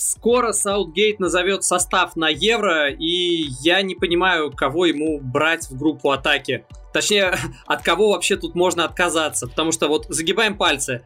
[0.00, 6.12] Скоро Саутгейт назовет состав на Евро, и я не понимаю, кого ему брать в группу
[6.12, 6.64] атаки.
[6.92, 7.34] Точнее,
[7.66, 9.48] от кого вообще тут можно отказаться.
[9.48, 11.02] Потому что вот загибаем пальцы.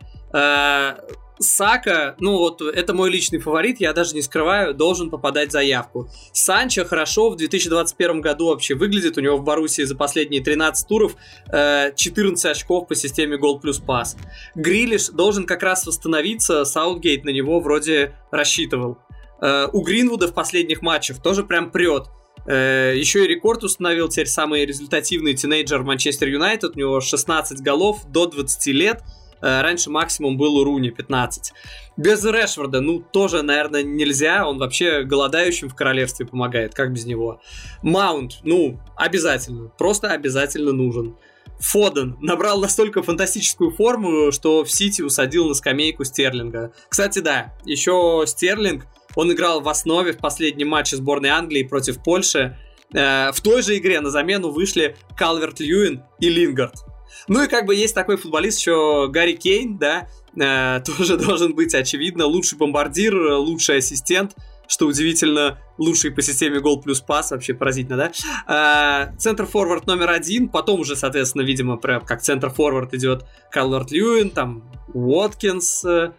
[1.39, 6.09] Сака, ну вот это мой личный фаворит, я даже не скрываю, должен попадать заявку.
[6.33, 11.17] Санчо хорошо в 2021 году вообще выглядит, у него в Боруссии за последние 13 туров
[11.47, 14.17] 14 э, очков по системе гол плюс пас.
[14.55, 18.99] Грилиш должен как раз восстановиться, Саутгейт на него вроде рассчитывал.
[19.41, 22.07] Э, у Гринвуда в последних матчах тоже прям прет.
[22.47, 26.77] Э, еще и рекорд установил теперь самый результативный тинейджер Манчестер Юнайтед.
[26.77, 29.03] У него 16 голов до 20 лет.
[29.43, 31.53] Э, раньше максимум был у Руни 15.
[31.97, 34.47] Без Решфорда, ну, тоже, наверное, нельзя.
[34.47, 36.75] Он вообще голодающим в королевстве помогает.
[36.75, 37.41] Как без него?
[37.83, 39.69] Маунт, ну, обязательно.
[39.77, 41.17] Просто обязательно нужен.
[41.59, 46.73] Фоден набрал настолько фантастическую форму, что в Сити усадил на скамейку Стерлинга.
[46.89, 52.57] Кстати, да, еще Стерлинг, он играл в основе в последнем матче сборной Англии против Польши.
[52.95, 56.92] Э, в той же игре на замену вышли Калверт Льюин и Лингард.
[57.29, 61.75] Ну и как бы есть такой футболист еще Гарри Кейн, да, э, тоже должен быть,
[61.75, 64.35] очевидно, лучший бомбардир, лучший ассистент,
[64.67, 69.09] что удивительно, лучший по системе гол плюс пас, вообще поразительно, да?
[69.09, 74.65] Э, центр-форвард номер один, потом уже, соответственно, видимо, прям как центр-форвард идет Калверт Льюин, там
[74.95, 76.13] Уоткинс, э,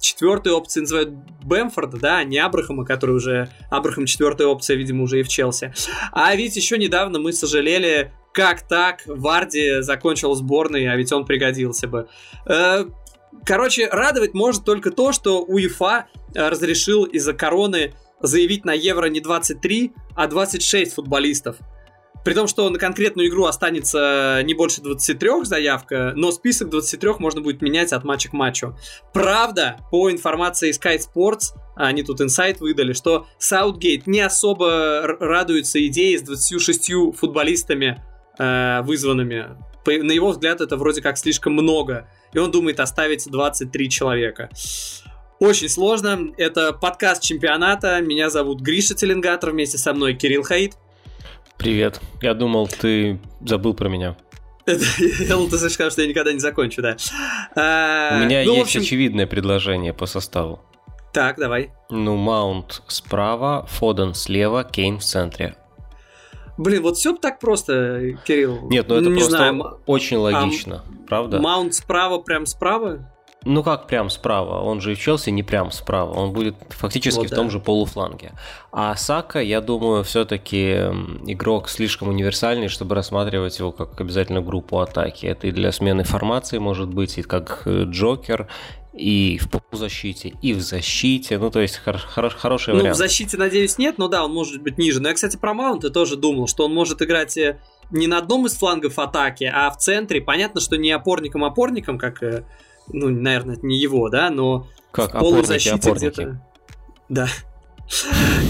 [0.00, 1.10] четвертой опцией называют
[1.44, 3.48] Бэмфорда, да, а не Абрахама, который уже...
[3.70, 5.72] Абрахам четвертая опция, видимо, уже и в Челси.
[6.12, 11.86] А ведь еще недавно мы сожалели, как так, Варди закончил сборной, а ведь он пригодился
[11.86, 12.08] бы.
[12.46, 12.84] Э,
[13.46, 19.20] короче, радовать может только то, что УЕФА э, разрешил из-за короны заявить на Евро не
[19.20, 21.56] 23, а 26 футболистов.
[22.24, 27.40] При том, что на конкретную игру останется не больше 23 заявка, но список 23 можно
[27.40, 28.76] будет менять от матча к матчу.
[29.12, 36.18] Правда, по информации Sky Sports, они тут инсайт выдали, что Саутгейт не особо радуется идее
[36.18, 38.02] с 26 футболистами
[38.38, 39.48] э, вызванными.
[39.84, 42.08] По, на его взгляд, это вроде как слишком много.
[42.32, 44.48] И он думает оставить 23 человека.
[45.38, 46.32] Очень сложно.
[46.36, 48.00] Это подкаст чемпионата.
[48.00, 49.50] Меня зовут Гриша Теленгатор.
[49.50, 50.74] Вместе со мной Кирилл Хаид.
[51.58, 52.00] Привет.
[52.22, 54.16] Я думал, ты забыл про меня.
[54.66, 54.76] Я
[55.50, 56.96] ты скажешь, что я никогда не закончу, да.
[57.54, 60.60] А, У меня ну, есть очевидное предложение по составу.
[61.12, 61.70] Так, давай.
[61.90, 65.54] Ну, Маунт справа, Фоден слева, Кейн в центре.
[66.56, 68.68] Блин, вот все так просто, Кирилл.
[68.68, 69.80] Нет, ну это не просто знаю.
[69.86, 71.40] очень логично, а, правда?
[71.40, 73.10] Маунт справа, прям справа?
[73.44, 74.62] Ну как прям справа?
[74.62, 76.12] Он же и в Челси не прям справа.
[76.12, 77.36] Он будет фактически вот, в да.
[77.36, 78.32] том же полуфланге.
[78.72, 80.72] А Сака, я думаю, все-таки
[81.26, 85.26] игрок слишком универсальный, чтобы рассматривать его как обязательно группу атаки.
[85.26, 88.48] Это и для смены формации может быть, и как э, Джокер,
[88.96, 91.38] и в полузащите, и в защите.
[91.38, 92.96] Ну, то есть хор- хор- хороший ну, вариант.
[92.96, 95.00] в защите, надеюсь, нет, но да, он может быть ниже.
[95.00, 97.60] Но я, кстати, про Маунта тоже думал, что он может играть э,
[97.90, 100.20] не на одном из флангов атаки, а в центре.
[100.20, 102.44] Понятно, что не опорником-опорником, как э,
[102.88, 106.40] ну, наверное, это не его, да, но как в полузащите где-то.
[107.10, 107.28] Да.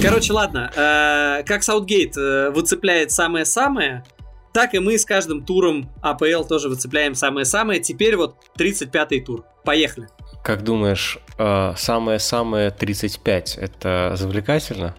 [0.00, 0.70] Короче, ладно.
[0.76, 2.14] Э, как Саутгейт
[2.54, 4.04] выцепляет самое-самое,
[4.52, 7.80] так и мы с каждым туром АПЛ тоже выцепляем самое-самое.
[7.80, 9.44] Теперь вот 35-й тур.
[9.64, 10.06] Поехали.
[10.44, 14.94] Как думаешь, э, самое-самое 35 это завлекательно?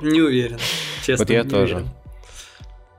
[0.00, 0.58] Не уверен.
[1.06, 1.76] Честно, вот я тоже.
[1.76, 1.90] Уверен.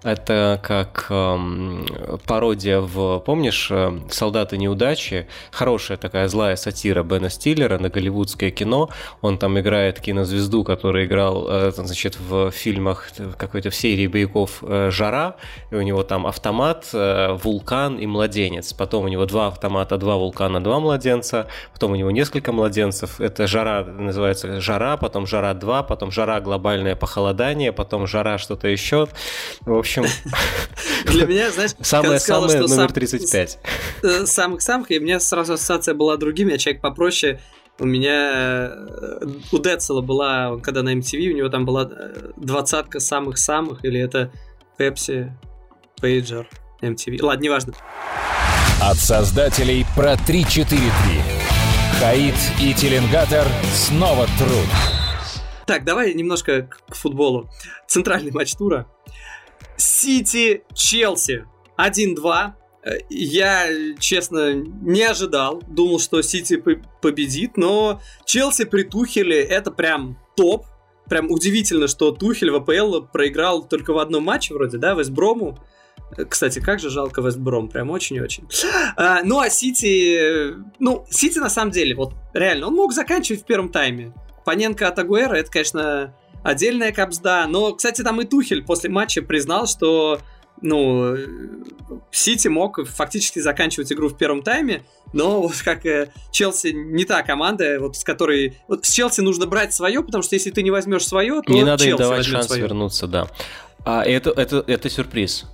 [0.05, 1.83] Это как эм,
[2.27, 8.91] пародия в, помнишь, э, «Солдаты неудачи», хорошая такая злая сатира Бена Стиллера на голливудское кино.
[9.21, 14.91] Он там играет кинозвезду, которая играл, э, значит, в фильмах какой-то в серии боевиков э,
[14.91, 15.37] «Жара»,
[15.71, 18.73] и у него там автомат, э, вулкан и младенец.
[18.73, 21.47] Потом у него два автомата, два вулкана, два младенца.
[21.73, 23.19] Потом у него несколько младенцев.
[23.19, 29.07] Это «Жара» называется «Жара», потом «Жара 2», потом «Жара глобальное похолодание», потом «Жара что-то еще».
[29.61, 30.31] В общем, общем...
[31.05, 31.71] Для меня, знаешь...
[31.81, 33.59] Самое-самое номер 35.
[34.25, 37.39] Самых-самых, и у меня сразу ассоциация была другими, я человек попроще.
[37.77, 43.01] У меня э, у Децела была, когда на MTV, у него там была э, двадцатка
[43.01, 44.31] самых-самых, или это
[44.79, 45.31] Pepsi,
[46.01, 46.45] Pager,
[46.81, 47.21] MTV.
[47.21, 47.73] Ладно, неважно.
[48.81, 50.85] От создателей про 343.
[51.99, 54.67] Хаид и Теленгатор снова труд.
[55.65, 57.49] Так, давай немножко к футболу.
[57.87, 58.85] Центральный матч тура.
[59.77, 61.45] Сити, Челси
[61.77, 62.53] 1-2.
[63.09, 63.67] Я,
[63.99, 65.61] честно, не ожидал.
[65.67, 66.61] Думал, что Сити
[67.01, 70.65] победит, но Челси при Тухеле это прям топ.
[71.09, 75.59] Прям удивительно, что Тухель в АПЛ проиграл только в одном матче вроде, да, Вестброму.
[76.29, 78.47] Кстати, как же жалко Вестбром, прям очень-очень.
[78.95, 80.53] А, ну, а Сити...
[80.79, 84.13] Ну, Сити, на самом деле, вот реально, он мог заканчивать в первом тайме.
[84.45, 87.47] Паненко от Агуэра, это, конечно, отдельная капсда.
[87.49, 90.19] Но, кстати, там и Тухель после матча признал, что
[90.61, 91.15] ну,
[92.11, 97.23] Сити мог фактически заканчивать игру в первом тайме, но вот как э, Челси не та
[97.23, 98.57] команда, вот с которой...
[98.67, 101.63] Вот с Челси нужно брать свое, потому что если ты не возьмешь свое, то Не
[101.63, 102.61] надо Челси им давать шанс свое.
[102.61, 103.27] вернуться, да.
[103.83, 105.45] А это, это, это сюрприз.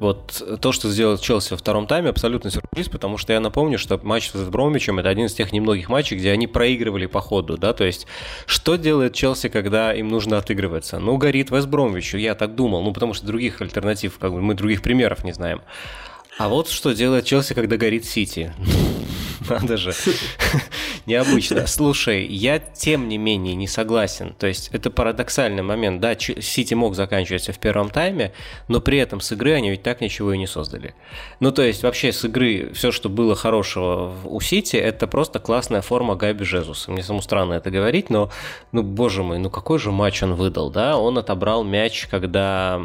[0.00, 4.00] Вот то, что сделал Челси во втором тайме, абсолютно сюрприз, потому что я напомню, что
[4.02, 7.74] матч с Бромичем это один из тех немногих матчей, где они проигрывали по ходу, да,
[7.74, 8.06] то есть
[8.46, 10.98] что делает Челси, когда им нужно отыгрываться?
[10.98, 14.54] Ну, горит Вест Бромвичу, я так думал, ну, потому что других альтернатив, как бы мы
[14.54, 15.60] других примеров не знаем.
[16.38, 18.54] А вот что делает Челси, когда горит Сити.
[19.48, 19.92] Надо же.
[21.06, 21.66] Необычно.
[21.66, 24.34] Слушай, я тем не менее не согласен.
[24.38, 26.00] То есть это парадоксальный момент.
[26.00, 28.32] Да, Сити мог заканчиваться в первом тайме,
[28.68, 30.94] но при этом с игры они ведь так ничего и не создали.
[31.40, 35.80] Ну, то есть вообще с игры все, что было хорошего у Сити, это просто классная
[35.80, 36.90] форма Габи Жезуса.
[36.90, 38.30] Мне самому странно это говорить, но,
[38.72, 40.98] ну, боже мой, ну какой же матч он выдал, да?
[40.98, 42.80] Он отобрал мяч, когда,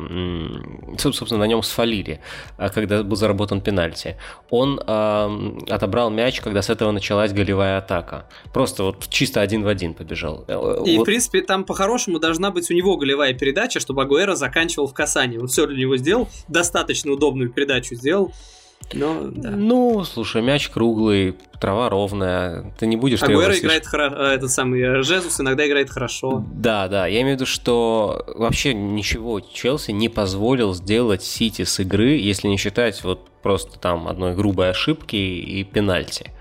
[0.98, 2.22] собственно, на нем сфалили,
[2.58, 4.16] а когда был заработан пенальти.
[4.50, 8.28] Он э, отобрал мяч, когда с этого началась голевая атака.
[8.54, 10.46] Просто вот чисто один в один побежал.
[10.48, 10.88] И, вот.
[10.88, 15.40] в принципе, там по-хорошему должна быть у него голевая передача, чтобы Агуэра заканчивал в касании.
[15.40, 18.32] Он все для него сделал, достаточно удобную передачу сделал.
[18.94, 19.50] Но, да.
[19.50, 23.22] Ну, слушай, мяч круглый, трава ровная, ты не будешь...
[23.24, 26.46] Агуэра играет хорошо, этот самый Жезус иногда играет хорошо.
[26.54, 31.80] Да, да, я имею в виду, что вообще ничего Челси не позволил сделать Сити с
[31.80, 36.32] игры, если не считать вот просто там одной грубой ошибки и пенальти.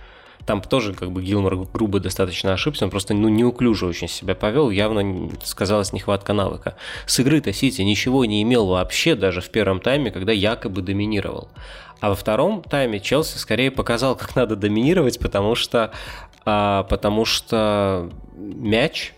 [0.47, 4.71] Там тоже как бы Гилмор грубо достаточно ошибся, он просто ну, неуклюже очень себя повел,
[4.71, 6.77] явно сказалась нехватка навыка.
[7.07, 11.49] С игры-то Сити ничего не имел вообще, даже в первом тайме, когда якобы доминировал.
[12.01, 15.93] А во втором тайме Челси скорее показал, как надо доминировать, потому что,
[16.45, 19.15] а, потому что мяч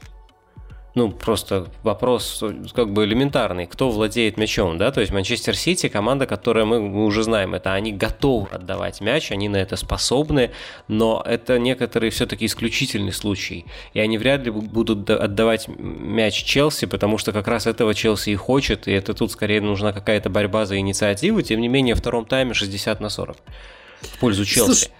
[0.97, 2.43] ну, просто вопрос
[2.75, 7.05] как бы элементарный, кто владеет мячом, да, то есть Манчестер Сити, команда, которая мы, мы
[7.05, 10.53] уже знаем, это они готовы отдавать мяч, они на это способны,
[10.89, 17.19] но это некоторые все-таки исключительный случай, и они вряд ли будут отдавать мяч Челси, потому
[17.19, 20.79] что как раз этого Челси и хочет, и это тут скорее нужна какая-то борьба за
[20.79, 23.37] инициативу, тем не менее, в втором тайме 60 на 40
[24.01, 24.65] в пользу Челси.
[24.65, 24.91] Слушай,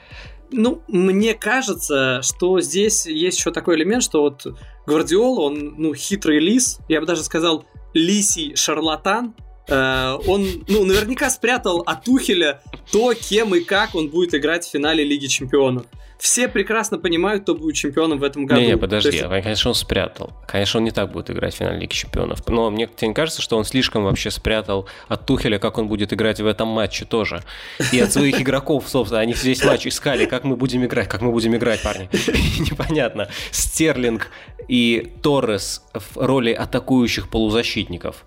[0.51, 4.47] ну, мне кажется, что здесь есть еще такой элемент, что вот
[4.87, 7.65] Гвардиола, он, ну, хитрый лис, я бы даже сказал,
[7.95, 9.35] лисий шарлатан,
[9.69, 12.61] Uh, он, ну, наверняка спрятал от Тухеля
[12.93, 15.87] то, кем и как он будет играть в финале Лиги Чемпионов
[16.19, 18.61] все прекрасно понимают, кто будет чемпионом в этом году.
[18.61, 19.29] Не, не подожди, есть...
[19.29, 20.33] конечно, он спрятал.
[20.47, 22.47] Конечно, он не так будет играть в финале Лиги Чемпионов.
[22.49, 26.13] Но мне тебе не кажется, что он слишком вообще спрятал от Тухеля, как он будет
[26.13, 27.43] играть в этом матче тоже.
[27.93, 31.33] И от своих игроков, собственно, они весь матч искали, как мы будем играть, как мы
[31.33, 32.09] будем играть, парни.
[32.59, 33.29] Непонятно.
[33.51, 34.31] Стерлинг
[34.69, 38.25] и Торрес в роли атакующих полузащитников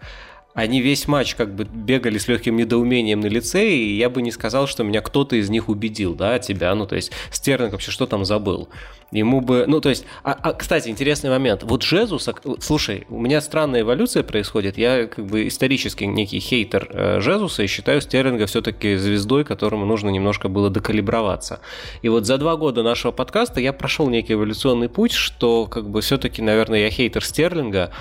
[0.54, 4.32] они весь матч как бы бегали с легким недоумением на лице, и я бы не
[4.32, 8.08] сказал, что меня кто-то из них убедил, да, тебя, ну, то есть Стерлинг вообще что
[8.08, 8.70] там забыл?
[9.12, 12.30] Ему бы, ну, то есть, а, а, кстати, интересный момент, вот Жезус,
[12.60, 17.68] слушай, у меня странная эволюция происходит, я как бы исторически некий хейтер э, Жезуса и
[17.68, 21.60] считаю Стерлинга все-таки звездой, которому нужно немножко было докалиброваться.
[22.04, 26.02] И вот за два года нашего подкаста я прошел некий эволюционный путь, что как бы
[26.02, 27.92] все-таки, наверное, я хейтер Стерлинга,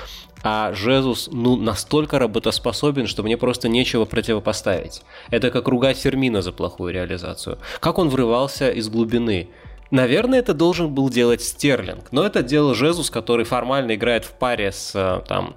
[0.42, 5.02] а Жезус, ну, настолько работоспособен, что мне просто нечего противопоставить.
[5.30, 7.58] Это как ругать Фермина за плохую реализацию.
[7.80, 9.48] Как он врывался из глубины.
[9.90, 14.70] Наверное, это должен был делать Стерлинг, но это делал Жезус, который формально играет в паре
[14.70, 15.56] с э, там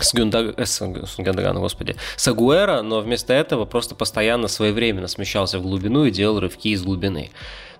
[0.00, 0.58] с, Гюндаг...
[0.58, 5.62] Э, с, с Гюндаганом, господи, с Агуэра, но вместо этого просто постоянно своевременно смещался в
[5.62, 7.30] глубину и делал рывки из глубины.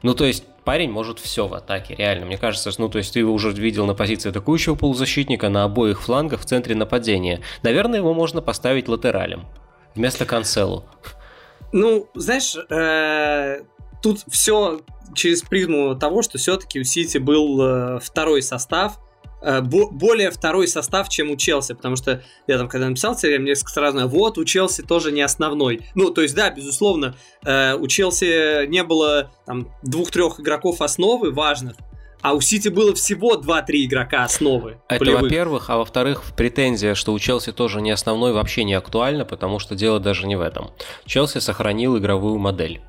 [0.06, 2.26] Ну, то есть парень может все в атаке, реально.
[2.26, 6.00] Мне кажется, ну, то есть ты его уже видел на позиции атакующего полузащитника на обоих
[6.00, 7.40] флангах в центре нападения.
[7.64, 9.46] Наверное, его можно поставить латералем
[9.96, 10.84] вместо Канцелу.
[11.72, 13.64] Ну, знаешь, э,
[14.00, 14.80] тут все
[15.16, 19.00] через призму того, что все-таки у Сити был э, второй состав,
[19.43, 24.09] более второй состав, чем у Челси, потому что я там, когда написал тебе, мне сразу,
[24.09, 25.81] вот, у Челси тоже не основной.
[25.95, 27.14] Ну, то есть, да, безусловно,
[27.45, 31.76] э, у Челси не было там двух-трех игроков основы важных,
[32.23, 34.81] а у Сити было всего 2-3 игрока основы.
[34.88, 35.23] Это полевых.
[35.23, 39.75] во-первых, а во-вторых, претензия, что у Челси тоже не основной, вообще не актуальна, потому что
[39.75, 40.71] дело даже не в этом.
[41.05, 42.81] Челси сохранил игровую модель.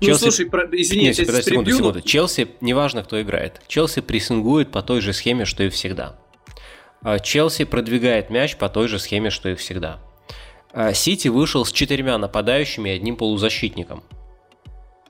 [0.00, 0.20] Ну, Челси...
[0.22, 0.64] слушай, про...
[0.72, 2.00] извини, Нет, я подожди, секунду, секунду.
[2.00, 6.18] Челси, неважно, кто играет, Челси прессингует по той же схеме, что и всегда.
[7.02, 10.00] А Челси продвигает мяч по той же схеме, что и всегда.
[10.72, 14.04] э, Сити вышел с четырьмя нападающими и одним полузащитником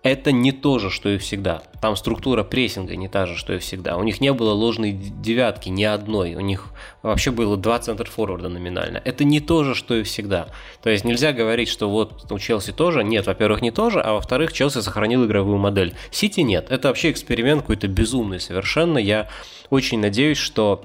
[0.03, 1.63] это не то же, что и всегда.
[1.83, 3.97] Там структура прессинга не та же, что и всегда.
[3.97, 6.35] У них не было ложной девятки ни одной.
[6.35, 6.67] У них
[7.03, 9.03] вообще было два центр форварда номинально.
[9.05, 10.49] Это не то же, что и всегда.
[10.83, 13.05] То есть нельзя говорить, что вот у Челси тоже.
[13.05, 15.95] Нет, во-первых, не тоже, а во-вторых, Челси сохранил игровую модель.
[16.11, 16.71] Сити нет.
[16.71, 18.99] Это вообще эксперимент какой-то безумный совершенно.
[18.99, 19.29] Я
[19.69, 20.83] очень надеюсь, что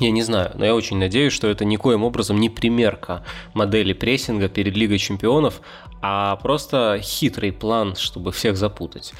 [0.00, 3.24] я не знаю, но я очень надеюсь, что это никоим образом не примерка
[3.54, 5.60] модели прессинга перед Лигой Чемпионов,
[6.00, 9.12] а просто хитрый план, чтобы всех запутать.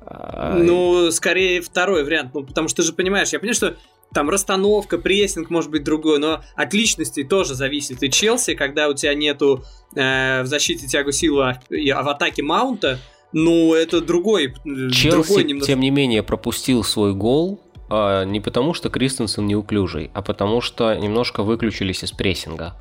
[0.00, 3.76] А, ну, скорее второй вариант, ну, потому что ты же понимаешь, я понимаю, что
[4.14, 8.02] там расстановка, прессинг может быть другой, но от личности тоже зависит.
[8.02, 11.58] И Челси, когда у тебя нету э, в защите тягу силы,
[11.92, 13.00] а в атаке Маунта,
[13.32, 14.54] ну, это другой.
[14.64, 15.66] Челси, другой немножко...
[15.66, 21.42] тем не менее, пропустил свой гол не потому, что Кристенсен неуклюжий, а потому что немножко
[21.42, 22.74] выключились из прессинга.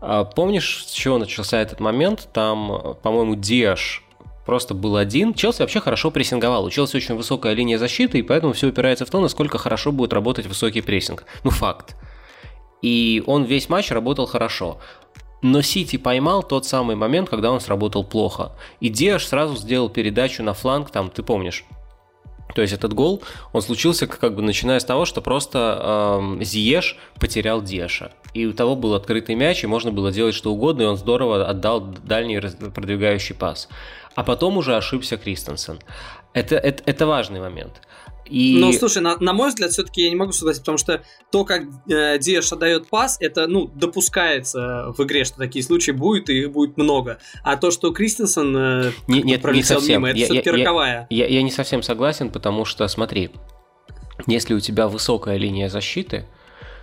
[0.00, 2.28] А, помнишь, с чего начался этот момент?
[2.32, 4.04] Там, по-моему, Диаш
[4.44, 5.34] просто был один.
[5.34, 6.64] Челси вообще хорошо прессинговал.
[6.64, 10.12] У Челси очень высокая линия защиты, и поэтому все упирается в то, насколько хорошо будет
[10.12, 11.24] работать высокий прессинг.
[11.42, 11.96] Ну, факт.
[12.82, 14.78] И он весь матч работал хорошо.
[15.40, 18.52] Но Сити поймал тот самый момент, когда он сработал плохо.
[18.80, 21.64] И Диаш сразу сделал передачу на фланг, там, ты помнишь,
[22.54, 26.96] то есть этот гол, он случился как бы начиная с того, что просто э, Зиеш
[27.18, 28.12] потерял Деша.
[28.32, 31.46] И у того был открытый мяч, и можно было делать что угодно, и он здорово
[31.48, 33.68] отдал дальний продвигающий пас.
[34.14, 35.80] А потом уже ошибся Кристенсен.
[36.32, 37.80] Это, это, это важный момент.
[38.26, 38.58] И...
[38.58, 41.64] Ну, слушай, на, на мой взгляд, все-таки я не могу согласиться, потому что то, как
[41.88, 46.52] э, Диэш отдает пас, это, ну, допускается в игре, что такие случаи будут, и их
[46.52, 47.18] будет много.
[47.42, 50.02] А то, что Кристенсен э, не, нет, пролетел не совсем.
[50.02, 51.06] мимо, это я, все-таки я, роковая.
[51.10, 53.30] Я, я, я не совсем согласен, потому что, смотри,
[54.26, 56.26] если у тебя высокая линия защиты,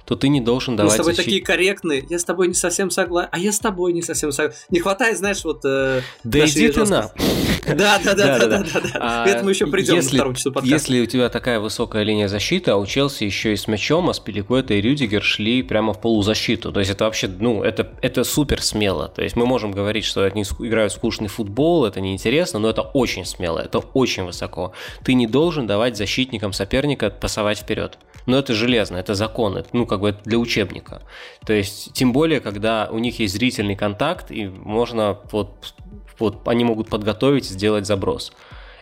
[0.05, 0.91] то ты не должен давать...
[0.91, 1.25] Мы с тобой защит...
[1.25, 4.60] такие корректные, я с тобой не совсем согласен, а я с тобой не совсем согласен.
[4.70, 5.62] Не хватает, знаешь, вот...
[5.65, 7.12] Э, да иди ты на...
[7.67, 8.79] Да, да, да, да, да, да.
[8.96, 10.74] А Это мы еще придем на втором часу подкаста.
[10.74, 14.13] Если у тебя такая высокая линия защиты, а у Челси еще и с мячом, а
[14.13, 16.72] Спиликуэта и Рюдигер шли прямо в полузащиту.
[16.72, 19.08] То есть это вообще, ну, это, это супер смело.
[19.10, 23.25] То есть мы можем говорить, что они играют скучный футбол, это неинтересно, но это очень
[23.25, 24.74] смело, это очень высоко.
[25.03, 27.98] Ты не должен давать защитникам соперника пасовать вперед.
[28.25, 31.01] Но это железно, это закон, это, ну, как бы для учебника.
[31.46, 35.74] То есть, тем более, когда у них есть зрительный контакт, и можно вот,
[36.20, 38.32] вот они могут подготовить, сделать заброс.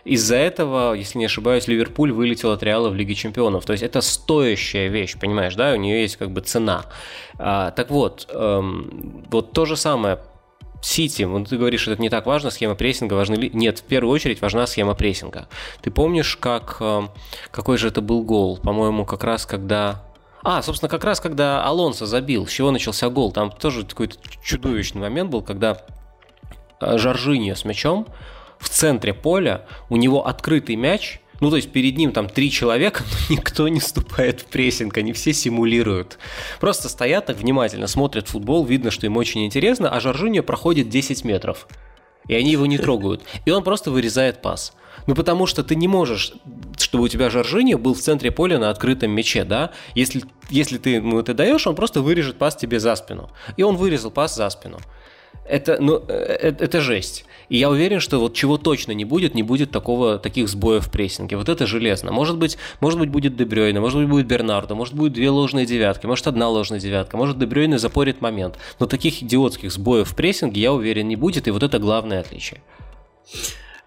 [0.04, 3.66] Из-за этого, если не ошибаюсь, Ливерпуль вылетел от Реала в Лиге Чемпионов.
[3.66, 5.72] То есть это стоящая вещь, понимаешь, да?
[5.72, 6.86] У нее есть как бы цена.
[7.38, 10.18] А, так вот, эм, вот то же самое
[10.80, 13.50] Сити, вот ты говоришь, это не так важно, схема прессинга важна ли?
[13.52, 15.48] Нет, в первую очередь важна схема прессинга.
[15.82, 17.02] Ты помнишь, как, э,
[17.50, 18.58] какой же это был гол?
[18.58, 20.02] По-моему, как раз когда...
[20.42, 25.02] А, собственно, как раз когда Алонсо забил, с чего начался гол, там тоже какой-то чудовищный
[25.02, 25.82] момент был, когда
[26.80, 28.06] э, Жоржиньо с мячом
[28.58, 33.02] в центре поля, у него открытый мяч, ну, то есть перед ним там три человека,
[33.28, 36.18] но никто не вступает в прессинг, они все симулируют.
[36.60, 41.24] Просто стоят так внимательно, смотрят футбол, видно, что им очень интересно, а Жоржиньо проходит 10
[41.24, 41.66] метров.
[42.28, 43.22] И они его не трогают.
[43.44, 44.74] И он просто вырезает пас.
[45.06, 46.34] Ну, потому что ты не можешь,
[46.78, 49.72] чтобы у тебя Жоржиньо был в центре поля на открытом мяче, да?
[49.94, 53.30] Если, если ты ему это даешь, он просто вырежет пас тебе за спину.
[53.56, 54.78] И он вырезал пас за спину.
[55.44, 57.24] Это, ну, это, это жесть.
[57.48, 60.90] И я уверен, что вот чего точно не будет, не будет такого, таких сбоев в
[60.90, 61.36] прессинге.
[61.36, 62.12] Вот это железно.
[62.12, 66.06] Может быть, может быть будет Дебрёйна, может быть будет Бернардо, может будет две ложные девятки,
[66.06, 68.56] может одна ложная девятка, может Дебрёйна запорит момент.
[68.78, 72.62] Но таких идиотских сбоев в прессинге, я уверен, не будет, и вот это главное отличие.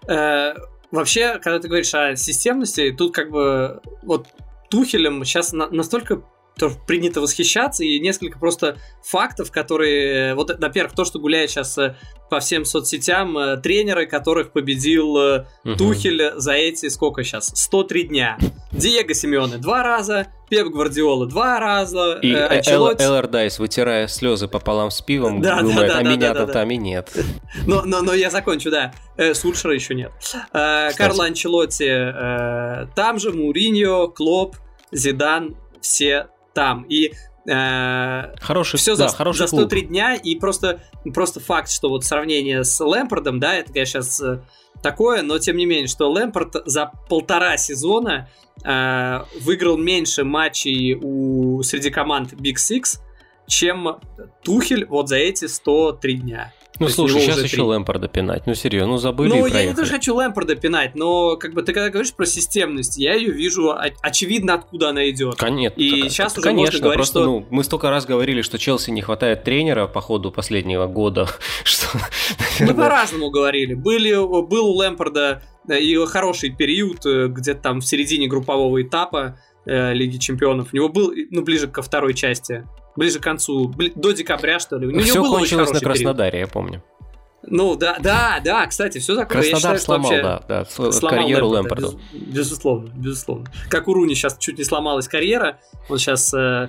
[0.06, 0.52] Э,
[0.90, 4.26] вообще, когда ты говоришь о системности, тут как бы вот
[4.68, 6.22] Тухелем сейчас настолько
[6.58, 10.34] тоже принято восхищаться, и несколько просто фактов, которые...
[10.34, 11.96] Вот, во-первых, то, что гуляет сейчас э,
[12.30, 15.76] по всем соцсетям, э, тренеры, которых победил угу.
[15.76, 18.38] Тухель за эти, сколько сейчас, 103 дня.
[18.72, 23.02] Диего Симеоне два раза, Пеп Гвардиола два раза, и э, Анчелотти...
[23.02, 26.46] Эл Дайс, вытирая слезы пополам с пивом, да, думает, да, да, а да, меня-то да,
[26.46, 27.12] да, там и нет.
[27.66, 28.92] Но, но, но я закончу, да.
[29.16, 30.12] Э, Сульшера еще нет.
[30.52, 34.56] Э, Карло Анчелотти э, там же, Муриньо, Клоп,
[34.92, 36.84] Зидан, все там.
[36.88, 37.12] И
[37.46, 39.90] Э, хороший, все да, за, хороший за 103 клуб.
[39.90, 40.80] дня, и просто,
[41.12, 44.40] просто факт, что вот сравнение с Лэмпордом, да, это, конечно, сейчас э,
[44.82, 48.30] такое, но тем не менее, что Лэмпорд за полтора сезона
[48.64, 52.98] э, выиграл меньше матчей у, среди команд Big Six,
[53.46, 53.98] чем
[54.42, 56.52] Тухель вот за эти 103 дня.
[56.80, 58.46] Ну, слушай, сейчас еще Лэмпорда пинать.
[58.46, 61.72] Ну, серьезно, ну забыли Ну, я не тоже хочу Лэмпорда пинать, но как бы ты
[61.72, 65.36] когда говоришь про системность, я ее вижу очевидно, откуда она идет.
[65.36, 65.80] Конечно.
[65.80, 67.24] И так, сейчас уже конечно, можно говорить, просто, что...
[67.24, 71.28] ну, мы столько раз говорили, что Челси не хватает тренера по ходу последнего года,
[71.64, 71.98] что...
[72.60, 73.74] Мы по-разному говорили.
[73.74, 79.38] Были, был у Лэмпорда э, и хороший период, э, где-то там в середине группового этапа
[79.64, 80.68] э, Лиги Чемпионов.
[80.72, 82.64] У него был, ну, ближе ко второй части
[82.96, 84.86] ближе к концу, до декабря, что ли.
[84.86, 86.48] У Все кончилось на Краснодаре, период.
[86.48, 86.82] я помню.
[87.46, 89.42] Ну, да, да, да, кстати, все такое.
[89.42, 91.88] Краснодар считаю, сломал, вообще да, да, сломал карьеру Лэмпорда.
[92.12, 93.46] Без, безусловно, безусловно.
[93.68, 95.58] Как у Руни сейчас чуть не сломалась карьера,
[95.88, 96.68] он сейчас э,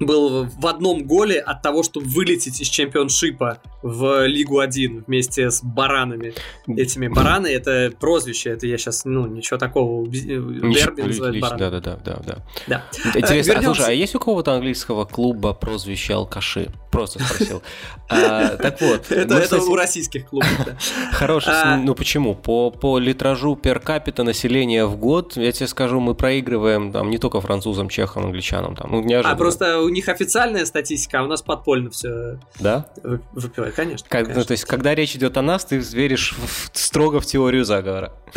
[0.00, 5.62] был в одном голе от того, чтобы вылететь из чемпионшипа в Лигу 1 вместе с
[5.62, 6.34] баранами.
[6.66, 10.08] Этими бараны это прозвище, это я сейчас, ну, ничего такого.
[10.08, 11.58] Дерби называют бараны.
[11.58, 12.42] Да, да, да, да, да.
[12.66, 12.84] да.
[13.14, 16.70] Интересно, а, слушай, а есть у кого-то английского клуба прозвище алкаши?
[16.90, 17.62] Просто спросил.
[18.08, 19.10] А, так вот.
[19.12, 20.48] Это, у российских клубов.
[21.12, 21.76] Хороший, а...
[21.76, 22.34] ну почему?
[22.34, 27.18] По, по литражу пер капита населения в год, я тебе скажу, мы проигрываем там не
[27.18, 28.74] только французам, чехам, англичанам.
[28.74, 29.34] Там, ну, неожиданно.
[29.34, 32.86] А просто них официальная статистика, а у нас подпольно все да?
[33.32, 34.06] выпивает, конечно.
[34.08, 34.40] Как, конечно.
[34.40, 38.12] Ну, то есть, когда речь идет о нас, ты веришь в, строго в теорию заговора.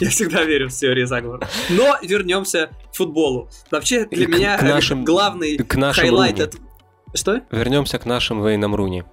[0.00, 1.48] Я всегда верю в теорию заговора.
[1.70, 3.50] Но вернемся к футболу.
[3.70, 4.58] Вообще, для меня
[5.04, 5.58] главный
[5.92, 6.56] highlight...
[7.14, 7.40] Что?
[7.50, 9.04] Вернемся к нашим Уэйнам Руни.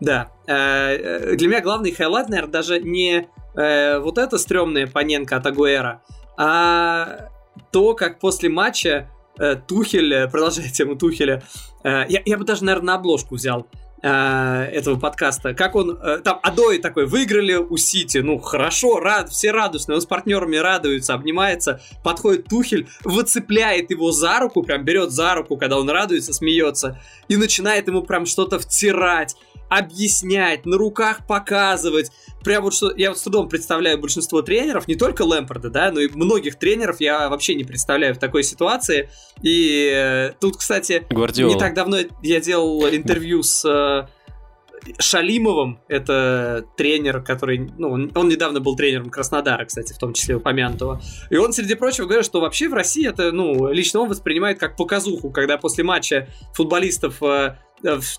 [0.00, 0.30] Да.
[0.46, 6.02] Э, для меня главный highlight, наверное, даже не э, вот эта стрёмная паненка от Агуэро,
[6.36, 7.30] а
[7.72, 9.17] то, как после матча э,
[9.66, 11.42] Тухель, продолжая тему Тухеля,
[11.84, 13.66] я, я бы даже, наверное, на обложку взял
[14.00, 19.96] этого подкаста, как он там Адой такой выиграли у Сити, ну хорошо, рад, все радостные,
[19.96, 25.56] он с партнерами радуется, обнимается, подходит Тухель, выцепляет его за руку, прям берет за руку,
[25.56, 29.34] когда он радуется, смеется, и начинает ему прям что-то втирать
[29.68, 32.10] объяснять, на руках показывать.
[32.44, 36.00] Прям вот что я вот с трудом представляю большинство тренеров, не только Лэмпорда, да, но
[36.00, 39.10] и многих тренеров я вообще не представляю в такой ситуации.
[39.42, 41.52] И э, тут, кстати, Гвардиола.
[41.52, 44.08] не так давно я делал интервью с э,
[44.98, 50.36] Шалимовым, это тренер, который, ну, он, он недавно был тренером Краснодара, кстати, в том числе
[50.36, 51.00] упомянутого.
[51.30, 54.76] И он, среди прочего, говорит, что вообще в России это, ну, лично он воспринимает как
[54.76, 57.56] показуху, когда после матча футболистов э,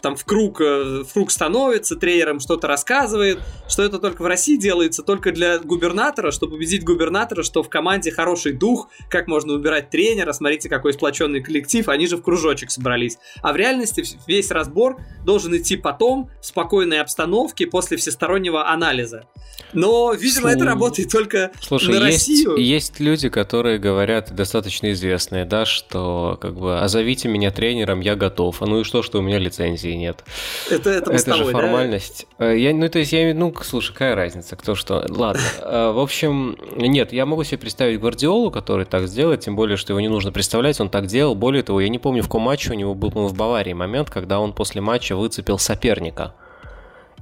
[0.02, 4.58] там в круг, э, в круг становится, тренером что-то рассказывает, что это только в России
[4.58, 9.90] делается, только для губернатора, чтобы убедить губернатора, что в команде хороший дух, как можно убирать
[9.90, 13.18] тренера, смотрите, какой сплоченный коллектив, они же в кружочек собрались.
[13.42, 19.26] А в реальности весь разбор должен идти потом, в спокойной обстановке, после всестороннего анализа.
[19.74, 20.50] Но, видимо, Слу...
[20.50, 22.56] это работает только Слушай, на есть, Россию.
[22.58, 28.16] Есть люди, которые говорят, достаточно известные, да, что как бы, а зовите меня тренером, я
[28.16, 28.62] готов.
[28.62, 30.24] А ну и что, что у меня лицензии нет?
[30.70, 32.28] Это, это, это же формальность.
[32.38, 32.52] Да?
[32.52, 35.06] Э, я, ну, то есть, я, ну, слушай, какая разница, кто что.
[35.10, 35.42] Ладно.
[35.62, 39.94] Э, в общем, нет, я могу себе представить Гвардиолу, который так сделает, тем более, что
[39.94, 41.36] его не нужно представлять, он так делал.
[41.36, 44.40] Более того, я не помню, в каком матче у него был, в Баварии момент, когда
[44.40, 46.34] он после матча выцепил соперника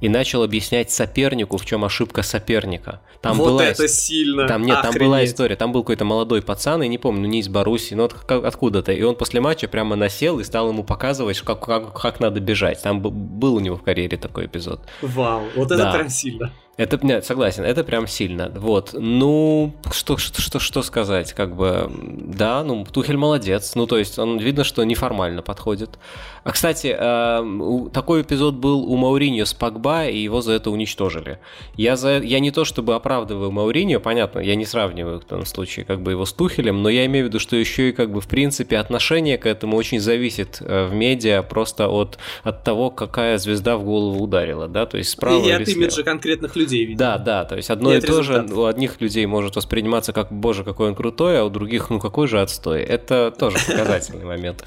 [0.00, 3.00] и начал объяснять сопернику, в чем ошибка соперника.
[3.20, 4.46] Там вот была это сильно.
[4.46, 4.98] Там нет, Охренеть.
[4.98, 5.56] там была история.
[5.56, 8.92] Там был какой-то молодой пацан, я не помню, ну не из Баруси, но откуда-то.
[8.92, 12.82] И он после матча прямо насел и стал ему показывать, как, как, как надо бежать.
[12.82, 14.80] Там был у него в карьере такой эпизод.
[15.02, 15.92] Вау, вот это да.
[15.92, 16.52] прям сильно.
[16.78, 18.52] Это, нет, согласен, это прям сильно.
[18.54, 24.16] Вот, ну, что, что, что, сказать, как бы, да, ну, Тухель молодец, ну, то есть,
[24.16, 25.98] он видно, что неформально подходит.
[26.44, 31.40] А, кстати, э, такой эпизод был у Мауриньо с Погба, и его за это уничтожили.
[31.74, 35.84] Я, за, я не то чтобы оправдываю Мауриньо, понятно, я не сравниваю в том случае
[35.84, 38.20] как бы его с Тухелем, но я имею в виду, что еще и как бы
[38.20, 43.36] в принципе отношение к этому очень зависит э, в медиа просто от, от того, какая
[43.38, 46.84] звезда в голову ударила, да, то есть справа и или от имиджа конкретных людей людей,
[46.84, 46.98] видимо.
[46.98, 50.30] Да, да, то есть одно Нет и то же у одних людей может восприниматься как,
[50.30, 52.82] боже, какой он крутой, а у других, ну какой же отстой.
[52.82, 54.64] Это тоже показательный момент.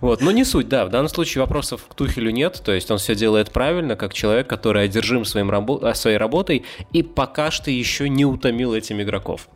[0.00, 2.98] Вот, но не суть, да, в данном случае вопросов к Тухелю нет, то есть он
[2.98, 8.08] все делает правильно, как человек, который одержим своим рабо- своей работой и пока что еще
[8.08, 9.48] не утомил этим игроков.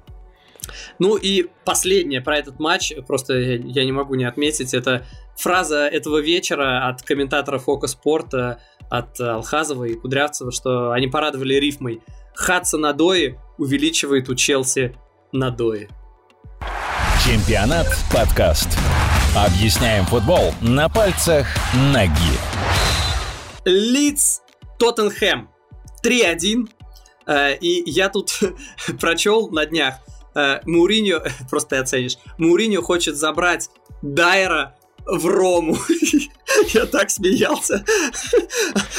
[0.99, 5.07] Ну и последнее про этот матч, просто я не могу не отметить, это
[5.39, 12.01] фраза этого вечера от комментатора Фока Спорта от Алхазова и Кудрявцева, что они порадовали рифмой.
[12.35, 14.95] Хатса на дое увеличивает у Челси
[15.33, 15.89] на дое.
[17.25, 18.69] Чемпионат подкаст.
[19.37, 21.47] Объясняем футбол на пальцах
[21.93, 22.39] ноги.
[23.65, 24.41] Лидс
[24.79, 25.49] Тоттенхэм
[26.05, 26.69] 3-1.
[27.27, 28.41] Э, и я тут
[29.01, 29.97] прочел на днях.
[30.35, 31.21] Э, Муриньо,
[31.51, 33.69] просто ты оценишь, Муриньо хочет забрать
[34.01, 34.78] Дайера
[35.09, 35.77] в Рому.
[36.75, 37.85] Я так смеялся.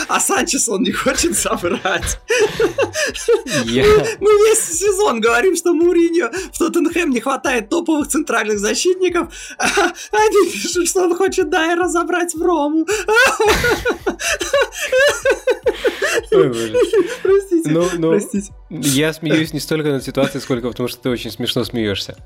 [0.07, 2.19] А Санчес он не хочет забрать.
[3.65, 3.85] Я...
[4.19, 9.33] Мы весь сезон говорим, что Муриньо в Тоттенхэм не хватает топовых центральных защитников.
[9.57, 12.85] А они пишут, что он хочет Дайра забрать в Рому.
[17.21, 18.51] Простите, ну, ну, простите.
[18.69, 22.17] Я смеюсь не столько над ситуацией, сколько потому, что ты очень смешно смеешься.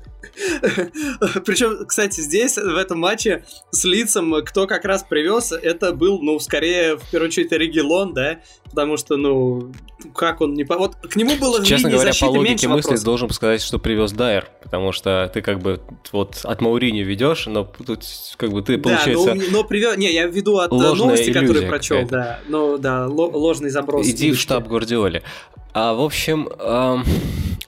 [1.44, 3.44] Причем, кстати, здесь, в этом матче
[3.74, 8.40] с лицом, кто как раз привез, это был, ну, скорее, в первую очередь, Регелон, да,
[8.74, 9.72] потому что, ну,
[10.14, 10.64] как он не...
[10.64, 13.04] Вот к нему было Честно говоря, по логике мысли вопросов.
[13.04, 15.80] должен сказать, что привез Дайер, потому что ты как бы
[16.12, 18.04] вот от Маурини ведешь, но тут
[18.36, 19.26] как бы ты, получается...
[19.26, 19.96] Да, но, но привез...
[19.96, 24.06] Не, я веду от новости, которые прочел, да, ну, да, ложный заброс.
[24.06, 25.22] Иди в штаб Гвардиоли.
[25.76, 27.04] А, в общем, эм,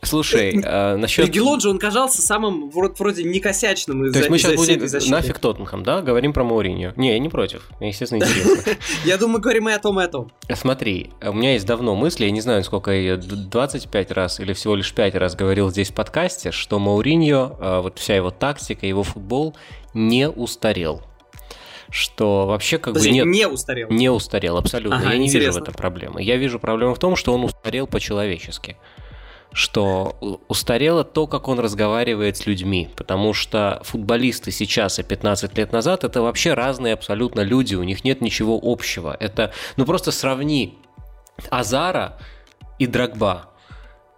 [0.00, 1.26] слушай, э, насчет...
[1.26, 5.82] Регелон же он казался самым вроде некосячным из То есть мы сейчас будем нафиг Тоттенхэм,
[5.82, 6.02] да?
[6.02, 6.92] Говорим про Мауриньо.
[6.94, 7.68] Не, я не против.
[7.80, 8.74] Мне, естественно, интересно.
[9.04, 10.30] Я думаю, говорим и о том, и о том.
[10.54, 14.76] Смотри, у меня есть давно мысли, я не знаю, сколько я 25 раз или всего
[14.76, 19.02] лишь 5 раз говорил здесь в подкасте, что Мауриньо, э, вот вся его тактика, его
[19.02, 19.56] футбол
[19.94, 21.02] не устарел
[21.88, 23.26] что вообще как Подожди, бы нет...
[23.26, 23.88] не устарел.
[23.90, 24.98] Не устарел, абсолютно.
[24.98, 25.50] Ага, Я не интересно.
[25.50, 26.20] вижу в этом проблемы.
[26.20, 28.76] Я вижу проблему в том, что он устарел по-человечески
[29.56, 35.72] что устарело то, как он разговаривает с людьми, потому что футболисты сейчас и 15 лет
[35.72, 39.16] назад это вообще разные абсолютно люди, у них нет ничего общего.
[39.18, 40.78] Это, ну просто сравни
[41.50, 42.18] Азара
[42.78, 43.50] и Драгба.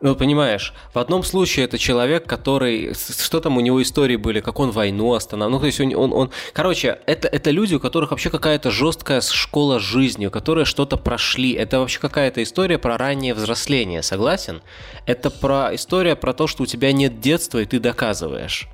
[0.00, 2.94] Ну, понимаешь, в одном случае это человек, который...
[2.94, 5.58] Что там у него истории были, как он войну останавливал.
[5.58, 5.92] Ну, то есть он...
[5.96, 6.30] он, он...
[6.52, 11.52] Короче, это, это люди, у которых вообще какая-то жесткая школа жизни, которые что-то прошли.
[11.52, 14.62] Это вообще какая-то история про раннее взросление, согласен?
[15.06, 18.68] Это про история про то, что у тебя нет детства, и ты доказываешь.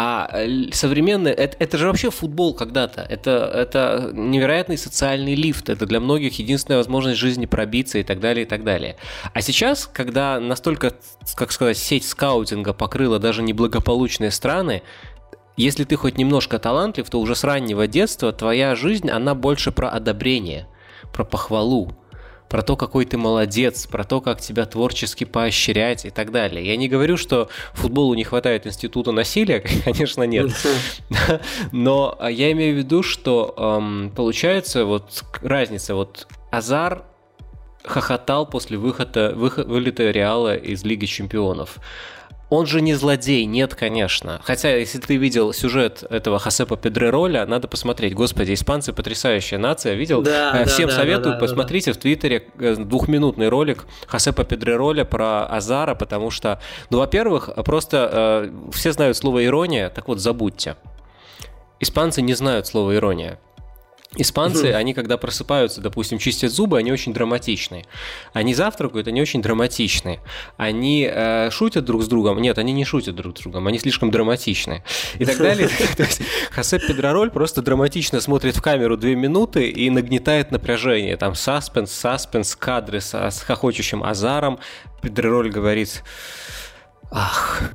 [0.00, 3.00] А э, современный, это, это же вообще футбол когда-то.
[3.00, 5.68] Это, это невероятный социальный лифт.
[5.68, 8.96] Это для многих единственная возможность жизни пробиться и так далее, и так далее.
[9.34, 10.94] А сейчас, когда настолько,
[11.34, 14.82] как сказать, сеть скаутинга покрыла даже неблагополучные страны,
[15.56, 19.88] если ты хоть немножко талантлив, то уже с раннего детства твоя жизнь, она больше про
[19.88, 20.68] одобрение,
[21.12, 21.90] про похвалу
[22.48, 26.66] про то, какой ты молодец, про то, как тебя творчески поощрять и так далее.
[26.66, 30.50] Я не говорю, что футболу не хватает института насилия, конечно, нет.
[31.72, 35.94] Но я имею в виду, что получается вот разница.
[35.94, 37.04] Вот Азар
[37.84, 41.78] хохотал после выхода, выход, вылета Реала из Лиги Чемпионов.
[42.50, 44.40] Он же не злодей, нет, конечно.
[44.42, 48.14] Хотя, если ты видел сюжет этого Хосепа Педрероля, надо посмотреть.
[48.14, 49.94] Господи, испанцы потрясающая нация.
[49.94, 50.22] Видел?
[50.22, 55.44] Да, Всем да, советую, да, да, посмотрите в Твиттере э, двухминутный ролик Хосепа Педрероля про
[55.44, 56.58] Азара, потому что,
[56.88, 60.76] ну, во-первых, просто э, все знают слово ирония, так вот забудьте.
[61.80, 63.38] Испанцы не знают слова ирония.
[64.16, 67.84] Испанцы, они когда просыпаются, допустим, чистят зубы, они очень драматичные.
[68.32, 70.20] Они завтракают, они очень драматичные.
[70.56, 72.40] Они э, шутят друг с другом.
[72.40, 74.82] Нет, они не шутят друг с другом, они слишком драматичные.
[75.18, 75.68] И так далее.
[75.96, 81.18] То есть Хосеп Педророль просто драматично смотрит в камеру две минуты и нагнетает напряжение.
[81.18, 84.58] Там саспенс, саспенс, кадры с, с хохочущим Азаром.
[85.02, 86.02] Педророль говорит...
[87.10, 87.72] Ах,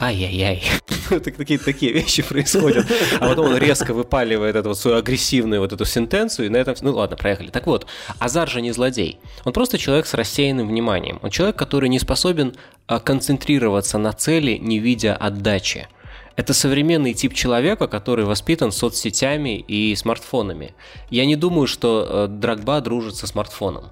[0.00, 0.62] ай-яй-яй.
[1.08, 2.86] Какие-то такие вещи происходят.
[3.20, 6.74] А потом он резко выпаливает эту вот свою агрессивную вот эту сентенцию, и на этом...
[6.80, 7.48] Ну ладно, проехали.
[7.48, 7.86] Так вот,
[8.18, 9.18] Азар же не злодей.
[9.44, 11.18] Он просто человек с рассеянным вниманием.
[11.22, 12.54] Он человек, который не способен
[12.86, 15.88] а, концентрироваться на цели, не видя отдачи.
[16.36, 20.74] Это современный тип человека, который воспитан соцсетями и смартфонами.
[21.10, 23.90] Я не думаю, что э, Драгба дружит со смартфоном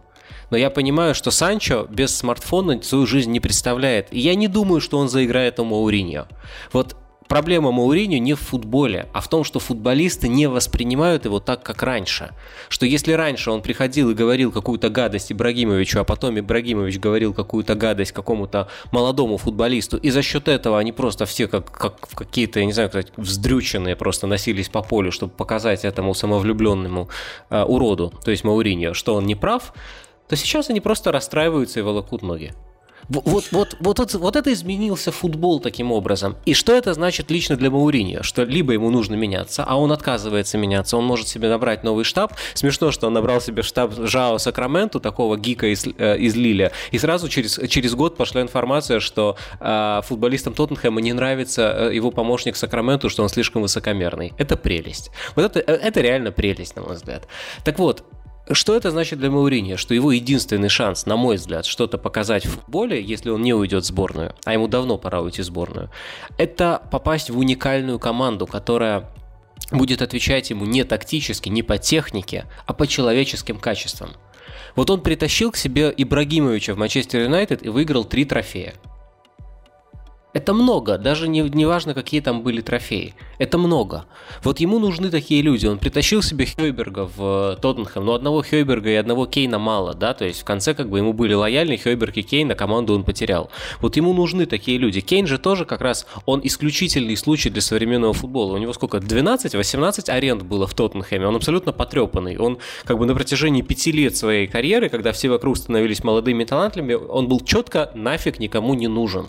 [0.51, 4.13] но я понимаю, что Санчо без смартфона свою жизнь не представляет.
[4.13, 6.27] И я не думаю, что он заиграет у Мауриньо.
[6.73, 6.97] Вот
[7.29, 11.83] проблема Мауриньо не в футболе, а в том, что футболисты не воспринимают его так, как
[11.83, 12.31] раньше.
[12.69, 17.75] Что если раньше он приходил и говорил какую-то гадость Ибрагимовичу, а потом Ибрагимович говорил какую-то
[17.75, 22.67] гадость какому-то молодому футболисту, и за счет этого они просто все как, как какие-то, я
[22.67, 27.09] не знаю, как вздрюченные просто носились по полю, чтобы показать этому самовлюбленному
[27.51, 29.73] э, уроду, то есть Мауриньо, что он не прав,
[30.29, 32.53] то сейчас они просто расстраиваются и волокут ноги.
[33.09, 36.37] Вот, вот, вот, вот, вот это изменился футбол таким образом.
[36.45, 38.23] И что это значит лично для Мауриньо?
[38.23, 42.35] Что либо ему нужно меняться, а он отказывается меняться, он может себе набрать новый штаб.
[42.55, 46.99] Смешно, что он набрал себе штаб Жао Сакраменту, такого гика из, э, из Лиля, и
[46.99, 52.57] сразу через, через год пошла информация, что э, футболистам Тоттенхэма не нравится э, его помощник
[52.57, 54.33] Сакраменту, что он слишком высокомерный.
[54.37, 55.11] Это прелесть.
[55.37, 57.29] Вот это, э, это реально прелесть, на мой взгляд.
[57.65, 58.05] Так вот,
[58.53, 59.77] что это значит для Мауриньо?
[59.77, 63.85] Что его единственный шанс, на мой взгляд, что-то показать в футболе, если он не уйдет
[63.85, 65.91] в сборную, а ему давно пора уйти в сборную,
[66.39, 69.11] это попасть в уникальную команду, которая
[69.73, 74.11] будет отвечать ему не тактически, не по технике, а по человеческим качествам.
[74.77, 78.75] Вот он притащил к себе Ибрагимовича в Манчестер Юнайтед и выиграл три трофея.
[80.37, 83.15] Это много, даже не, не важно, какие там были трофеи.
[83.39, 84.05] Это много.
[84.43, 85.65] Вот ему нужны такие люди.
[85.65, 90.13] Он притащил себе Хейберга в э, Тоттенхэм, но одного Хейберга и одного Кейна мало, да,
[90.13, 93.05] то есть в конце как бы ему были лояльны Хейберг и Кейн, а команду он
[93.05, 93.49] потерял.
[93.81, 95.01] Вот ему нужны такие люди.
[95.01, 98.57] Кейн же тоже как раз, он исключительный случай для современного футбола.
[98.57, 102.37] У него сколько, 12-18 аренд было в Тоттенхэме, он абсолютно потрепанный.
[102.37, 106.93] Он как бы на протяжении пяти лет своей карьеры, когда все вокруг становились молодыми талантами,
[106.93, 109.29] он был четко нафиг никому не нужен.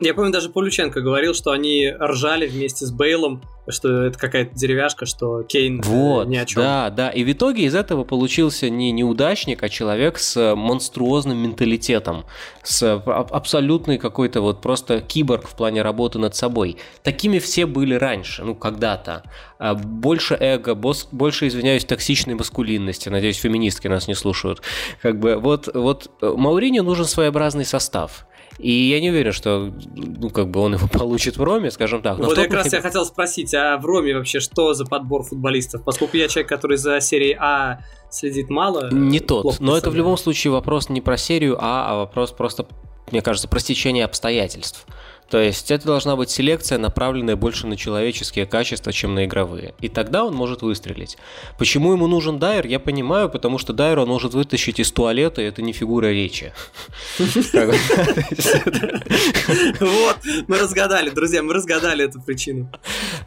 [0.00, 5.06] Я помню, даже Полюченко говорил, что они ржали вместе с Бейлом, что это какая-то деревяшка,
[5.06, 6.62] что Кейн э, вот, ни о чем.
[6.62, 7.10] Да, да.
[7.10, 12.24] И в итоге из этого получился не неудачник, а человек с монструозным менталитетом,
[12.62, 16.76] с абсолютной какой-то вот просто киборг в плане работы над собой.
[17.02, 19.24] Такими все были раньше, ну, когда-то.
[19.58, 23.08] А больше эго, больше, извиняюсь, токсичной маскулинности.
[23.08, 24.62] Надеюсь, феминистки нас не слушают.
[25.02, 28.26] Как бы вот, вот э, Мауриню нужен своеобразный состав.
[28.58, 32.18] И я не уверен, что ну, как бы он его получит в Роме, скажем так.
[32.18, 35.84] Но вот как раз я хотел спросить, а в Роме вообще что за подбор футболистов?
[35.84, 38.90] Поскольку я человек, который за серией А следит мало.
[38.92, 39.60] Не тот.
[39.60, 42.66] Но это в любом случае вопрос не про серию А, а вопрос просто,
[43.12, 44.86] мне кажется, про стечение обстоятельств.
[45.30, 49.74] То есть это должна быть селекция, направленная больше на человеческие качества, чем на игровые.
[49.80, 51.18] И тогда он может выстрелить.
[51.58, 55.44] Почему ему нужен Дайер, я понимаю, потому что Дайер он может вытащить из туалета, и
[55.44, 56.52] это не фигура речи.
[59.80, 62.70] Вот, мы разгадали, друзья, мы разгадали эту причину.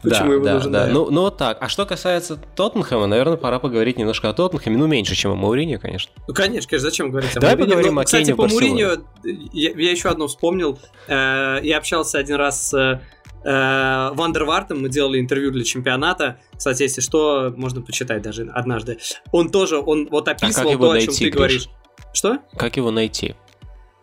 [0.02, 0.92] Почему ему нужен Дайер.
[0.92, 1.58] Ну, ну вот так.
[1.60, 5.78] А что касается Тоттенхэма, наверное, пора поговорить немножко о Тоттенхэме, ну меньше, чем о Мауриньо,
[5.78, 6.12] конечно.
[6.26, 10.28] Ну, конечно, конечно, зачем говорить о Давай поговорим о Кстати, по Мауриньо я еще одно
[10.28, 10.78] вспомнил.
[11.08, 13.00] Э, я общался один раз с
[13.44, 16.38] э, Вандервартом, мы делали интервью для чемпионата.
[16.56, 18.98] Кстати, если что, можно почитать даже однажды.
[19.30, 21.34] Он тоже, он вот а описывал а то, найти, о чем ты Гриш?
[21.34, 21.68] говоришь.
[22.14, 22.38] Что?
[22.56, 23.34] Как его найти?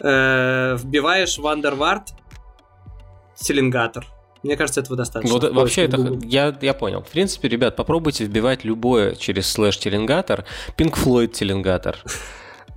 [0.02, 2.13] Э, вбиваешь Вандерварт,
[3.36, 4.06] селингатор.
[4.43, 5.34] Мне кажется, этого достаточно.
[5.34, 7.02] Вот вообще это я, я понял.
[7.02, 10.45] В принципе, ребят, попробуйте вбивать любое через слэш теленгатор,
[10.78, 11.97] Pink Floyd теленгатор.
[12.06, 12.10] А,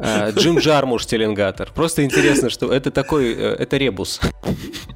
[0.00, 1.70] Джим Джармуш теленгатор.
[1.74, 4.20] Просто интересно, что это такой, э, это ребус.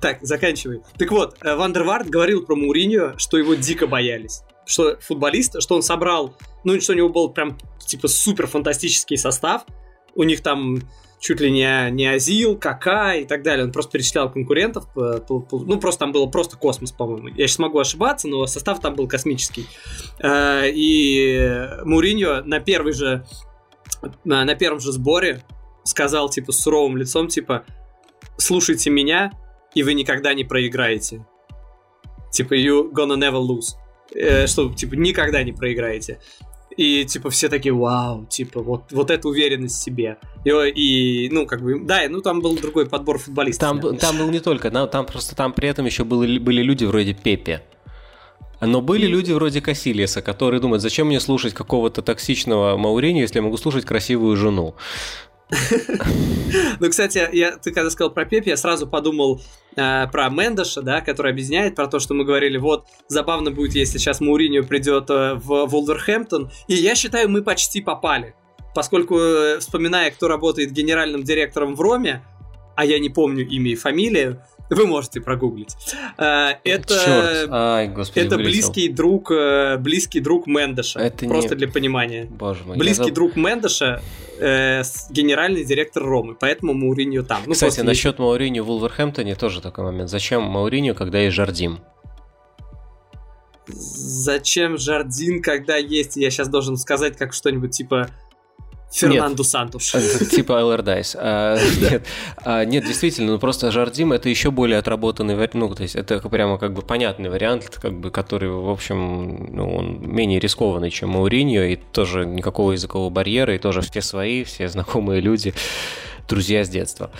[0.00, 0.80] Так, заканчивай.
[0.98, 4.42] Так вот, э, Вандервард говорил про Муриньо, что его дико боялись.
[4.64, 9.64] Что футболист, что он собрал, ну, что у него был прям, типа, супер фантастический состав.
[10.14, 10.80] У них там
[11.20, 13.64] чуть ли не, не Азил, Кака и так далее.
[13.64, 14.86] Он просто перечислял конкурентов.
[14.94, 17.28] Ну, просто там было просто космос, по-моему.
[17.28, 19.66] Я сейчас могу ошибаться, но состав там был космический.
[20.20, 23.24] Э, и Муриньо на первый же
[24.24, 25.42] на, на первом же сборе
[25.84, 27.64] сказал, типа, суровым лицом, типа,
[28.36, 29.32] слушайте меня,
[29.74, 31.26] и вы никогда не проиграете.
[32.32, 33.76] Типа, you gonna never lose.
[34.14, 36.20] Э, что, типа, никогда не проиграете.
[36.76, 40.18] И, типа, все такие, вау, типа, вот, вот эта уверенность в себе.
[40.44, 43.80] И, и, ну, как бы, да, ну, там был другой подбор футболистов.
[43.80, 47.14] Там, там был не только, там просто там при этом еще были, были люди вроде
[47.14, 47.62] Пепе.
[48.60, 53.42] Но были люди вроде Кассилиса, которые думают, зачем мне слушать какого-то токсичного Маурини, если я
[53.42, 54.74] могу слушать красивую жену.
[56.78, 59.40] Ну, кстати, я, ты когда сказал про Пепе, я сразу подумал
[59.76, 63.98] э, про Мендеша, да, который объясняет про то, что мы говорили, вот, забавно будет, если
[63.98, 68.34] сейчас Мауриньо придет э, в Вулверхэмптон, и я считаю, мы почти попали,
[68.74, 72.22] поскольку, э, вспоминая, кто работает генеральным директором в Роме,
[72.76, 75.76] а я не помню имя и фамилию, вы можете прогуглить.
[76.18, 81.00] Э, это, Ай, господи, это близкий друг, э, близкий друг Мендеша.
[81.00, 81.58] Это просто не...
[81.58, 82.26] для понимания.
[82.30, 82.76] Боже мой.
[82.76, 83.14] Близкий заб...
[83.14, 84.02] друг Мендеша,
[84.38, 87.42] э, генеральный директор Ромы, поэтому Мауриньо там.
[87.46, 88.18] Ну, Кстати, насчет есть...
[88.18, 90.10] Мауриньо в Вулверхэмптоне тоже такой момент.
[90.10, 91.80] Зачем Мауриньо, когда есть Жардим?
[93.68, 96.16] Зачем Жардин, когда есть?
[96.16, 98.10] Я сейчас должен сказать как что-нибудь типа
[98.92, 99.92] Фернандо нет, Сантуш.
[100.30, 101.16] Типа Эллердайс.
[101.18, 102.06] А, нет,
[102.44, 106.20] а, нет, действительно, ну просто Жардим это еще более отработанный вариант, ну, то есть это
[106.20, 111.10] прямо как бы понятный вариант, как бы, который, в общем, ну, он менее рискованный, чем
[111.10, 115.52] Мауриньо, и тоже никакого языкового барьера, и тоже все свои, все знакомые люди,
[116.28, 117.10] друзья с детства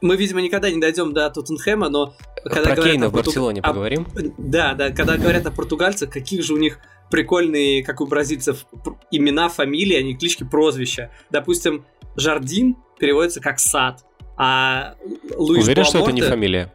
[0.00, 4.06] мы, видимо, никогда не дойдем до Тоттенхэма, но когда Про Кейна в Барселоне поговорим.
[4.38, 6.78] Да, да, когда говорят о португальцах, каких же у них
[7.10, 8.66] прикольные, как у бразильцев,
[9.10, 11.10] имена, фамилии, а не клички, прозвища.
[11.30, 11.84] Допустим,
[12.16, 14.04] Жардин переводится как сад,
[14.36, 14.94] а
[15.36, 16.72] Луис Уверен, что это не фамилия?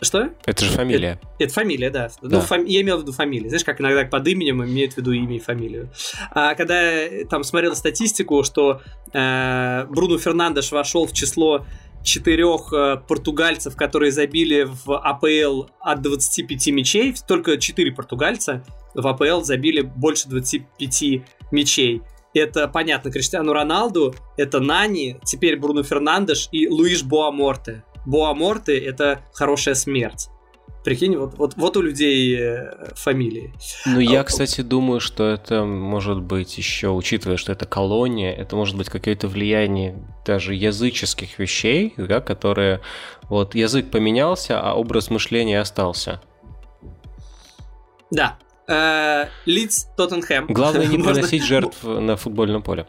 [0.00, 0.30] Что?
[0.44, 1.18] Это же фамилия.
[1.38, 2.10] Это, это фамилия, да.
[2.20, 2.36] Ну, да.
[2.36, 2.68] Ну, фами...
[2.68, 3.48] Я имел в виду фамилию.
[3.48, 5.90] Знаешь, как иногда под именем имеют в виду имя и фамилию.
[6.32, 11.64] А когда я там смотрел статистику, что э, Бруно Фернандеш вошел в число
[12.02, 18.64] четырех э, португальцев, которые забили в АПЛ от 25 мячей, только четыре португальца,
[18.96, 22.02] в АПЛ забили больше 25 мячей.
[22.34, 27.82] Это, понятно, Криштиану Роналду, это Нани, теперь Бруно Фернандеш и Луиш Боаморте.
[28.04, 30.28] Боаморте— это хорошая смерть.
[30.84, 33.52] Прикинь, вот, вот, вот у людей э, фамилии.
[33.86, 38.76] Ну, я, кстати, думаю, что это может быть еще, учитывая, что это колония, это может
[38.76, 42.82] быть какое-то влияние даже языческих вещей, да, которые
[43.24, 46.20] вот язык поменялся, а образ мышления остался.
[48.12, 50.46] Да, э, Лидс, Тоттенхэм.
[50.48, 52.86] Главное не приносить жертв на футбольном поле.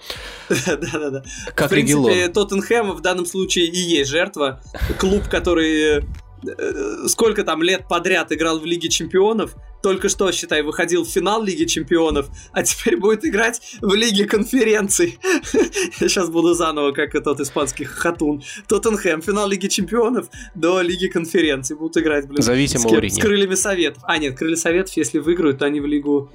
[0.49, 1.23] Да-да-да.
[1.55, 4.61] Как В принципе, Тоттенхэм в данном случае и есть жертва.
[4.99, 6.03] Клуб, который
[6.45, 11.43] Э, сколько там лет подряд играл в Лиге Чемпионов, только что, считай, выходил в финал
[11.43, 15.19] Лиги Чемпионов, а теперь будет играть в Лиге Конференций.
[15.99, 18.43] Я сейчас буду заново, как и тот испанский хатун.
[18.67, 22.41] Тоттенхэм, финал Лиги Чемпионов до Лиги Конференций будут играть, блин.
[22.41, 24.03] Зовите с, с крыльями Советов.
[24.05, 26.29] А, нет, крылья Советов, если выиграют, то они в Лигу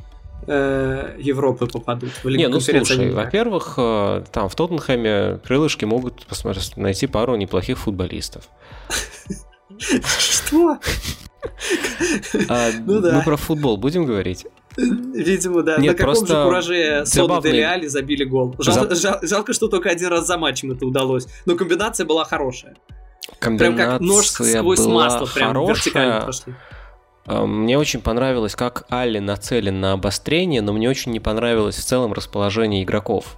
[0.46, 2.10] э, Европы попадут.
[2.22, 7.36] В Лигу Не, ну слушай, во-первых, э, там в Тоттенхэме крылышки могут посмотреть, найти пару
[7.36, 8.48] неплохих футболистов.
[9.78, 10.78] Что?
[12.48, 13.12] А, ну да.
[13.16, 14.46] Мы про футбол будем говорить?
[14.76, 15.76] Видимо, да.
[15.78, 18.54] Нет, На каком же кураже Сода Делиали забили гол?
[18.58, 21.26] Жал, жал, жалко, что только один раз за матчем это удалось.
[21.44, 22.76] Но комбинация была хорошая.
[23.38, 25.74] Комбинация Прям как нож сквозь масло, прям хорошая.
[25.74, 26.54] вертикально пошли.
[27.26, 31.84] А, мне очень понравилось, как Алли нацелен на обострение, но мне очень не понравилось в
[31.84, 33.36] целом расположение игроков.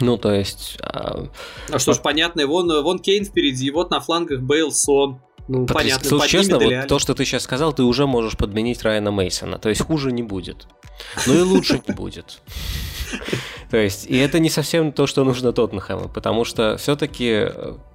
[0.00, 0.78] Ну, то есть...
[0.80, 1.26] А,
[1.70, 5.20] а что ж, понятно, вон, вон Кейн впереди, вот на флангах Бейл, Сон.
[5.48, 6.08] Ну, Патрис, понятно.
[6.08, 9.58] Слушай, честно, вот то, что ты сейчас сказал, ты уже можешь подменить Райана Мейсона.
[9.58, 10.66] То есть хуже не будет.
[11.26, 12.40] Ну и лучше не будет.
[13.70, 17.48] То есть, и это не совсем то, что нужно Тоттенхэму, потому что все-таки,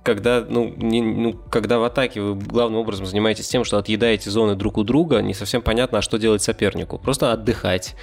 [0.03, 4.55] когда, ну, не, ну, когда в атаке вы главным образом занимаетесь тем, что отъедаете зоны
[4.55, 6.97] друг у друга, не совсем понятно, а что делать сопернику.
[6.97, 7.95] Просто отдыхать.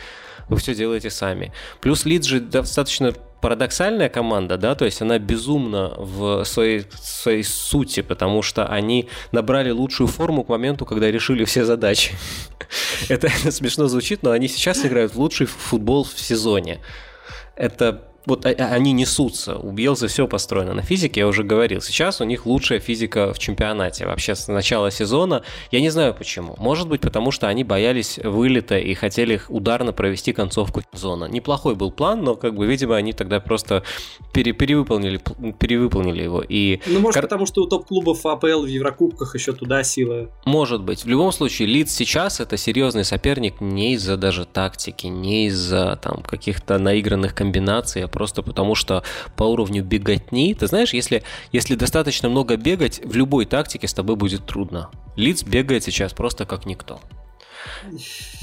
[0.48, 1.52] Вы все делаете сами.
[1.80, 8.00] Плюс Лидс же достаточно парадоксальная команда, да, то есть она безумна в своей, своей сути,
[8.00, 12.12] потому что они набрали лучшую форму к моменту, когда решили все задачи.
[13.08, 16.80] Это смешно звучит, но они сейчас играют в лучший футбол в сезоне.
[17.56, 19.56] Это вот они несутся.
[19.56, 21.80] У Бьелза все построено на физике, я уже говорил.
[21.80, 24.06] Сейчас у них лучшая физика в чемпионате.
[24.06, 25.42] Вообще с начала сезона.
[25.70, 26.54] Я не знаю почему.
[26.58, 31.24] Может быть, потому что они боялись вылета и хотели ударно провести концовку сезона.
[31.24, 33.82] Неплохой был план, но, как бы, видимо, они тогда просто
[34.32, 35.20] пере перевыполнили,
[35.58, 36.42] перевыполнили его.
[36.46, 36.80] И...
[36.86, 37.24] Ну, может, Кар...
[37.24, 40.30] потому что у топ-клубов АПЛ в Еврокубках еще туда силы.
[40.44, 41.04] Может быть.
[41.04, 46.22] В любом случае, Лидс сейчас это серьезный соперник не из-за даже тактики, не из-за там
[46.22, 49.02] каких-то наигранных комбинаций, а просто потому что
[49.36, 54.16] по уровню беготни, ты знаешь, если, если достаточно много бегать, в любой тактике с тобой
[54.16, 54.90] будет трудно.
[55.16, 57.00] Лиц бегает сейчас просто как никто.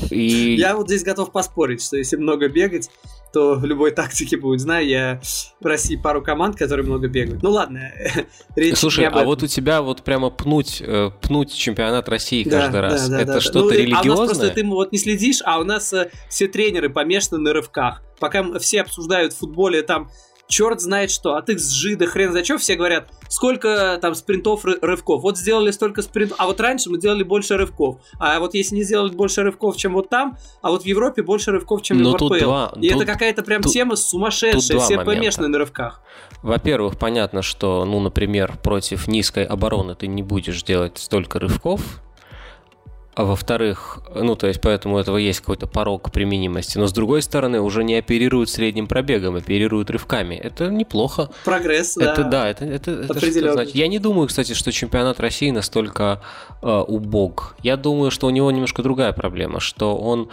[0.09, 0.55] И...
[0.55, 2.89] Я вот здесь готов поспорить, что если много бегать,
[3.31, 4.61] то в любой тактике будет.
[4.61, 5.21] Знаю я
[5.59, 7.43] в России пару команд, которые много бегают.
[7.43, 7.91] Ну ладно,
[8.55, 12.81] речь Слушай, а вот у тебя вот прямо пнуть, э, пнуть чемпионат России да, каждый
[12.81, 13.09] раз.
[13.09, 14.11] Да, Это да, что-то ну, религиозное?
[14.11, 17.39] А у нас просто ты вот не следишь, а у нас э, все тренеры помешаны
[17.39, 18.01] на рывках.
[18.19, 20.09] Пока все обсуждают в футболе там
[20.49, 25.21] черт знает что, от XG да хрен за что, все говорят, сколько там спринтов, рывков.
[25.21, 27.97] Вот сделали столько спринтов, а вот раньше мы делали больше рывков.
[28.19, 31.51] А вот если не сделать больше рывков, чем вот там, а вот в Европе больше
[31.51, 32.39] рывков, чем Но в РПЛ.
[32.39, 35.05] Два, И тут, это какая-то прям тут, тема сумасшедшая, все момента.
[35.05, 36.01] помешаны на рывках.
[36.41, 42.01] Во-первых, понятно, что, ну, например, против низкой обороны ты не будешь делать столько рывков,
[43.19, 46.77] а во-вторых, ну, то есть, поэтому у этого есть какой-то порог применимости.
[46.77, 50.35] Но, с другой стороны, уже не оперируют средним пробегом, оперируют рывками.
[50.35, 51.29] Это неплохо.
[51.43, 52.29] Прогресс, это, да.
[52.29, 53.75] да это, это, это что значит?
[53.75, 56.21] Я не думаю, кстати, что чемпионат России настолько
[56.61, 57.57] э, убог.
[57.61, 60.29] Я думаю, что у него немножко другая проблема, что он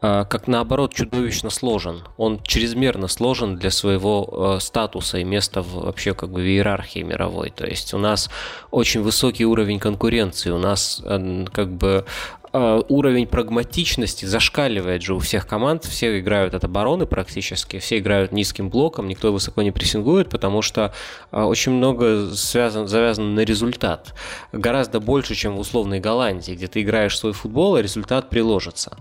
[0.00, 2.02] как наоборот чудовищно сложен.
[2.16, 7.00] Он чрезмерно сложен для своего э, статуса и места в, вообще как бы в иерархии
[7.00, 7.50] мировой.
[7.50, 8.30] То есть у нас
[8.70, 12.06] очень высокий уровень конкуренции, у нас э, как бы
[12.39, 15.84] Э, уровень прагматичности зашкаливает же у всех команд.
[15.84, 20.92] Все играют от обороны практически, все играют низким блоком, никто высоко не прессингует, потому что
[21.30, 24.14] э, очень много связан, завязано на результат.
[24.52, 28.96] Гораздо больше, чем в условной Голландии, где ты играешь свой футбол, а результат приложится.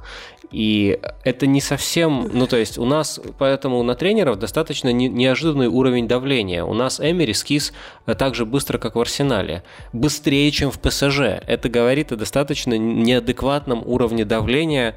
[0.51, 5.67] И это не совсем, ну то есть у нас поэтому на тренеров достаточно не, неожиданный
[5.67, 6.63] уровень давления.
[6.63, 7.71] У нас Эмери скис
[8.17, 9.63] так же быстро, как в Арсенале.
[9.93, 11.19] Быстрее, чем в ПСЖ.
[11.45, 13.38] Это говорит о достаточно неадекватном
[13.85, 14.95] уровне давления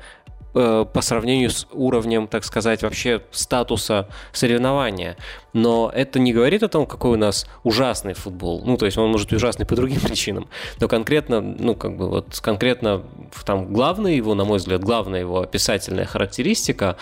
[0.55, 5.17] э, по сравнению с уровнем, так сказать, вообще статуса соревнования.
[5.53, 8.63] Но это не говорит о том, какой у нас ужасный футбол.
[8.65, 10.49] Ну, то есть он может быть ужасный по другим причинам.
[10.81, 13.03] Но конкретно, ну, как бы вот конкретно
[13.45, 16.97] там главная его, на мой взгляд, главная его описательная характеристика,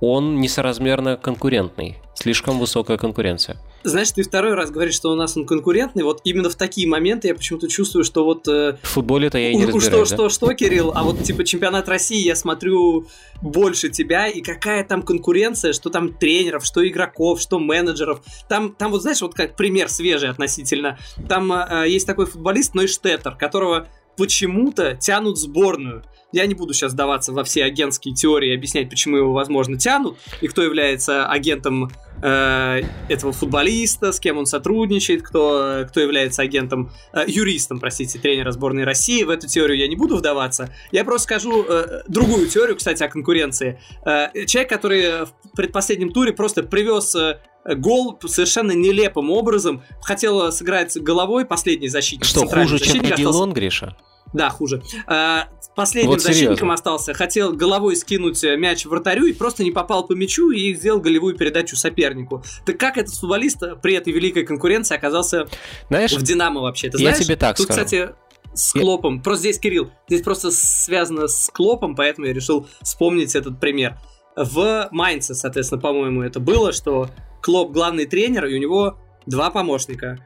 [0.00, 1.98] он несоразмерно конкурентный.
[2.14, 3.58] Слишком высокая конкуренция.
[3.86, 6.02] Знаешь, ты второй раз говоришь, что у нас он конкурентный.
[6.02, 8.48] Вот именно в такие моменты я почему-то чувствую, что вот...
[8.48, 10.06] Э, в футболе-то я и не разбираюсь, Что, да?
[10.06, 10.92] что, что, Кирилл?
[10.94, 13.06] А вот типа чемпионат России я смотрю
[13.40, 18.22] больше тебя, и какая там конкуренция, что там тренеров, что игроков, что менеджеров.
[18.48, 20.98] Там, там вот знаешь, вот как пример свежий относительно.
[21.28, 26.02] Там э, есть такой футболист Нойштеттер, которого почему-то тянут сборную.
[26.32, 30.18] Я не буду сейчас сдаваться во все агентские теории и объяснять, почему его, возможно, тянут,
[30.40, 31.90] и кто является агентом
[32.22, 38.50] э, этого футболиста, с кем он сотрудничает, кто, кто является агентом, э, юристом, простите, тренера
[38.52, 39.22] сборной России.
[39.22, 40.72] В эту теорию я не буду вдаваться.
[40.92, 43.80] Я просто скажу э, другую теорию, кстати, о конкуренции.
[44.04, 47.38] Э, человек, который в предпоследнем туре просто привез э,
[47.74, 49.82] гол совершенно нелепым образом.
[50.02, 52.24] Хотел сыграть головой последний защитник.
[52.26, 53.96] Что, хуже, чем Регилон, Гриша?
[54.32, 54.82] Да, хуже.
[55.06, 57.14] А, последним вот защитником остался.
[57.14, 61.36] Хотел головой скинуть э, мяч вратарю и просто не попал по мячу и сделал голевую
[61.36, 62.42] передачу сопернику.
[62.64, 65.46] Так как этот футболист при этой великой конкуренции оказался
[65.88, 66.90] знаешь, в Динамо вообще?
[66.90, 67.18] Ты знаешь?
[67.18, 67.84] Я тебе так Тут, скажу.
[67.84, 68.14] кстати,
[68.54, 69.22] с Клопом.
[69.22, 73.98] Просто здесь, Кирилл, здесь просто связано с Клопом, поэтому я решил вспомнить этот пример.
[74.34, 77.10] В Майнце, соответственно, по-моему, это было, что
[77.42, 80.18] Клоп главный тренер, и у него два помощника.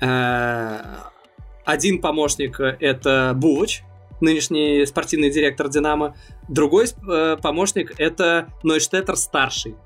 [0.00, 0.80] Э,
[1.64, 3.82] один помощник это Булыч,
[4.20, 6.16] нынешний спортивный директор Динамо.
[6.48, 9.76] Другой э, помощник это Нойштеттер старший.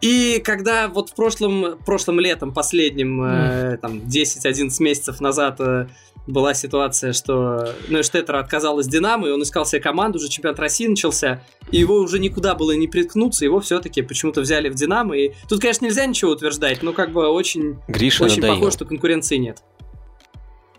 [0.00, 5.86] И когда вот в прошлом, прошлым летом, последним, э, там, 10-11 месяцев назад э,
[6.26, 11.44] была ситуация, что Нойштеттер отказалась Динамо, и он искал себе команду, уже чемпионат России начался,
[11.70, 15.60] и его уже никуда было не приткнуться, его все-таки почему-то взяли в Динамо, и тут,
[15.60, 18.54] конечно, нельзя ничего утверждать, но как бы очень, Гриша очень надоел.
[18.54, 19.62] похоже, что конкуренции нет.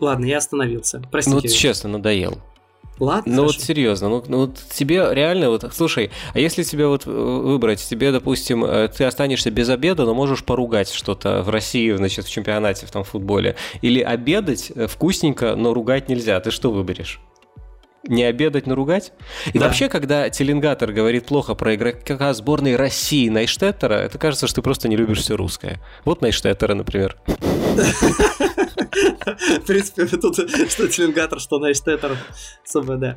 [0.00, 1.02] Ладно, я остановился.
[1.10, 1.36] Простите.
[1.36, 2.38] Ну вот честно, надоел.
[3.00, 3.32] Ладно.
[3.32, 3.58] Ну хорошо.
[3.58, 7.82] вот серьезно, ну, ну вот тебе реально вот, слушай, а если тебе вот э, выбрать,
[7.82, 12.30] тебе, допустим, э, ты останешься без обеда, но можешь поругать что-то в России, значит, в
[12.30, 17.20] чемпионате в там футболе, или обедать э, вкусненько, но ругать нельзя, ты что выберешь?
[18.06, 19.12] не обедать, но ругать.
[19.54, 19.64] И да.
[19.64, 24.88] вообще, когда Теленгатор говорит плохо про игрока сборной России Найштеттера, это кажется, что ты просто
[24.88, 25.80] не любишь все русское.
[26.04, 27.16] Вот Найштеттера, например.
[28.94, 32.16] В принципе, тут что Теленгатор, что Найштеттер.
[32.64, 33.16] Особо, да.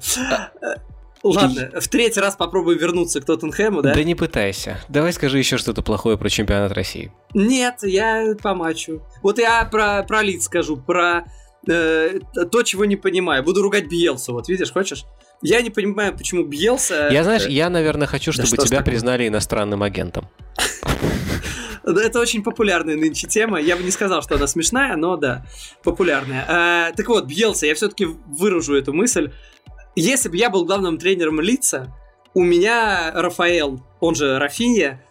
[1.24, 3.94] Ладно, в третий раз попробую вернуться к Тоттенхэму, да?
[3.94, 4.80] Да не пытайся.
[4.88, 7.12] Давай скажи еще что-то плохое про чемпионат России.
[7.34, 9.02] Нет, я по матчу.
[9.22, 11.26] Вот я про, про лиц скажу, про
[11.68, 12.20] э,
[12.52, 13.44] то, чего не понимаю.
[13.44, 15.06] Буду ругать Бьелса, вот видишь, хочешь?
[15.42, 17.10] Я не понимаю, почему Бьелса...
[17.12, 20.28] Я, знаешь, я, наверное, хочу, чтобы да тебя признали иностранным агентом.
[21.88, 23.60] Это очень популярная нынче тема.
[23.62, 25.46] Я бы не сказал, что она смешная, но да,
[25.84, 26.46] популярная.
[26.48, 29.32] А, так вот, Бьелса, я все-таки выражу эту мысль.
[29.96, 31.96] Если бы я был главным тренером лица,
[32.34, 35.04] у меня Рафаэл, он же Рафинья,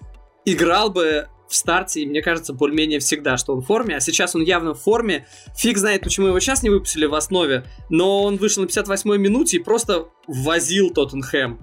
[0.44, 4.34] играл бы в старте, и мне кажется, более-менее всегда, что он в форме, а сейчас
[4.34, 5.26] он явно в форме.
[5.56, 9.56] Фиг знает, почему его сейчас не выпустили в основе, но он вышел на 58-й минуте
[9.56, 11.60] и просто возил Тоттенхэм.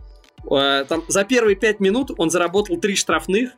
[0.51, 3.51] Э, там, за первые 5 минут он заработал 3 штрафных,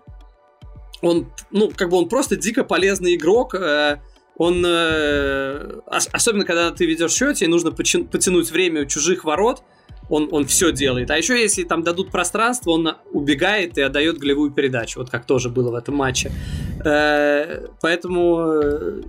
[1.06, 3.53] он, ну, как бы он просто дико полезный игрок.
[3.53, 3.99] Э,
[4.38, 5.80] он, э,
[6.12, 9.62] особенно когда ты ведешь счет, тебе нужно потянуть время у чужих ворот,
[10.10, 11.12] он, он все делает.
[11.12, 15.49] А еще если там дадут пространство, он убегает и отдает голевую передачу, вот как тоже
[15.49, 16.32] было в этом матче.
[16.84, 19.03] Э, поэтому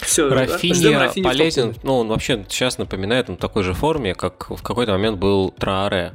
[0.00, 0.28] все.
[0.28, 4.92] Рафинья полезен, ну он вообще сейчас напоминает, он в такой же форме, как в какой-то
[4.92, 6.14] момент был Трааре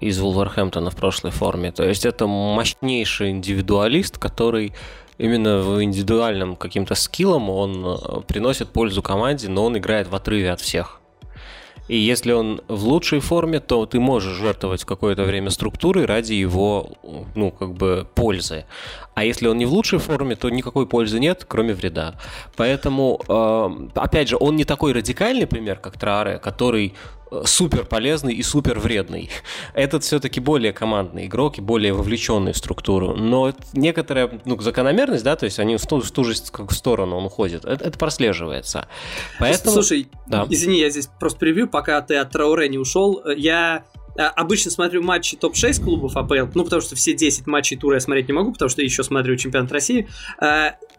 [0.00, 1.72] из Вулверхэмптона в прошлой форме.
[1.72, 4.72] То есть это мощнейший индивидуалист, который
[5.18, 10.52] именно в индивидуальном каким-то скиллом он э, приносит пользу команде, но он играет в отрыве
[10.52, 11.00] от всех.
[11.88, 16.90] И если он в лучшей форме, то ты можешь жертвовать какое-то время структурой ради его,
[17.36, 18.64] ну, как бы, пользы.
[19.14, 22.14] А если он не в лучшей форме, то никакой пользы нет, кроме вреда.
[22.56, 26.94] Поэтому, э, опять же, он не такой радикальный пример, как Траре, который
[27.44, 29.30] супер полезный и супер вредный.
[29.74, 33.14] Этот все-таки более командный игрок и более вовлеченный в структуру.
[33.14, 37.24] Но некоторая ну, закономерность, да, то есть они в ту, в ту же сторону он
[37.26, 38.88] уходит, это, это прослеживается.
[39.38, 39.74] Поэтому...
[39.74, 40.46] Слушай, да.
[40.48, 43.22] извини, я здесь просто превью, пока ты от Трауре не ушел.
[43.36, 43.84] Я
[44.18, 48.00] а, обычно смотрю матчи топ-6 клубов АПЛ, ну, потому что все 10 матчей тура я
[48.00, 50.08] смотреть не могу, потому что еще смотрю чемпионат России.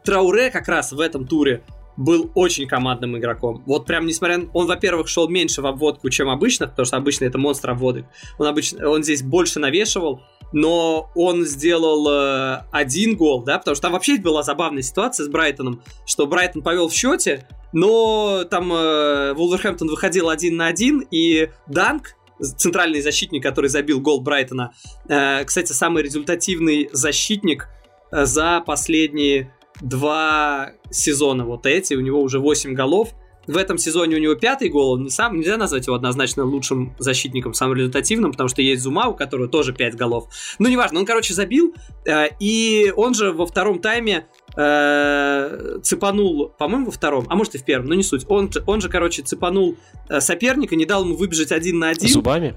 [0.04, 1.64] Трауре как раз в этом туре
[1.98, 3.64] был очень командным игроком.
[3.66, 4.50] Вот прям несмотря на...
[4.54, 8.06] Он, во-первых, шел меньше в обводку, чем обычно, потому что обычно это монстр обводок.
[8.38, 8.88] Он, обычно...
[8.88, 10.22] он здесь больше навешивал,
[10.54, 15.30] но он сделал э, один гол, да, потому что там вообще была забавная ситуация с
[15.30, 21.50] Брайтоном, что Брайтон повел в счете, но там э, Вулверхэмптон выходил один на один, и
[21.68, 24.72] Данк, центральный защитник, который забил гол Брайтона,
[25.10, 27.68] э, кстати, самый результативный защитник
[28.12, 29.52] э, за последние
[29.82, 33.14] два сезона вот эти, у него уже 8 голов.
[33.48, 37.54] В этом сезоне у него пятый гол, не сам, нельзя назвать его однозначно лучшим защитником,
[37.54, 40.28] самым результативным, потому что есть Зума, у которого тоже 5 голов.
[40.60, 41.74] Ну, неважно, он, короче, забил,
[42.06, 47.58] э, и он же во втором тайме э, цепанул, по-моему, во втором, а может и
[47.58, 48.26] в первом, но не суть.
[48.28, 49.78] Он, он же, короче, цепанул
[50.10, 52.10] э, соперника, не дал ему выбежать один на один.
[52.10, 52.54] Зубами?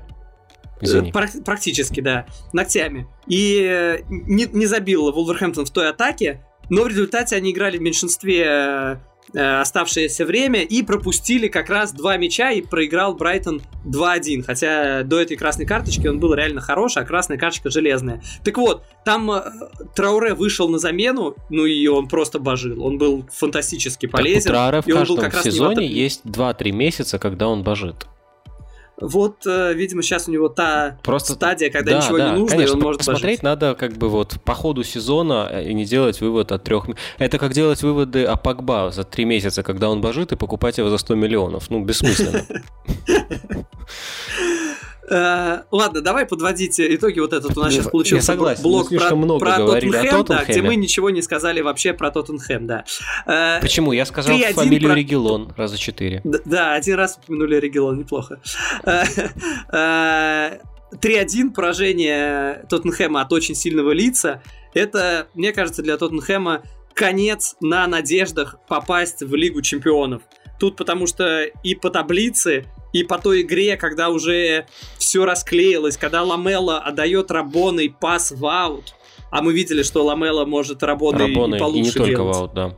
[0.81, 1.13] Извини.
[1.13, 3.07] Практически, да, ногтями.
[3.29, 8.99] И не, не забил Вулверхэмптон в той атаке, но в результате они играли в меньшинстве
[9.35, 14.43] э, оставшееся время и пропустили как раз два мяча и проиграл Брайтон 2-1.
[14.43, 18.23] Хотя до этой красной карточки он был реально хорош, а красная карточка железная.
[18.45, 19.43] Так вот, там э,
[19.95, 22.83] Трауре вышел на замену, ну и он просто божил.
[22.83, 24.43] Он был фантастически полезен.
[24.43, 27.63] Так у Трауре в и каждом был как сезоне раз есть 2-3 месяца, когда он
[27.65, 28.07] божит.
[29.01, 32.57] Вот, э, видимо, сейчас у него та Просто стадия, когда да, ничего да, не нужно,
[32.57, 33.43] конечно, и он может посмотреть пожить.
[33.43, 36.87] надо как бы вот по ходу сезона э, и не делать вывод от трех...
[37.19, 40.91] Это как делать выводы о Пакба за три месяца, когда он божит, и покупать его
[40.91, 41.71] за 100 миллионов.
[41.71, 42.45] Ну, бессмысленно.
[45.11, 47.19] Э, ладно, давай подводить итоги.
[47.19, 51.61] Вот этот у нас сейчас получился блок про, Тоттенхэм, да, где мы ничего не сказали
[51.61, 52.85] вообще про Тоттенхэм, да.
[53.27, 53.93] Э, Почему?
[53.93, 56.21] Я сказал 3-1 фамилию Регелон раза четыре.
[56.25, 58.41] Да, один раз упомянули Регелон, неплохо.
[58.85, 59.03] Э,
[59.73, 60.59] э,
[60.93, 64.43] 3-1 поражение Тоттенхэма от очень сильного лица.
[64.75, 66.63] Это, мне кажется, для Тоттенхэма
[66.95, 70.23] конец на надеждах попасть в Лигу Чемпионов.
[70.59, 74.67] Тут потому что и по таблице, и по той игре, когда уже
[74.99, 78.95] все расклеилось, когда Ламела отдает Рабоной пас в аут,
[79.31, 82.37] а мы видели, что Ламела может Рабоной Рабона и и получше не только делать.
[82.37, 82.75] в аут, да.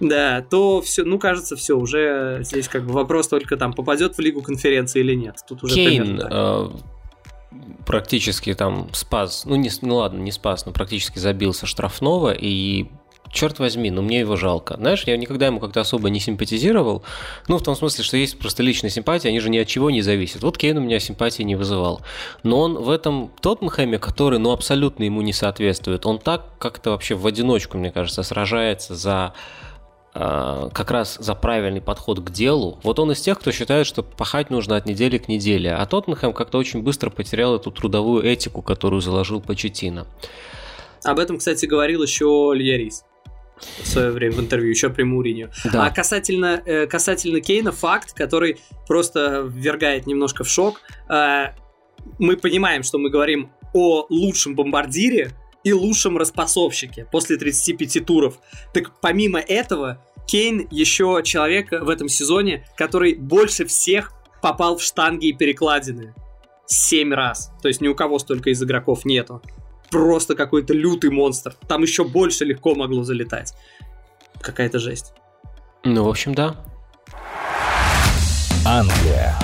[0.00, 4.20] Да, то все, ну кажется, все, уже здесь как бы вопрос только там, попадет в
[4.20, 5.36] Лигу конференции или нет.
[5.46, 6.70] Тут уже Кейн э,
[7.86, 12.86] практически там спас, ну, не, ну ладно, не спас, но практически забился штрафного, и
[13.32, 14.76] черт возьми, ну мне его жалко.
[14.76, 17.02] Знаешь, я никогда ему как-то особо не симпатизировал,
[17.48, 20.02] ну, в том смысле, что есть просто личная симпатия, они же ни от чего не
[20.02, 20.42] зависят.
[20.42, 22.02] Вот Кейн у меня симпатии не вызывал.
[22.42, 27.14] Но он в этом Тоттенхэме, который, ну, абсолютно ему не соответствует, он так как-то вообще
[27.14, 29.32] в одиночку, мне кажется, сражается за
[30.14, 32.78] а, как раз за правильный подход к делу.
[32.82, 35.72] Вот он из тех, кто считает, что пахать нужно от недели к неделе.
[35.72, 40.06] А Тоттенхэм как-то очень быстро потерял эту трудовую этику, которую заложил Почетина.
[41.02, 43.04] Об этом, кстати, говорил еще Льярис
[43.82, 45.50] в свое время в интервью, еще при Мурине.
[45.72, 45.86] Да.
[45.86, 50.80] А касательно, э, касательно Кейна, факт, который просто ввергает немножко в шок.
[51.08, 51.54] Э,
[52.18, 55.32] мы понимаем, что мы говорим о лучшем бомбардире
[55.64, 58.38] и лучшем распасовщике после 35 туров.
[58.74, 65.28] Так помимо этого, Кейн еще человек в этом сезоне, который больше всех попал в штанги
[65.28, 66.14] и перекладины.
[66.66, 67.52] Семь раз.
[67.60, 69.42] То есть ни у кого столько из игроков нету.
[69.92, 71.54] Просто какой-то лютый монстр.
[71.68, 73.54] Там еще больше легко могло залетать.
[74.40, 75.12] Какая-то жесть.
[75.84, 76.56] Ну, в общем, да.
[78.66, 79.38] Англия.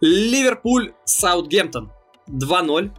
[0.00, 1.92] Ливерпуль, Саутгемптон
[2.28, 2.90] 2-0.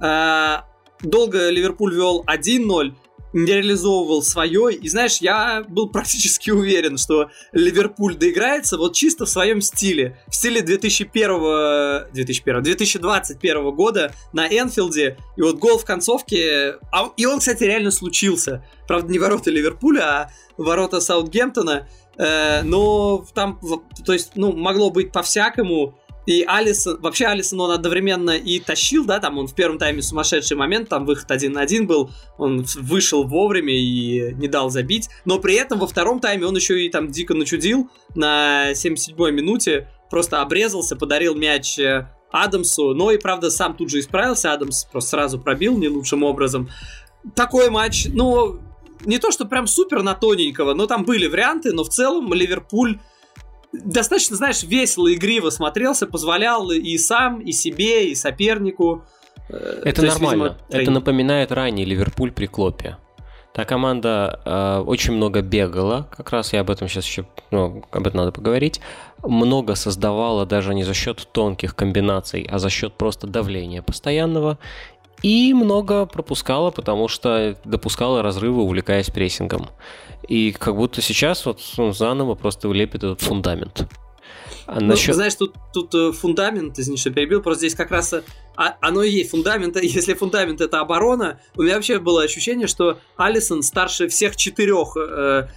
[0.00, 0.64] А,
[1.02, 2.94] Долго Ливерпуль вел 1-0,
[3.32, 4.74] не реализовывал свое.
[4.74, 10.18] И знаешь, я был практически уверен, что Ливерпуль доиграется вот чисто в своем стиле.
[10.28, 15.16] В стиле 2001, 2001 2021 года на Энфилде.
[15.36, 16.76] И вот гол в концовке.
[16.92, 18.64] а- и он, кстати, реально случился.
[18.86, 21.88] Правда, не ворота Ливерпуля, а ворота Саутгемптона.
[22.18, 23.58] Э, но там,
[24.04, 25.98] то есть, ну, могло быть по-всякому.
[26.26, 30.56] И Алисон, вообще Алисон он одновременно и тащил, да, там он в первом тайме сумасшедший
[30.56, 35.38] момент, там выход один на один был, он вышел вовремя и не дал забить, но
[35.40, 40.42] при этом во втором тайме он еще и там дико начудил на 77-й минуте, просто
[40.42, 45.40] обрезался, подарил мяч э, Адамсу, но и, правда, сам тут же исправился, Адамс просто сразу
[45.40, 46.68] пробил не лучшим образом.
[47.34, 48.60] Такой матч, ну,
[49.04, 52.98] не то, что прям супер на тоненького, но там были варианты, но в целом Ливерпуль
[53.72, 59.04] достаточно, знаешь, весело, игриво смотрелся, позволял и сам, и себе, и сопернику.
[59.48, 60.42] Э, Это то есть, нормально.
[60.44, 60.94] видимо, Это тренинг.
[60.94, 62.96] напоминает ранний Ливерпуль при Клопе.
[63.54, 68.06] Та команда э, очень много бегала, как раз я об этом сейчас еще, ну, об
[68.06, 68.80] этом надо поговорить.
[69.22, 74.58] Много создавала даже не за счет тонких комбинаций, а за счет просто давления постоянного.
[75.22, 79.68] И много пропускала, потому что допускала разрывы, увлекаясь прессингом.
[80.28, 83.88] И как будто сейчас вот ну, заново просто улепит этот фундамент.
[84.66, 85.14] А ну, насчет...
[85.14, 88.22] Знаешь, тут, тут э, фундамент, извини, что перебил, просто здесь как раз э,
[88.56, 89.76] а, оно и есть фундамент.
[89.82, 95.48] Если фундамент это оборона, у меня вообще было ощущение, что Алисон старше всех четырех э,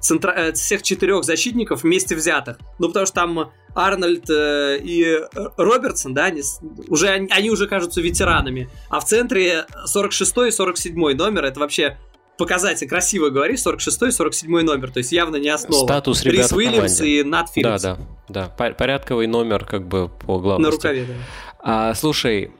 [0.00, 0.32] центра...
[0.32, 2.58] Э, всех четырех защитников вместе взятых.
[2.78, 5.20] Ну, потому что там Арнольд э, и
[5.56, 6.42] Робертсон, да, они,
[6.88, 8.68] уже, они, уже кажутся ветеранами.
[8.88, 11.98] А в центре 46 и 47 номер, это вообще
[12.36, 15.84] показатель, красиво говоришь, 46 и 47 номер, то есть явно не основа.
[15.84, 17.82] Статус ребят Рис Уильямс и Нат Филлипс.
[17.82, 20.70] Да, да, да, порядковый номер как бы по главности.
[20.70, 21.14] На рукаве, да.
[21.60, 22.52] А, слушай,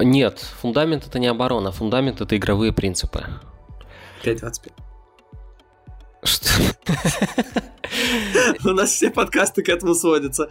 [0.00, 3.26] нет, фундамент это не оборона, фундамент это игровые принципы.
[4.22, 4.72] 5.25.
[6.22, 6.50] Что?
[8.64, 10.48] У нас все подкасты к этому сводятся.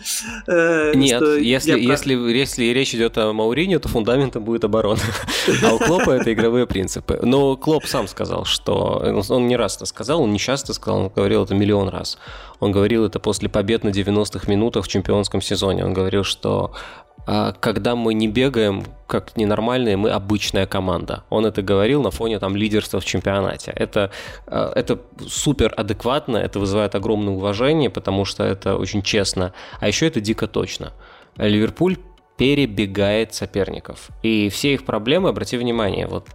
[0.48, 5.00] Э, Нет, если, если, если речь идет о Мауринio, то фундаментом будет оборона.
[5.64, 7.20] А у Клопа это игровые принципы.
[7.22, 9.04] Но Клоп сам сказал, что...
[9.30, 12.18] Он не раз это сказал, он не часто сказал, он говорил это миллион раз.
[12.60, 15.86] Он говорил это после побед на 90-х минутах в чемпионском сезоне.
[15.86, 16.74] Он говорил, что
[17.60, 21.24] когда мы не бегаем как ненормальные, мы обычная команда.
[21.30, 23.72] Он это говорил на фоне там лидерства в чемпионате.
[23.76, 24.12] Это,
[24.46, 29.54] а, это супер адекватно, это вызывает огромное уважение, потому что это очень честно.
[29.80, 30.94] А еще это дико точно.
[31.38, 31.98] Ливерпуль
[32.38, 34.10] перебегает соперников.
[34.24, 36.28] И все их проблемы, обрати внимание, вот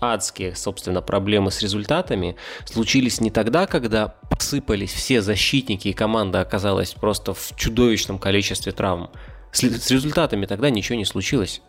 [0.00, 6.92] адские, собственно, проблемы с результатами случились не тогда, когда посыпались все защитники и команда оказалась
[6.92, 9.10] просто в чудовищном количестве травм.
[9.52, 11.62] С, с результатами тогда ничего не случилось.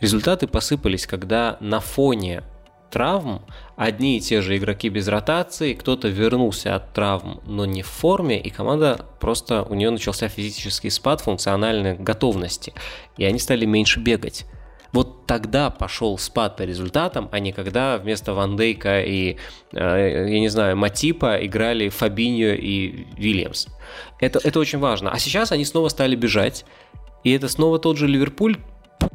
[0.00, 2.42] Результаты посыпались, когда на фоне
[2.90, 3.42] травм
[3.74, 8.38] одни и те же игроки без ротации, кто-то вернулся от травм, но не в форме,
[8.38, 12.74] и команда просто, у нее начался физический спад функциональной готовности,
[13.16, 14.44] и они стали меньше бегать.
[14.92, 19.38] Вот тогда пошел спад по результатам, а не когда вместо Ван Дейка и,
[19.72, 23.68] э, я не знаю, Матипа играли Фабиньо и Вильямс.
[24.20, 25.10] Это, это очень важно.
[25.10, 26.66] А сейчас они снова стали бежать,
[27.24, 28.58] и это снова тот же Ливерпуль,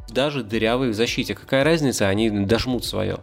[0.08, 1.34] даже дырявый в защите.
[1.34, 3.18] Какая разница, они дожмут свое.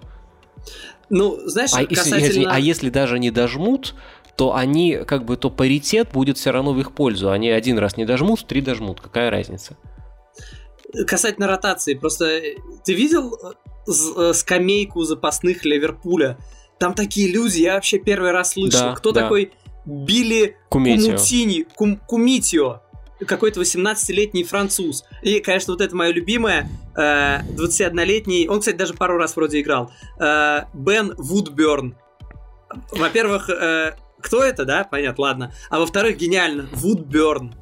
[1.09, 2.15] Ну, знаешь, а, касательно...
[2.17, 3.95] если, а если даже не дожмут,
[4.35, 7.31] то они, как бы, то паритет будет все равно в их пользу.
[7.31, 9.01] Они один раз не дожмут, три дожмут.
[9.01, 9.77] Какая разница?
[11.07, 12.55] Касательно ротации, просто э,
[12.85, 16.37] ты видел э, э, скамейку запасных Ливерпуля?
[16.79, 18.89] Там такие люди, я вообще первый раз слышал.
[18.89, 19.23] Да, Кто да.
[19.23, 19.51] такой
[19.85, 21.11] Билли Кумитио.
[21.11, 22.81] Кумутини, Кум, Кумитио?
[23.25, 25.05] Какой-то 18-летний француз.
[25.21, 29.91] И, конечно, вот это мое любимое, э, 21-летний, он, кстати, даже пару раз вроде играл,
[30.19, 31.95] э, Бен Вудберн.
[32.91, 34.83] Во-первых, э, кто это, да?
[34.83, 35.53] Понятно, ладно.
[35.69, 37.53] А во-вторых, гениально, Вудберн.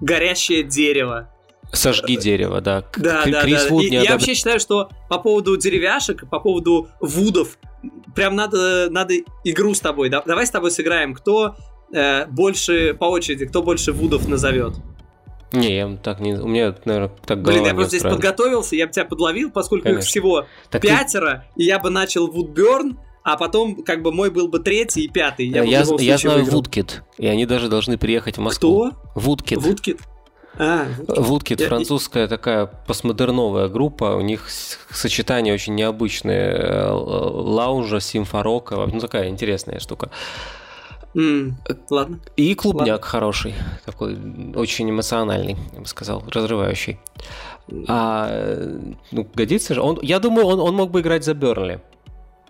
[0.00, 1.30] Горящее дерево.
[1.72, 2.84] Сожги дерево, да.
[2.96, 3.70] Да, да, Крис да.
[3.70, 7.58] Вуд не Я вообще считаю, что по поводу деревяшек, по поводу вудов,
[8.14, 9.14] прям надо, надо
[9.44, 10.08] игру с тобой.
[10.08, 11.14] Давай с тобой сыграем.
[11.14, 11.56] Кто
[11.92, 14.74] э, больше по очереди, кто больше вудов назовет?
[15.52, 16.34] Не, я так не...
[16.34, 20.00] У меня, наверное, так Блин, я просто здесь подготовился, я бы тебя подловил, поскольку Конечно.
[20.00, 21.62] их всего так пятеро, ты...
[21.62, 25.46] и я бы начал Вудберн, а потом, как бы, мой был бы третий и пятый.
[25.46, 28.90] Я, я, я знаю Вудкит, и они даже должны приехать в Москву.
[28.90, 28.98] Кто?
[29.14, 29.62] Вудкит.
[29.62, 30.00] Вудкит.
[30.56, 31.68] А, Вудкит я...
[31.68, 34.48] французская такая постмодерновая группа, у них
[34.90, 40.10] сочетание очень необычное, э, лаунжа, симфорока, ну такая интересная штука.
[41.14, 41.52] Mm,
[41.90, 42.18] ладно.
[42.36, 43.06] И клубняк ладно.
[43.06, 43.54] хороший,
[43.84, 44.16] такой
[44.54, 46.98] очень эмоциональный, я бы сказал, разрывающий.
[47.88, 48.30] А,
[49.12, 49.80] ну, годится же.
[49.80, 51.80] Он, я думаю, он, он мог бы играть за Бернли.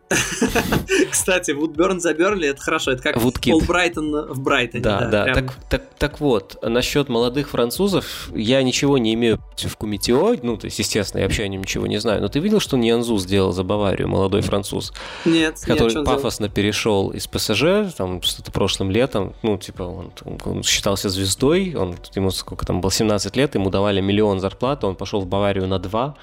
[1.10, 3.20] Кстати, Вудберн за Берли, это хорошо, это как.
[3.20, 4.82] Пол Брайтон в Брайтоне.
[4.82, 5.34] Да, да.
[5.34, 10.66] Так, так, так вот, насчет молодых французов, я ничего не имею в Кумитио, ну, то
[10.66, 13.52] есть, естественно, я вообще о нем ничего не знаю, но ты видел, что Ньянзу сделал
[13.52, 14.92] за Баварию, молодой француз?
[15.24, 20.12] Нет, Который нет, пафосно перешел из ПСЖ, там, что-то прошлым летом, ну, типа, он,
[20.44, 24.96] он считался звездой, он, ему сколько там, было 17 лет, ему давали миллион зарплаты, он
[24.96, 26.16] пошел в Баварию на 2,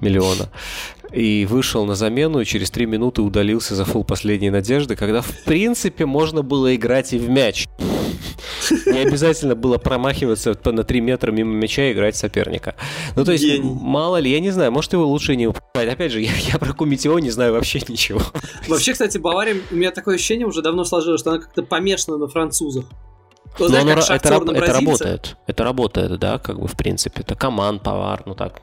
[0.00, 0.48] миллиона.
[1.12, 5.44] И вышел на замену, и через три минуты удалился за фул последней надежды, когда, в
[5.44, 7.66] принципе, можно было играть и в мяч.
[8.86, 12.76] Не обязательно было промахиваться на 3 метра мимо мяча и играть соперника.
[13.16, 13.68] Ну, то есть, Гений.
[13.80, 15.94] мало ли, я не знаю, может, его лучше не упоминать.
[15.94, 18.20] Опять же, я, я про Кумитио не знаю вообще ничего.
[18.68, 22.28] Вообще, кстати, Бавария, у меня такое ощущение уже давно сложилось, что она как-то помешана на
[22.28, 22.84] французах.
[23.58, 25.36] Ну, Но оно, это, это работает.
[25.46, 27.22] Это работает, да, как бы, в принципе.
[27.22, 28.62] Это команд, повар, ну так,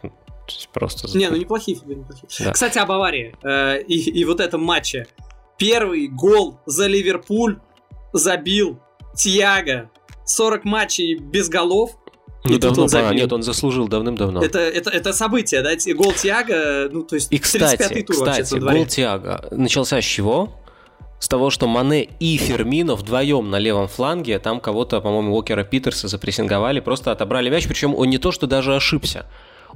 [0.74, 1.16] просто...
[1.18, 2.28] Не, ну неплохие фигуры, неплохие.
[2.40, 2.52] Да.
[2.52, 5.08] Кстати, об аварии э, и, и вот этом матче.
[5.58, 7.60] Первый гол за Ливерпуль
[8.14, 8.80] забил
[9.16, 9.90] Тиаго.
[10.26, 11.98] 40 матчей без голов.
[12.44, 13.14] Ну, давно он пора.
[13.14, 14.42] Нет, он заслужил давным-давно.
[14.42, 15.72] Это, это, это событие, да?
[15.96, 20.54] Гол Тиаго, ну, то есть И, кстати, тур кстати, гол Тиаго начался с чего?
[21.20, 26.08] С того, что Мане и Фермино вдвоем на левом фланге, там кого-то, по-моему, Уокера Питерса
[26.08, 29.26] запрессинговали, просто отобрали мяч, причем он не то, что даже ошибся.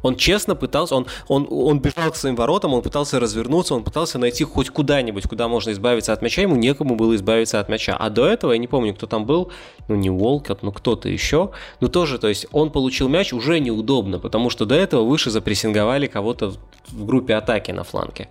[0.01, 4.17] Он честно пытался, он, он, он бежал к своим воротам, он пытался развернуться, он пытался
[4.19, 7.95] найти хоть куда-нибудь, куда можно избавиться от мяча, ему некому было избавиться от мяча.
[7.97, 9.51] А до этого, я не помню, кто там был,
[9.87, 14.19] ну не Уолкот, ну кто-то еще, но тоже, то есть он получил мяч уже неудобно,
[14.19, 16.53] потому что до этого выше запрессинговали кого-то
[16.89, 18.29] в группе атаки на фланге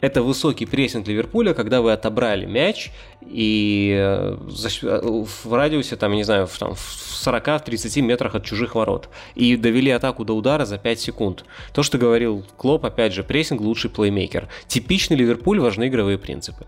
[0.00, 2.90] это высокий прессинг Ливерпуля, когда вы отобрали мяч
[3.20, 9.08] и э, в радиусе, там, не знаю, в, там, в 40-30 метрах от чужих ворот.
[9.34, 11.44] И довели атаку до удара за 5 секунд.
[11.72, 14.48] То, что говорил Клоп, опять же, прессинг лучший плеймейкер.
[14.68, 16.66] Типичный Ливерпуль, важны игровые принципы.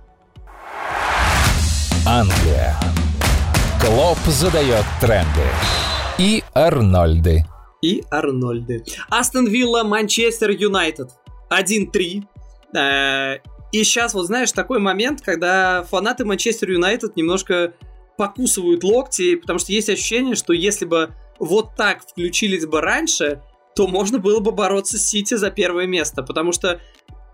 [2.07, 2.77] Англия.
[3.81, 5.47] Клоп задает тренды.
[6.19, 7.45] И Арнольды.
[7.81, 8.85] И Арнольды.
[9.09, 11.11] Астон Вилла, Манчестер Юнайтед.
[11.51, 12.25] 1-3.
[12.77, 13.39] Э,
[13.73, 17.75] и сейчас, вот знаешь, такой момент, когда фанаты Манчестер Юнайтед немножко
[18.17, 23.43] покусывают локти, потому что есть ощущение, что если бы вот так включились бы раньше,
[23.75, 26.81] то можно было бы бороться с Сити за первое место, потому что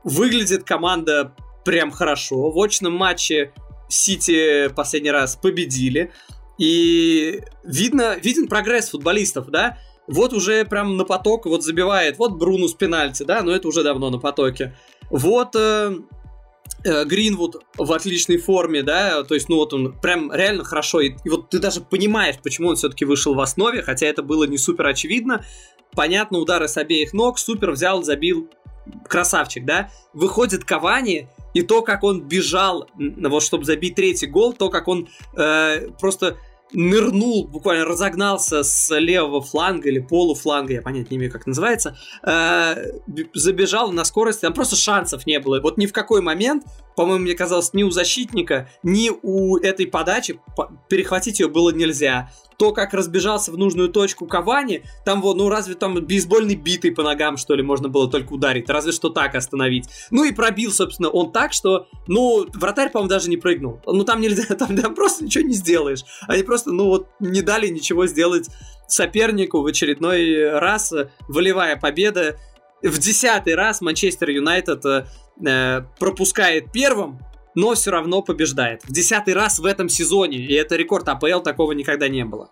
[0.05, 1.35] выглядит команда
[1.65, 2.51] прям хорошо.
[2.51, 3.53] В очном матче
[3.89, 6.13] Сити последний раз победили,
[6.59, 9.79] и видно, виден прогресс футболистов, да?
[10.07, 13.83] Вот уже прям на поток вот забивает, вот Бруну с пенальти, да, но это уже
[13.83, 14.77] давно на потоке.
[15.11, 15.97] Вот э,
[16.85, 21.15] э, Гринвуд в отличной форме, да, то есть, ну вот он прям реально хорошо, и,
[21.25, 24.59] и вот ты даже понимаешь, почему он все-таки вышел в основе, хотя это было не
[24.59, 25.45] супер очевидно.
[25.95, 28.49] Понятно, удары с обеих ног, супер взял, забил,
[29.09, 29.91] красавчик, да.
[30.13, 35.09] Выходит Кавани, и то, как он бежал, вот чтобы забить третий гол, то, как он
[35.37, 36.37] э, просто
[36.77, 42.75] нырнул, буквально разогнался с левого фланга или полуфланга, я понять не имею, как называется, э,
[43.33, 45.59] забежал на скорости, там просто шансов не было.
[45.61, 46.65] Вот ни в какой момент,
[46.97, 50.41] по-моему, мне казалось, ни у защитника, ни у этой подачи
[50.89, 55.75] перехватить ее было нельзя то, как разбежался в нужную точку Кавани, там вот, ну разве
[55.75, 59.89] там бейсбольный битый по ногам, что ли, можно было только ударить, разве что так остановить.
[60.11, 63.81] Ну и пробил, собственно, он так, что, ну, вратарь, по-моему, даже не прыгнул.
[63.87, 66.05] Ну там нельзя, там, там просто ничего не сделаешь.
[66.29, 68.49] Они просто, ну вот, не дали ничего сделать
[68.89, 70.93] сопернику в очередной раз,
[71.29, 72.39] волевая победа.
[72.83, 74.85] В десятый раз Манчестер Юнайтед
[75.45, 77.19] э, пропускает первым,
[77.55, 78.83] но все равно побеждает.
[78.85, 82.51] В десятый раз в этом сезоне, и это рекорд АПЛ, такого никогда не было.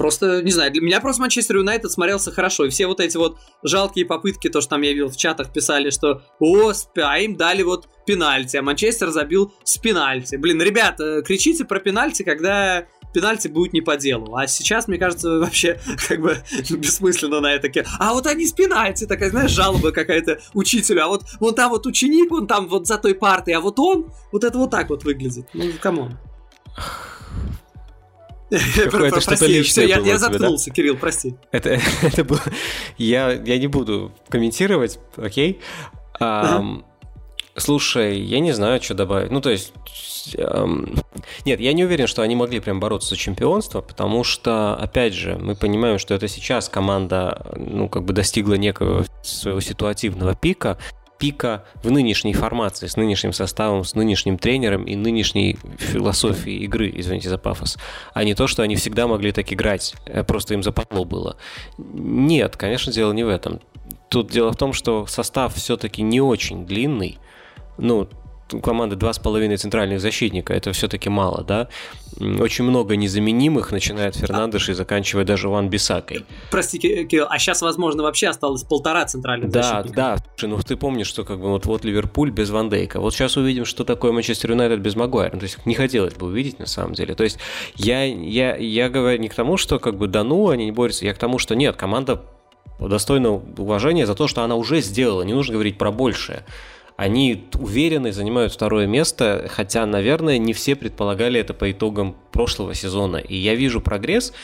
[0.00, 2.64] Просто, не знаю, для меня просто Манчестер Юнайтед смотрелся хорошо.
[2.64, 5.90] И все вот эти вот жалкие попытки, то, что там я видел в чатах, писали,
[5.90, 10.36] что о, а им дали вот пенальти, а Манчестер забил с пенальти.
[10.36, 14.36] Блин, ребята, кричите про пенальти, когда пенальти будет не по делу.
[14.36, 16.38] А сейчас, мне кажется, вообще как бы
[16.70, 17.70] бессмысленно на это.
[17.98, 21.04] А вот они с пенальти, такая, знаешь, жалоба какая-то учителю.
[21.04, 24.12] А вот вон там вот ученик, он там вот за той партой, а вот он,
[24.32, 25.46] вот это вот так вот выглядит.
[25.54, 26.18] Ну, come on.
[28.50, 30.74] Какое-то что-то личное я, я заткнулся, да?
[30.74, 31.36] Кирилл, прости.
[31.52, 32.40] Это, это было...
[32.98, 35.60] Я, я не буду комментировать, окей?
[36.20, 36.84] Um,
[37.56, 39.30] Слушай, я не знаю, что добавить.
[39.30, 39.72] Ну, то есть...
[40.36, 40.94] Эм...
[41.44, 45.36] Нет, я не уверен, что они могли прям бороться за чемпионство, потому что, опять же,
[45.36, 50.78] мы понимаем, что это сейчас команда, ну, как бы достигла некого своего ситуативного пика,
[51.20, 57.28] пика в нынешней формации, с нынешним составом, с нынешним тренером и нынешней философией игры, извините
[57.28, 57.76] за пафос,
[58.14, 61.36] а не то, что они всегда могли так играть, э, просто им западло было.
[61.78, 63.60] Нет, конечно, дело не в этом.
[64.08, 67.18] Тут дело в том, что состав все-таки не очень длинный,
[67.80, 68.08] ну,
[68.54, 71.68] у команды два с половиной центральных защитника, это все-таки мало, да?
[72.18, 76.24] Очень много незаменимых, начиная от Фернандеша и заканчивая даже Ван Бисакой.
[76.50, 79.96] Прости, Кирилл, а сейчас, возможно, вообще осталось полтора центральных да, защитника.
[79.96, 80.48] Да, да.
[80.48, 83.00] Ну, ты помнишь, что как бы вот, вот Ливерпуль без Ван Дейка.
[83.00, 85.36] Вот сейчас увидим, что такое Манчестер Юнайтед без Магуайра.
[85.36, 87.14] То есть не хотелось бы увидеть, на самом деле.
[87.14, 87.38] То есть
[87.76, 91.04] я, я, я говорю не к тому, что как бы да ну, они не борются,
[91.04, 92.22] я к тому, что нет, команда
[92.80, 95.22] достойна уважения за то, что она уже сделала.
[95.22, 96.44] Не нужно говорить про большее
[97.00, 103.16] они уверенно занимают второе место, хотя, наверное, не все предполагали это по итогам прошлого сезона.
[103.16, 104.34] И я вижу прогресс.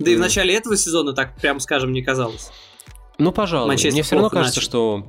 [0.00, 2.50] Да и в начале этого сезона так, прям скажем, не казалось.
[3.18, 3.68] Ну, пожалуй.
[3.68, 4.68] Манчестер Мне все равно кажется, начал.
[4.68, 5.06] что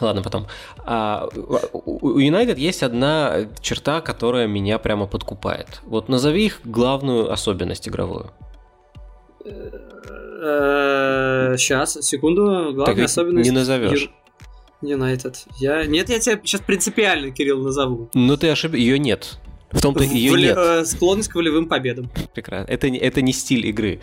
[0.00, 0.48] Ладно, потом.
[0.78, 1.28] А,
[1.72, 5.82] у Юнайтед есть одна черта, которая меня прямо подкупает.
[5.84, 8.32] Вот назови их главную особенность игровую.
[11.56, 12.72] Сейчас, э, секунду.
[12.74, 13.48] Главная особенность.
[13.48, 14.10] Не назовешь.
[14.82, 15.44] Юнайтед.
[15.58, 15.86] Я...
[15.86, 18.10] Нет, я тебя сейчас принципиально, Кирилл, назову.
[18.14, 18.74] Ну ты ошиб...
[18.74, 19.38] Ее нет.
[19.70, 20.56] В том-то ее Воле- нет.
[20.58, 22.10] э, Склонность к волевым победам.
[22.34, 22.70] Прекрасно.
[22.70, 24.00] Это, не- это не стиль игры.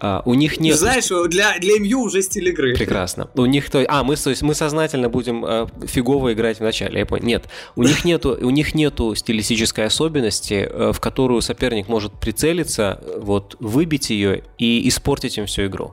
[0.00, 0.76] А, у них нет...
[0.76, 2.74] Знаешь, для, для МЮ уже стиль игры.
[2.76, 3.30] Прекрасно.
[3.34, 7.00] У них то, а мы то есть мы сознательно будем э, фигово играть в начале.
[7.00, 7.24] Я понял.
[7.26, 13.00] Нет, у них нету у них нету стилистической особенности, э, в которую соперник может прицелиться,
[13.02, 15.92] э, вот выбить ее и испортить им всю игру.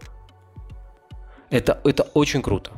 [1.50, 2.72] Это это очень круто.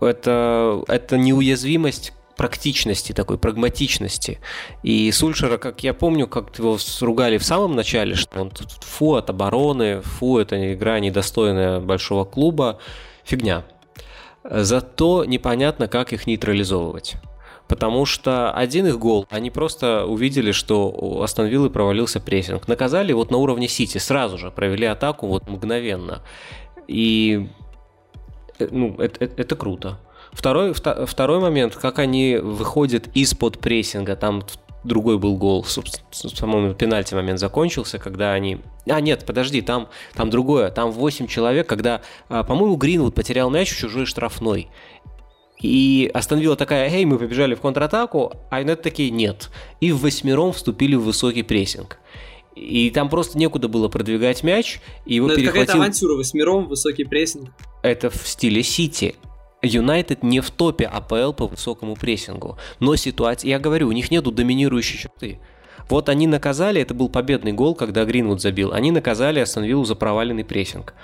[0.00, 4.40] Это это неуязвимость практичности, такой прагматичности.
[4.82, 9.14] И Сульшера, как я помню, как его ругали в самом начале, что он тут фу
[9.14, 12.78] от обороны, фу, это игра недостойная большого клуба.
[13.24, 13.64] Фигня.
[14.42, 17.14] Зато непонятно, как их нейтрализовывать.
[17.66, 22.68] Потому что один их гол, они просто увидели, что у Астон Виллы провалился прессинг.
[22.68, 26.22] Наказали вот на уровне Сити, сразу же провели атаку вот мгновенно.
[26.86, 27.48] И
[28.58, 29.98] ну, это, это- это круто.
[30.32, 34.42] Второй, вта- второй момент, как они выходят из-под прессинга, там
[34.82, 36.04] другой был гол, собственно,
[36.38, 38.58] по-моему, пенальти момент закончился, когда они...
[38.88, 43.70] А, нет, подожди, там, там другое, там 8 человек, когда, а, по-моему, Гринвуд потерял мяч
[43.72, 44.68] в чужой штрафной.
[45.62, 49.50] И Астон Вилла такая, эй, мы побежали в контратаку, а Юнайтед такие, нет.
[49.80, 51.98] И в восьмером вступили в высокий прессинг.
[52.54, 55.82] И там просто некуда было продвигать мяч, и его Ну, это какая-то перехватил...
[55.82, 57.50] авантюра восьмером, высокий прессинг.
[57.82, 59.16] Это в стиле Сити.
[59.60, 62.58] Юнайтед не в топе АПЛ по высокому прессингу.
[62.80, 63.48] Но ситуация...
[63.48, 65.40] Я говорю, у них нету доминирующей черты.
[65.88, 68.72] Вот они наказали, это был победный гол, когда Гринвуд забил.
[68.72, 70.94] Они наказали Астон Виллу за проваленный прессинг.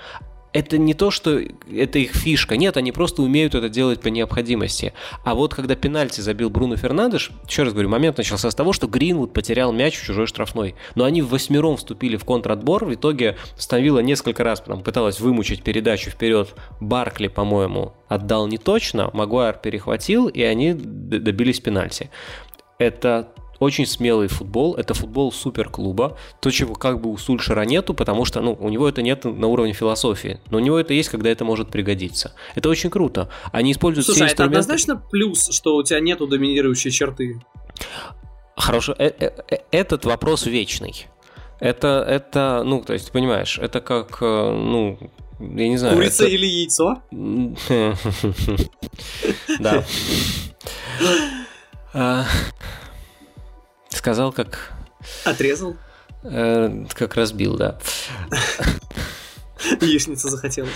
[0.53, 1.39] Это не то, что
[1.73, 2.57] это их фишка.
[2.57, 4.93] Нет, они просто умеют это делать по необходимости.
[5.23, 8.87] А вот когда пенальти забил Бруно Фернандеш, еще раз говорю, момент начался с того, что
[8.87, 10.75] Гринвуд потерял мяч в чужой штрафной.
[10.95, 12.83] Но они в восьмером вступили в контратбор.
[12.83, 16.53] В итоге Станвила несколько раз там, пыталась вымучить передачу вперед.
[16.81, 19.09] Баркли, по-моему, отдал не точно.
[19.13, 22.09] Магуайр перехватил, и они добились пенальти.
[22.77, 23.29] Это
[23.61, 28.41] очень смелый футбол, это футбол суперклуба, то, чего как бы у Сульшера нету, потому что
[28.41, 31.45] ну, у него это нет на уровне философии, но у него это есть, когда это
[31.45, 32.33] может пригодиться.
[32.55, 33.29] Это очень круто.
[33.51, 34.59] Они используют Слушай, а все это инструменты...
[34.59, 37.39] однозначно плюс, что у тебя нету доминирующей черты.
[38.55, 41.05] Хорошо, э- э- э- этот вопрос вечный.
[41.59, 44.97] Это, это, ну, то есть, ты понимаешь, это как, ну,
[45.39, 45.95] я не знаю.
[45.95, 47.03] Курица это- или яйцо?
[49.59, 49.85] Да.
[53.91, 54.71] Сказал, как
[55.25, 55.75] Отрезал.
[56.23, 57.77] э, как разбил, да.
[59.81, 60.71] Яичница захотелось.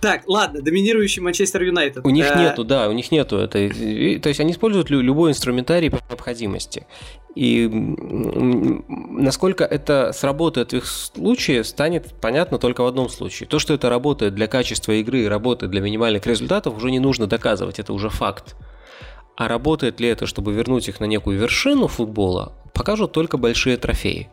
[0.00, 2.06] Так, ладно, доминирующий Манчестер Юнайтед.
[2.06, 3.66] У них Э, нету, да, у них нету этой.
[3.66, 6.86] и- То есть они используют лю- любой инструментарий по необходимости.
[7.34, 13.48] И насколько это сработает в их случае, станет понятно только в одном случае.
[13.48, 17.26] То, что это работает для качества игры и работает для минимальных результатов, уже не нужно
[17.26, 18.54] доказывать, это уже факт.
[19.38, 24.28] А работает ли это, чтобы вернуть их на некую вершину футбола, покажут только большие трофеи.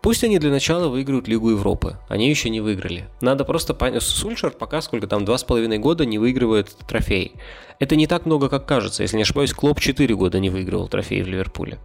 [0.00, 1.98] Пусть они для начала выиграют Лигу Европы.
[2.08, 3.04] Они еще не выиграли.
[3.20, 4.02] Надо просто понять.
[4.02, 7.34] Сульшер пока сколько там, два с половиной года не выигрывает трофей.
[7.80, 9.02] Это не так много, как кажется.
[9.02, 11.78] Если не ошибаюсь, Клоп 4 года не выигрывал трофей в Ливерпуле.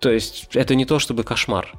[0.00, 1.72] То есть это не то чтобы кошмар.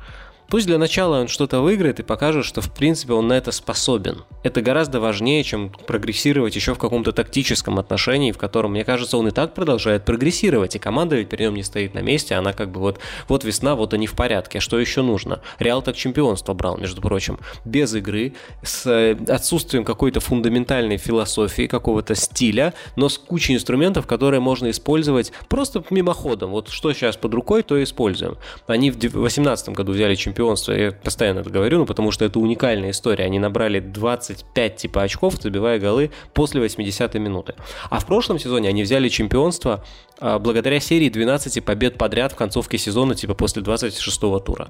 [0.49, 4.23] Пусть для начала он что-то выиграет и покажет, что в принципе он на это способен.
[4.41, 9.27] Это гораздо важнее, чем прогрессировать еще в каком-то тактическом отношении, в котором, мне кажется, он
[9.27, 12.71] и так продолжает прогрессировать, и команда ведь при нем не стоит на месте, она как
[12.71, 15.41] бы вот, вот весна, вот они в порядке, а что еще нужно?
[15.59, 18.33] Реал так чемпионство брал, между прочим, без игры,
[18.63, 25.31] с э, отсутствием какой-то фундаментальной философии, какого-то стиля, но с кучей инструментов, которые можно использовать
[25.47, 26.49] просто мимоходом.
[26.49, 28.37] Вот что сейчас под рукой, то и используем.
[28.65, 30.38] Они в 2018 году взяли чемпионство,
[30.73, 33.25] я постоянно это говорю, ну, потому что это уникальная история.
[33.25, 37.55] Они набрали 25 типа очков, забивая голы после 80-й минуты.
[37.89, 39.83] А в прошлом сезоне они взяли чемпионство
[40.19, 44.69] а, благодаря серии 12 побед подряд в концовке сезона, типа после 26-го тура.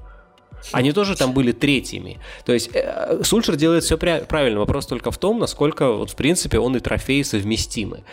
[0.72, 2.20] Они тоже там были третьими.
[2.46, 4.60] То есть э, Сульшер делает все правильно.
[4.60, 8.04] Вопрос только в том, насколько, вот, в принципе, он и трофеи совместимы.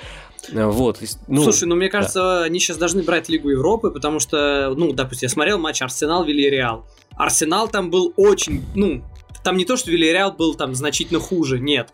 [0.52, 1.00] Э, Вот.
[1.28, 1.92] Ну, Слушай, ну мне да.
[1.92, 6.84] кажется, они сейчас должны брать Лигу Европы, потому что, ну, допустим, я смотрел матч Арсенал-Вильяреал.
[7.16, 9.02] Арсенал там был очень, ну,
[9.42, 11.90] там не то, что Вильяреал был там значительно хуже, нет.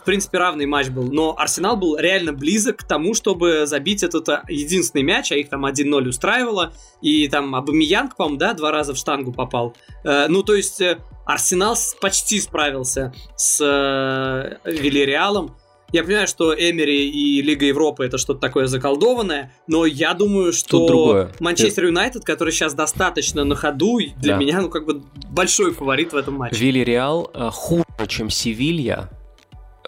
[0.00, 4.28] В принципе, равный матч был, но Арсенал был реально близок к тому, чтобы забить этот
[4.28, 6.72] а, единственный мяч, а их там 1-0 устраивало,
[7.02, 9.74] и там Абамиянг, по-моему, да, два раза в штангу попал.
[10.04, 15.56] Э, ну, то есть, э, Арсенал почти справился с э, Вильяреалом,
[15.92, 21.28] я понимаю, что Эмери и Лига Европы это что-то такое заколдованное, но я думаю, что.
[21.40, 24.38] Манчестер Юнайтед, который сейчас достаточно на ходу, для Да.
[24.38, 26.56] меня, ну, как бы большой фаворит в этом матче.
[26.56, 29.08] Вильяреал э, хуже, чем Севилья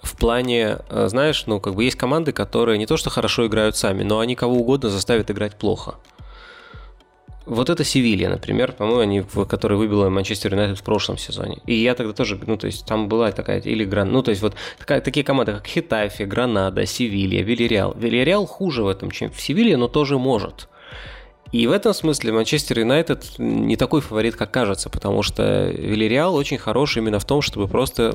[0.03, 3.77] в плане, э, знаешь, ну, как бы есть команды, которые не то что хорошо играют
[3.77, 5.97] сами, но они кого угодно заставят играть плохо.
[7.49, 11.59] Вот это Севилья, например, по-моему, они, которая выбила Манчестер Юнайтед в прошлом сезоне.
[11.65, 14.43] И я тогда тоже, ну, то есть там была такая, или Гран, ну, то есть
[14.43, 17.95] вот такая, такие команды, как Хитафи, Гранада, Севилья, Вильяреал.
[17.97, 20.69] Вильяреал хуже в этом, чем в Севилье, но тоже может.
[21.53, 26.59] И в этом смысле Манчестер Юнайтед не такой фаворит, как кажется, потому что Вильяреал очень
[26.59, 28.13] хороший именно в том, чтобы просто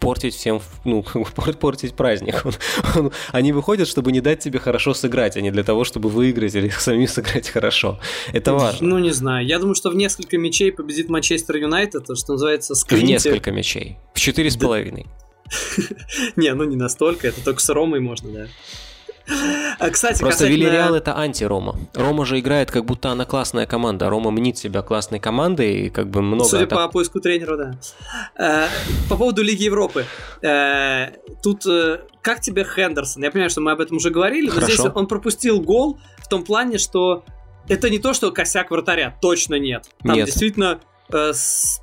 [0.00, 1.04] портить всем, ну,
[1.60, 2.42] портить праздник.
[2.44, 2.52] Он,
[2.96, 6.54] он, они выходят, чтобы не дать тебе хорошо сыграть, а не для того, чтобы выиграть
[6.54, 8.00] или сами сыграть хорошо.
[8.32, 8.88] Это важно.
[8.88, 9.46] Ну, не знаю.
[9.46, 13.06] Я думаю, что в несколько мячей победит Манчестер Юнайтед, то, что называется, скриньте.
[13.06, 13.98] В несколько мячей.
[14.14, 15.06] В четыре с половиной.
[16.36, 18.46] Не, ну не настолько, это только с Ромой можно, да.
[19.78, 20.56] А, кстати, Просто касательно...
[20.56, 21.76] Вильяреал это анти-Рома.
[21.94, 24.08] Рома же играет, как будто она классная команда.
[24.08, 26.44] Рома мнит себя классной командой и как бы много...
[26.44, 26.78] Судя атак...
[26.78, 27.78] по поиску тренера, да.
[28.36, 28.68] Э,
[29.08, 30.06] по поводу Лиги Европы.
[30.42, 31.12] Э,
[31.42, 33.22] тут э, как тебе Хендерсон?
[33.22, 36.44] Я понимаю, что мы об этом уже говорили, но здесь он пропустил гол в том
[36.44, 37.24] плане, что
[37.68, 39.88] это не то, что косяк вратаря, точно нет.
[40.02, 40.26] Там нет.
[40.26, 40.80] действительно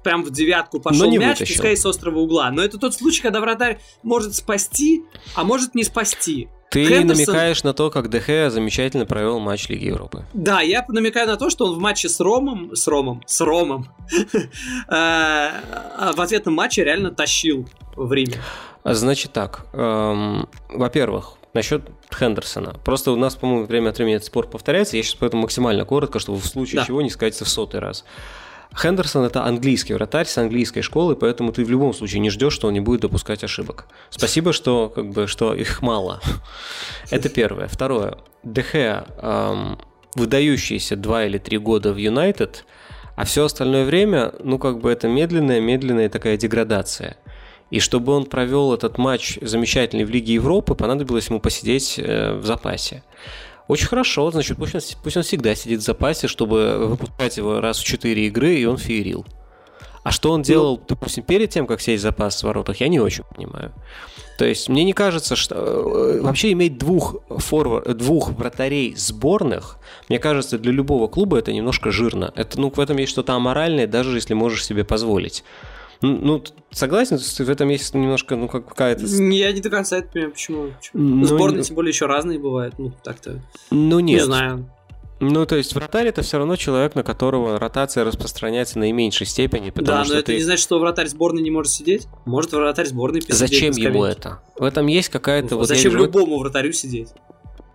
[0.03, 1.55] прям в девятку пошел мяч, вытащил.
[1.55, 2.49] пускай с острого угла.
[2.51, 5.03] Но это тот случай, когда вратарь может спасти,
[5.35, 6.49] а может не спасти.
[6.69, 7.25] Ты Хендерсон...
[7.25, 10.23] намекаешь на то, как ДХ замечательно провел матч Лиги Европы.
[10.33, 13.87] Да, я намекаю на то, что он в матче с Ромом, с Ромом, с Ромом,
[14.33, 14.41] э,
[14.89, 18.35] в ответном матче реально тащил в Риме.
[18.83, 22.75] Значит так, эм, во-первых, насчет Хендерсона.
[22.85, 24.95] Просто у нас, по-моему, время от времени этот спор повторяется.
[24.95, 26.85] Я сейчас поэтому максимально коротко, чтобы в случае да.
[26.85, 28.05] чего не сказать в сотый раз.
[28.75, 32.67] Хендерсон это английский вратарь с английской школы, поэтому ты в любом случае не ждешь, что
[32.67, 33.85] он не будет допускать ошибок.
[34.09, 36.21] Спасибо, что как бы что их мало.
[37.09, 37.67] Это первое.
[37.67, 38.17] Второе.
[38.43, 39.79] ДХ эм,
[40.15, 42.65] выдающиеся два или три года в Юнайтед,
[43.15, 47.17] а все остальное время, ну как бы это медленная, медленная такая деградация.
[47.69, 52.45] И чтобы он провел этот матч замечательный в Лиге Европы, понадобилось ему посидеть э, в
[52.45, 53.03] запасе.
[53.69, 57.77] Очень хорошо, значит, пусть он, пусть он всегда сидит в запасе, чтобы выпускать его раз
[57.77, 59.27] в четыре игры, и он феерил.
[60.01, 62.99] А что он делал, ну, допустим, перед тем, как сесть запас в воротах, я не
[62.99, 63.71] очень понимаю.
[64.39, 70.17] То есть мне не кажется, что э, вообще иметь двух форвард, двух вратарей сборных, мне
[70.17, 72.33] кажется, для любого клуба это немножко жирно.
[72.35, 75.43] Это, ну, в этом есть что-то аморальное, даже если можешь себе позволить.
[76.01, 76.41] Ну,
[76.71, 79.05] согласен, в этом есть немножко, ну, как какая-то...
[79.05, 80.71] Я не до конца это понимаю, почему.
[80.93, 83.41] Ну, Сборные, тем более, еще разные бывают, ну, так-то...
[83.69, 84.19] Ну, нет.
[84.19, 84.69] Не знаю.
[85.19, 89.71] Ну, то есть вратарь это все равно человек, на которого ротация распространяется в наименьшей степени.
[89.75, 90.35] Да, но это ты...
[90.35, 92.07] не значит, что вратарь сборной не может сидеть.
[92.25, 94.41] Может вратарь сборной посидеть Зачем ему это?
[94.57, 95.49] В этом есть какая-то...
[95.51, 97.09] Ну, вот зачем любому вратарю сидеть?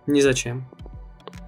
[0.07, 0.67] Не зачем.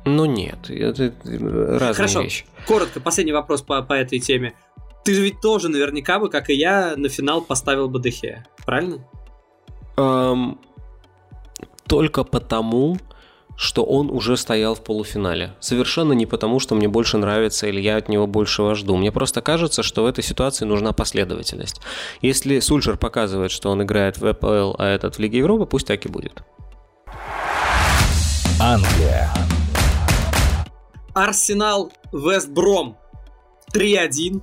[0.06, 2.22] Ну нет, это разные Хорошо.
[2.22, 2.46] вещи.
[2.66, 4.54] Коротко, последний вопрос по, по этой теме.
[5.08, 9.08] Ты же ведь тоже наверняка бы, как и я, на финал поставил бы Дехе, правильно?
[9.96, 10.60] Эм,
[11.88, 12.98] только потому,
[13.56, 15.56] что он уже стоял в полуфинале.
[15.62, 18.98] Совершенно не потому, что мне больше нравится или я от него большего жду.
[18.98, 21.80] Мне просто кажется, что в этой ситуации нужна последовательность.
[22.22, 26.06] Если Сульшер показывает, что он играет в АПЛ, а этот в Лиге Европы, пусть так
[26.06, 26.44] и будет.
[28.60, 29.34] Англия.
[31.14, 32.98] Арсенал Вестбром
[33.74, 34.42] 3-1.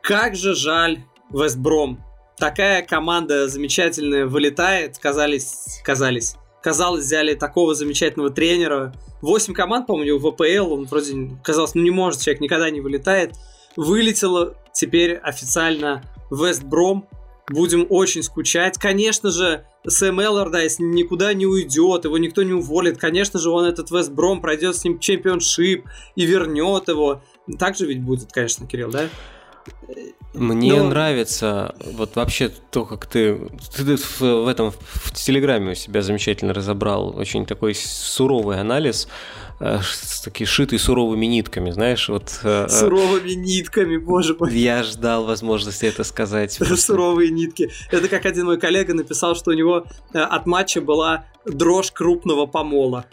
[0.00, 2.02] Как же жаль Вестбром.
[2.36, 4.98] Такая команда замечательная вылетает.
[4.98, 6.34] Казались, казались.
[6.62, 8.94] Казалось, взяли такого замечательного тренера.
[9.20, 10.72] Восемь команд, по-моему, в ВПЛ.
[10.72, 13.34] Он вроде казалось, ну не может, человек никогда не вылетает.
[13.76, 17.08] Вылетело теперь официально Вестбром.
[17.48, 18.78] Будем очень скучать.
[18.78, 22.98] Конечно же, Сэм Эллардайс никуда не уйдет, его никто не уволит.
[22.98, 25.84] Конечно же, он этот Вестбром пройдет с ним чемпионшип
[26.14, 27.22] и вернет его.
[27.58, 29.08] Так же ведь будет, конечно, Кирилл, да?
[30.34, 30.88] Мне Но...
[30.88, 33.38] нравится вот вообще то, как ты,
[33.76, 39.08] ты в, в этом в Телеграме у себя замечательно разобрал очень такой суровый анализ,
[39.60, 39.80] э,
[40.24, 42.40] такие шитый суровыми нитками, знаешь, вот.
[42.44, 44.54] Э, э, суровыми нитками, боже мой.
[44.54, 46.52] Я ждал возможности это сказать.
[46.76, 47.70] Суровые нитки.
[47.90, 53.04] Это как один мой коллега написал, что у него от матча была дрожь крупного помола.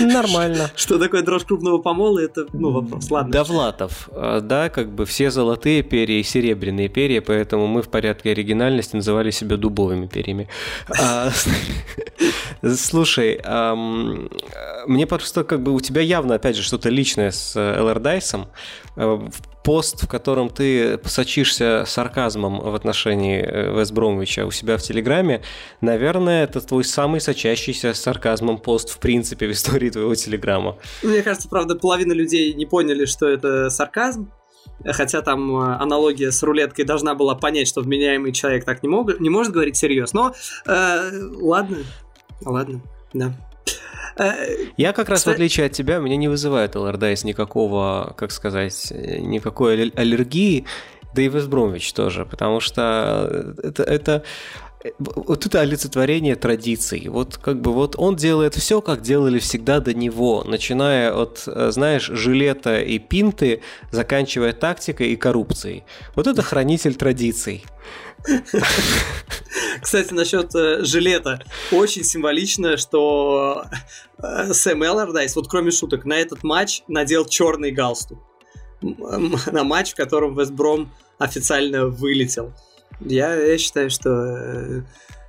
[0.00, 0.70] Нормально.
[0.76, 3.32] Что такое дрожь крупного помола, это, ну, вопрос, ладно.
[3.32, 8.30] Довлатов, а, да, как бы все золотые перья и серебряные перья, поэтому мы в порядке
[8.30, 10.48] оригинальности называли себя дубовыми перьями.
[11.00, 11.30] А,
[12.76, 13.40] слушай,
[14.86, 18.46] мне просто как бы у тебя явно, опять же, что-то личное с Эллардайсом.
[19.66, 25.42] Пост, в котором ты сочишься сарказмом в отношении э, Вестбромвича у себя в Телеграме,
[25.80, 30.78] наверное, это твой самый сочащийся сарказмом пост в принципе в истории твоего Телеграма.
[31.02, 34.30] Мне кажется, правда, половина людей не поняли, что это сарказм,
[34.84, 39.18] хотя там э, аналогия с рулеткой должна была понять, что вменяемый человек так не, мог,
[39.18, 40.32] не может говорить серьезно.
[40.66, 41.10] Но э,
[41.40, 41.78] ладно,
[42.44, 42.80] ладно,
[43.12, 43.32] да.
[44.76, 49.90] Я как раз, в отличие от тебя, меня не вызывает Алlardyce никакого, как сказать, никакой
[49.90, 50.64] аллергии,
[51.14, 54.24] да и Вестбромвич тоже, потому что это, это
[54.98, 57.08] вот это олицетворение традиций.
[57.08, 62.06] Вот как бы вот он делает все, как делали всегда до него, начиная от, знаешь,
[62.06, 65.84] жилета и пинты, заканчивая тактикой и коррупцией.
[66.14, 67.64] Вот это хранитель традиций.
[69.80, 71.42] Кстати, насчет э, жилета.
[71.72, 73.64] Очень символично, что
[74.18, 78.18] э, Сэм Эллардайс, вот кроме шуток, на этот матч надел черный галстук.
[78.80, 82.52] На матч, в котором Вестбром официально вылетел.
[83.00, 84.82] Я, я считаю, что э,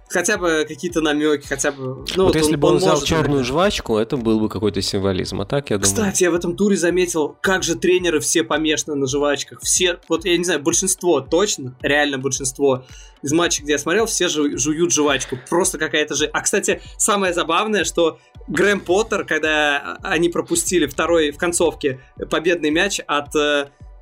[0.10, 1.84] хотя бы какие-то намеки, хотя бы.
[1.86, 4.49] Ну, вот, вот если он, бы он, он взял может, черную жвачку, это был бы
[4.49, 5.41] какой-то символизм.
[5.41, 5.93] А так, я думаю.
[5.93, 9.60] Кстати, я в этом туре заметил, как же тренеры все помешаны на жвачках.
[9.62, 12.86] Все, вот я не знаю, большинство точно, реально большинство
[13.22, 15.38] из матчей, где я смотрел, все жу- жуют жвачку.
[15.49, 16.26] Просто какая-то же.
[16.26, 21.99] А кстати, самое забавное, что Грэм Поттер, когда они пропустили второй в концовке
[22.30, 23.36] победный мяч от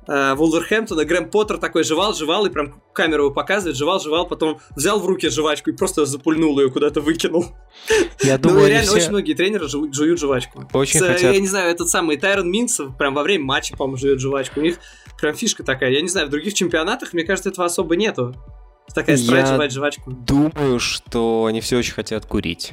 [0.06, 4.26] э, э, Вулверхэмптона, Грэм Поттер такой жевал, жевал, и прям камеру его показывает, жевал, жевал,
[4.26, 7.46] потом взял в руки жвачку и просто запульнул ее, куда-то выкинул.
[8.22, 8.96] Я думаю, ну, реально, все...
[8.96, 10.68] очень многие тренеры жуют, жуют жвачку.
[10.72, 11.34] Очень С, хотят...
[11.34, 14.60] Я не знаю, этот самый Тайрон Минс прям во время матча, по-моему, жует жвачку.
[14.60, 14.78] У них
[15.20, 15.90] прям фишка такая.
[15.90, 18.34] Я не знаю, в других чемпионатах, мне кажется, этого особо нету.
[18.94, 20.10] Такая страсть жевать жвачку.
[20.10, 22.72] думаю, что они все очень хотят курить.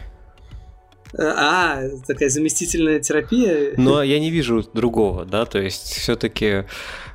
[1.18, 3.74] А, такая заместительная терапия.
[3.78, 6.66] Но я не вижу другого, да, то есть все-таки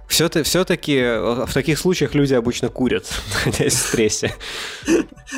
[0.09, 3.05] все-таки, э, в таких случаях люди обычно курят,
[3.35, 4.35] находясь в стрессе.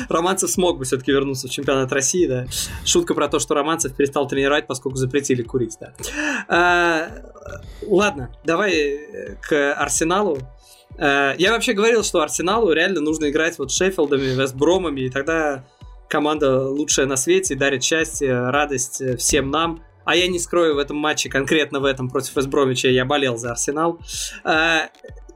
[0.09, 2.45] Романцев смог бы все-таки вернуться в чемпионат России, да.
[2.85, 5.93] Шутка про то, что Романцев перестал тренировать, поскольку запретили курить, да.
[6.47, 7.09] А,
[7.85, 10.39] ладно, давай э, к Арсеналу.
[10.97, 15.65] А, я вообще говорил, что Арсеналу реально нужно играть вот Шеффилдами, Вестбромами, и тогда
[16.11, 19.83] команда лучшая на свете, дарит счастье, радость э, всем нам.
[20.03, 23.51] А я не скрою, в этом матче, конкретно в этом против Эсбромича, я болел за
[23.51, 23.99] Арсенал.
[24.43, 24.89] А,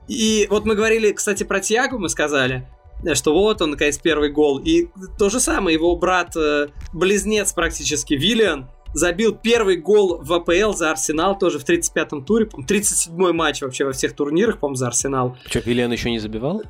[0.07, 2.67] и вот мы говорили, кстати, про Тиагу, мы сказали,
[3.13, 4.59] что вот он, наконец, первый гол.
[4.59, 4.87] И
[5.17, 11.37] то же самое, его брат-близнец э, практически, Виллиан, забил первый гол в АПЛ за Арсенал
[11.37, 12.45] тоже в 35-м туре.
[12.45, 15.37] 37-й матч вообще во всех турнирах, по-моему, за Арсенал.
[15.47, 16.63] Что, Виллиан еще не забивал?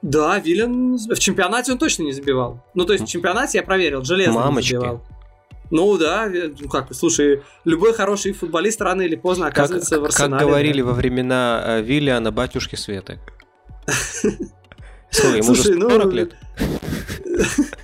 [0.00, 2.64] Да, Виллиан в чемпионате он точно не забивал.
[2.74, 4.74] Ну, то есть в чемпионате я проверил, железно Мамочки.
[4.74, 5.02] не забивал.
[5.70, 10.38] Ну да, ну как, слушай, любой хороший футболист рано или поздно оказывается как, в арсенале.
[10.38, 10.88] Как говорили да.
[10.88, 13.18] во времена э, Виллиана батюшки Светы.
[15.10, 16.10] Слушай, ему уже 40 ну...
[16.10, 16.36] лет.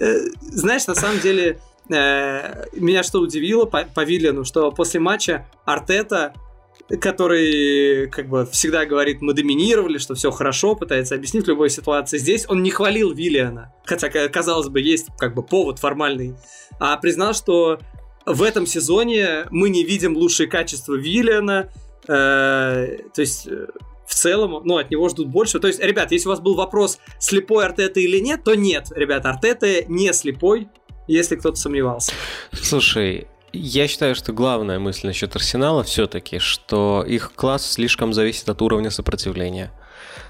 [0.00, 1.58] Э, знаешь, на самом деле,
[1.90, 6.34] э, меня что удивило по, по что после матча Артета
[7.00, 12.18] который как бы всегда говорит, мы доминировали, что все хорошо, пытается объяснить в любой ситуации.
[12.18, 16.34] Здесь он не хвалил Виллиана, хотя, казалось бы, есть как бы повод формальный,
[16.80, 17.78] а признал, что
[18.24, 21.70] в этом сезоне мы не видим лучшие качества Виллиана,
[22.06, 23.66] э, то есть э,
[24.06, 25.60] в целом, ну, от него ждут больше.
[25.60, 29.26] То есть, ребят, если у вас был вопрос, слепой Артета или нет, то нет, ребят,
[29.26, 30.68] Артета не слепой,
[31.06, 32.12] если кто-то сомневался.
[32.52, 38.62] Слушай, я считаю, что главная мысль насчет Арсенала все-таки, что их класс слишком зависит от
[38.62, 39.72] уровня сопротивления.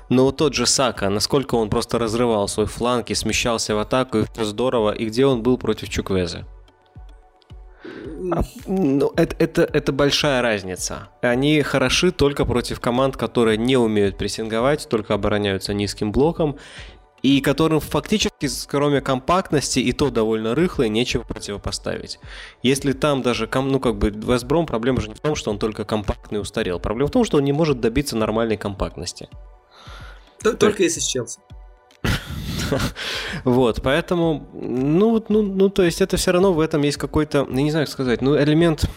[0.09, 4.19] Но вот тот же Сака, насколько он просто разрывал свой фланг и смещался в атаку,
[4.19, 6.47] и все здорово, и где он был против Чуквеза?
[8.33, 11.09] А, ну, это, это, это большая разница.
[11.21, 16.57] Они хороши только против команд, которые не умеют прессинговать, только обороняются низким блоком
[17.23, 22.19] и которым фактически, кроме компактности, и то довольно рыхлой, нечего противопоставить.
[22.63, 25.85] Если там даже, ну как бы, Вестбром, проблема же не в том, что он только
[25.85, 26.79] компактный устарел.
[26.79, 29.29] Проблема в том, что он не может добиться нормальной компактности.
[30.43, 31.41] Только если с Челси.
[33.45, 37.63] Вот, поэтому, ну, ну, ну, то есть это все равно в этом есть какой-то, я
[37.63, 38.89] не знаю, как сказать, ну, элемент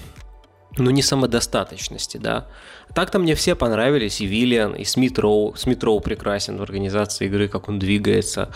[0.78, 2.48] ну, не самодостаточности, да.
[2.94, 5.54] Так-то мне все понравились, и Виллиан, и Смит Роу.
[5.56, 8.52] Смит Роу прекрасен в организации игры, как он двигается.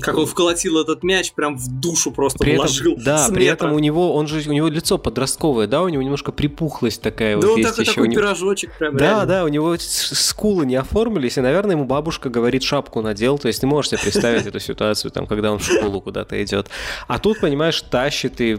[0.00, 2.92] Как он вколотил этот мяч, прям в душу просто при вложил.
[2.92, 6.02] Этом, да, при этом у него, он же, у него лицо подростковое, да, у него
[6.02, 7.92] немножко припухлость такая да вот есть такой, еще.
[7.94, 8.20] такой него...
[8.20, 8.96] пирожочек прям.
[8.96, 9.26] Да, реально.
[9.26, 13.60] да, у него скулы не оформились, и, наверное, ему бабушка говорит, шапку надел, то есть
[13.62, 16.68] ты можешь себе представить эту ситуацию, там, когда он в школу куда-то идет.
[17.08, 18.56] А тут, понимаешь, тащит и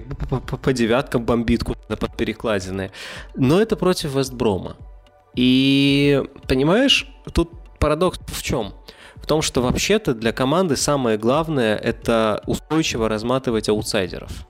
[0.61, 2.91] по девяткам бомбит куда-то под перекладины.
[3.35, 4.75] Но это против Вестброма.
[5.35, 8.73] И, понимаешь, тут парадокс в чем?
[9.21, 14.47] В том, что вообще-то для команды самое главное это устойчиво разматывать аутсайдеров.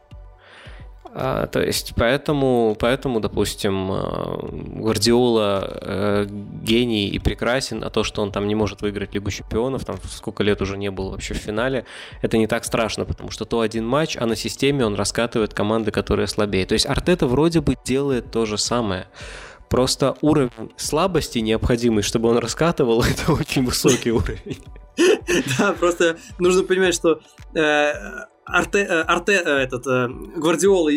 [1.13, 6.27] А, то есть, поэтому, поэтому, допустим, э, Гвардиола э,
[6.63, 10.41] гений и прекрасен, а то, что он там не может выиграть Лигу Чемпионов, там сколько
[10.41, 11.85] лет уже не был вообще в финале,
[12.21, 15.91] это не так страшно, потому что то один матч, а на системе он раскатывает команды,
[15.91, 16.65] которые слабее.
[16.65, 19.07] То есть Артета вроде бы делает то же самое.
[19.71, 24.59] Просто уровень слабости необходимый, чтобы он раскатывал, это очень высокий уровень.
[25.57, 27.21] Да, просто нужно понимать, что
[27.55, 27.93] э,
[28.43, 29.85] Арте, э, Арте э, этот,
[30.35, 30.91] Гвардиола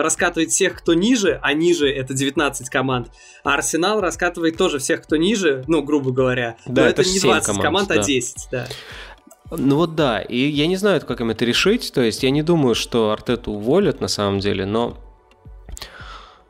[0.00, 3.08] раскатывает всех, кто ниже, а ниже это 19 команд.
[3.42, 6.56] А Арсенал раскатывает тоже всех, кто ниже, ну, грубо говоря.
[6.66, 7.94] Да, Но это, это не 20 команд, команд да.
[7.96, 8.68] а 10, да.
[9.50, 12.44] Ну вот да, и я не знаю, как им это решить, то есть я не
[12.44, 14.96] думаю, что Артету уволят на самом деле, но...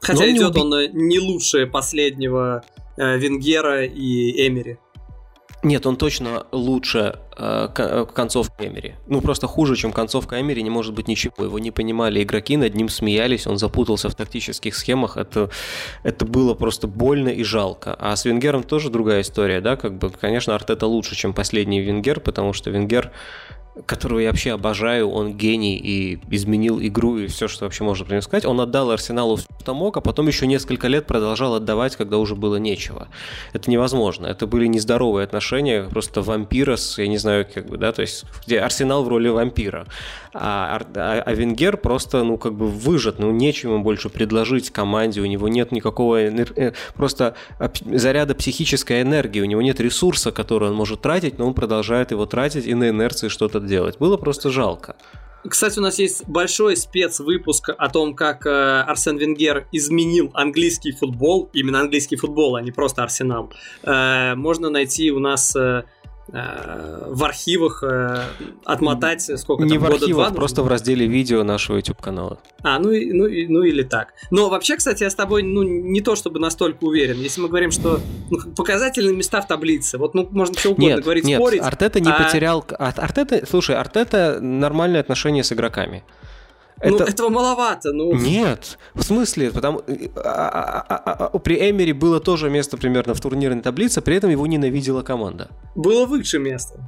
[0.04, 0.88] Хотя но идет он, уби...
[0.88, 2.62] он не лучше последнего
[2.96, 4.78] э, Венгера и Эмери.
[5.64, 8.96] Нет, он точно лучше э, э концовка Эмери.
[9.06, 11.44] Ну, просто хуже, чем концовка Эмери, не может быть ничего.
[11.44, 15.16] Его не понимали игроки, над ним смеялись, он запутался в тактических схемах.
[15.16, 15.48] Это,
[16.02, 17.96] это было просто больно и жалко.
[17.98, 22.20] А с Венгером тоже другая история, да, как бы, конечно, Артета лучше, чем последний Венгер,
[22.20, 23.10] потому что Венгер
[23.86, 28.12] которого я вообще обожаю, он гений и изменил игру и все, что вообще можно про
[28.14, 28.44] него сказать.
[28.44, 32.36] Он отдал Арсеналу все, что мог, а потом еще несколько лет продолжал отдавать, когда уже
[32.36, 33.08] было нечего.
[33.52, 34.26] Это невозможно.
[34.26, 38.24] Это были нездоровые отношения, просто вампира с, я не знаю, как бы, да, то есть
[38.46, 39.86] где Арсенал в роли вампира.
[40.32, 45.20] А, а, а Венгер просто, ну, как бы выжат, ну, нечем ему больше предложить команде,
[45.20, 50.74] у него нет никакого э, просто заряда психической энергии, у него нет ресурса, который он
[50.74, 53.98] может тратить, но он продолжает его тратить и на инерции что-то делать.
[53.98, 54.96] Было просто жалко.
[55.46, 61.50] Кстати, у нас есть большой спецвыпуск о том, как э, Арсен Венгер изменил английский футбол,
[61.52, 63.52] именно английский футбол, а не просто Арсенал.
[63.82, 65.84] Э, можно найти у нас э,
[66.28, 68.22] в архивах э,
[68.64, 72.38] отмотать сколько Не там, в года архивах, два, просто в разделе видео нашего YouTube канала.
[72.62, 74.14] А, ну, ну, ну или так.
[74.30, 77.18] Но вообще, кстати, я с тобой ну, не то чтобы настолько уверен.
[77.18, 81.04] Если мы говорим, что ну, показательные места в таблице, вот ну, можно что угодно нет,
[81.04, 81.60] говорить, нет, спорить.
[81.60, 82.22] Артета не а...
[82.22, 82.64] потерял...
[82.78, 86.04] Артета, слушай, Артета нормальные отношения с игроками.
[86.84, 87.04] Ну, это...
[87.04, 88.12] этого маловато, ну.
[88.14, 89.82] Нет, в смысле, потому
[90.16, 94.46] а, а, а, при Эмери было тоже место примерно в турнирной таблице, при этом его
[94.46, 95.48] ненавидела команда.
[95.74, 96.80] Было выше место.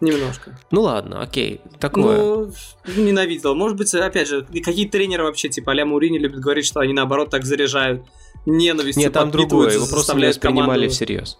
[0.00, 0.56] Немножко.
[0.70, 2.18] Ну ладно, окей, такое.
[2.18, 2.52] Ну,
[2.96, 3.56] ненавидел.
[3.56, 7.30] Может быть, опять же, какие тренеры вообще, типа Аля Мурини любят говорить, что они наоборот
[7.30, 8.02] так заряжают
[8.46, 9.02] ненавистью.
[9.02, 11.38] Нет, там другое, его просто не воспринимали всерьез.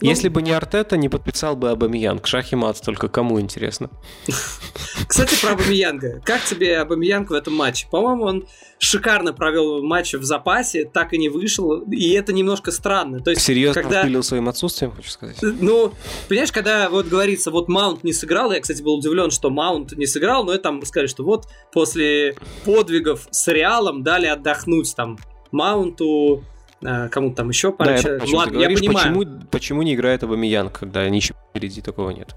[0.00, 2.26] Ну, Если бы не Артета, не подписал бы Абамиянг.
[2.26, 3.90] Шах и мат, только кому интересно.
[5.06, 6.20] Кстати, про Абамиянга.
[6.24, 7.86] Как тебе Абамиянг в этом матче?
[7.90, 8.46] По-моему, он
[8.78, 13.20] шикарно провел матч в запасе, так и не вышел, и это немножко странно.
[13.20, 14.02] То есть, Серьезно когда...
[14.02, 15.36] пилил своим отсутствием, хочешь сказать?
[15.40, 15.92] Ну,
[16.28, 20.06] понимаешь, когда вот говорится, вот Маунт не сыграл, я, кстати, был удивлен, что Маунт не
[20.06, 25.18] сыграл, но это там сказали, что вот после подвигов с Реалом дали отдохнуть там
[25.52, 26.42] Маунту,
[26.82, 28.24] кому-то там еще пара да, человек.
[28.26, 29.14] Я, Ладно, говоришь, я понимаю.
[29.14, 32.34] Почему, почему не играет Абамиян, когда ничего впереди такого нет?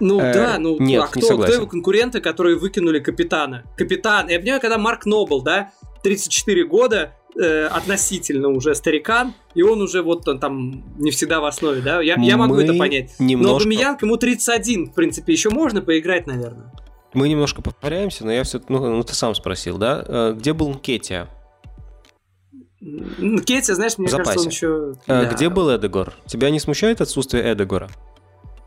[0.00, 3.64] Ну э, да, ну нет, а кто, не кто его конкуренты, которые выкинули капитана?
[3.76, 5.70] Капитан, я понимаю, когда Марк Нобл, да,
[6.02, 11.44] 34 года, э, относительно уже старикан, и он уже вот он там не всегда в
[11.44, 13.14] основе, да, я, я могу это понять.
[13.18, 13.52] Немножко...
[13.52, 16.72] Но Абамиян, ему 31, в принципе, еще можно поиграть, наверное.
[17.14, 20.74] Мы немножко повторяемся, но я все, ну, ну ты сам спросил, да, э, где был
[20.74, 21.28] Кетия?
[23.46, 24.94] Кетти, знаешь, мне кажется, он еще...
[25.06, 25.24] А, да.
[25.26, 26.12] Где был Эдегор?
[26.26, 27.88] Тебя не смущает отсутствие Эдегора?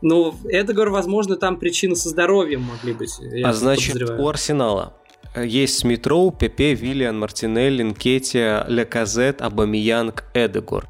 [0.00, 3.20] Ну, Эдегор, возможно, там причины со здоровьем могли быть.
[3.44, 4.94] а значит, у Арсенала
[5.36, 10.88] есть Смитроу, Пепе, Виллиан, Мартинелли, Нкетия, Леказет, Абамиянг, Эдегор.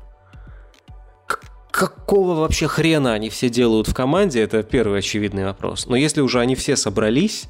[1.72, 4.40] Какого вообще хрена они все делают в команде?
[4.40, 5.86] Это первый очевидный вопрос.
[5.86, 7.48] Но если уже они все собрались,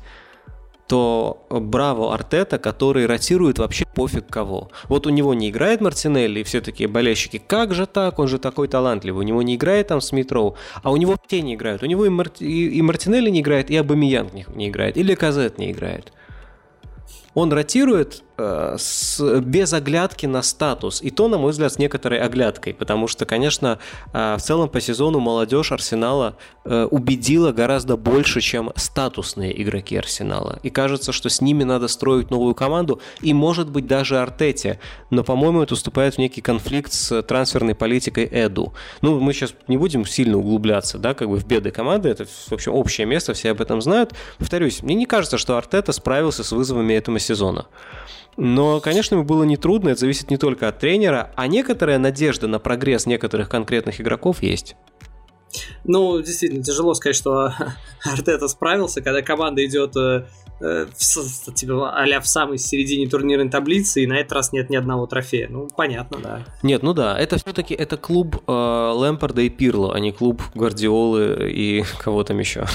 [0.87, 4.71] то браво Артета, который ротирует вообще пофиг кого.
[4.85, 8.39] Вот у него не играет Мартинелли, и все такие болельщики, как же так, он же
[8.39, 9.25] такой талантливый.
[9.25, 11.83] У него не играет там Смитроу, а у него все не играют.
[11.83, 12.45] У него и, Марти...
[12.45, 16.13] и Мартинелли не играет, и Абамиянг не, играет, или Казет не играет.
[17.35, 21.03] Он ротирует с, без оглядки на статус.
[21.03, 23.79] И то, на мой взгляд, с некоторой оглядкой, потому что, конечно,
[24.13, 30.59] э, в целом по сезону молодежь Арсенала э, убедила гораздо больше, чем статусные игроки Арсенала.
[30.63, 34.81] И кажется, что с ними надо строить новую команду, и, может быть, даже Артете.
[35.11, 38.75] Но, по-моему, это уступает в некий конфликт с трансферной политикой Эду.
[39.03, 42.53] Ну, мы сейчас не будем сильно углубляться, да, как бы в беды команды, это, в
[42.53, 44.13] общем, общее место, все об этом знают.
[44.39, 47.67] Повторюсь, мне не кажется, что Артета справился с вызовами этого сезона.
[48.37, 52.59] Но, конечно, ему было нетрудно, это зависит не только от тренера, а некоторая надежда на
[52.59, 54.77] прогресс некоторых конкретных игроков есть.
[55.85, 57.53] Ну, действительно, тяжело сказать, что
[58.05, 60.27] Артета справился, когда команда идет э,
[60.61, 64.77] э, в, типа, а в самой середине турнирной таблицы, и на этот раз нет ни
[64.77, 65.49] одного трофея.
[65.49, 66.45] Ну, понятно, да.
[66.63, 71.51] Нет, ну да, это все-таки это клуб э, Лэмпорда и Пирло, а не клуб Гвардиолы
[71.51, 72.67] и кого там еще.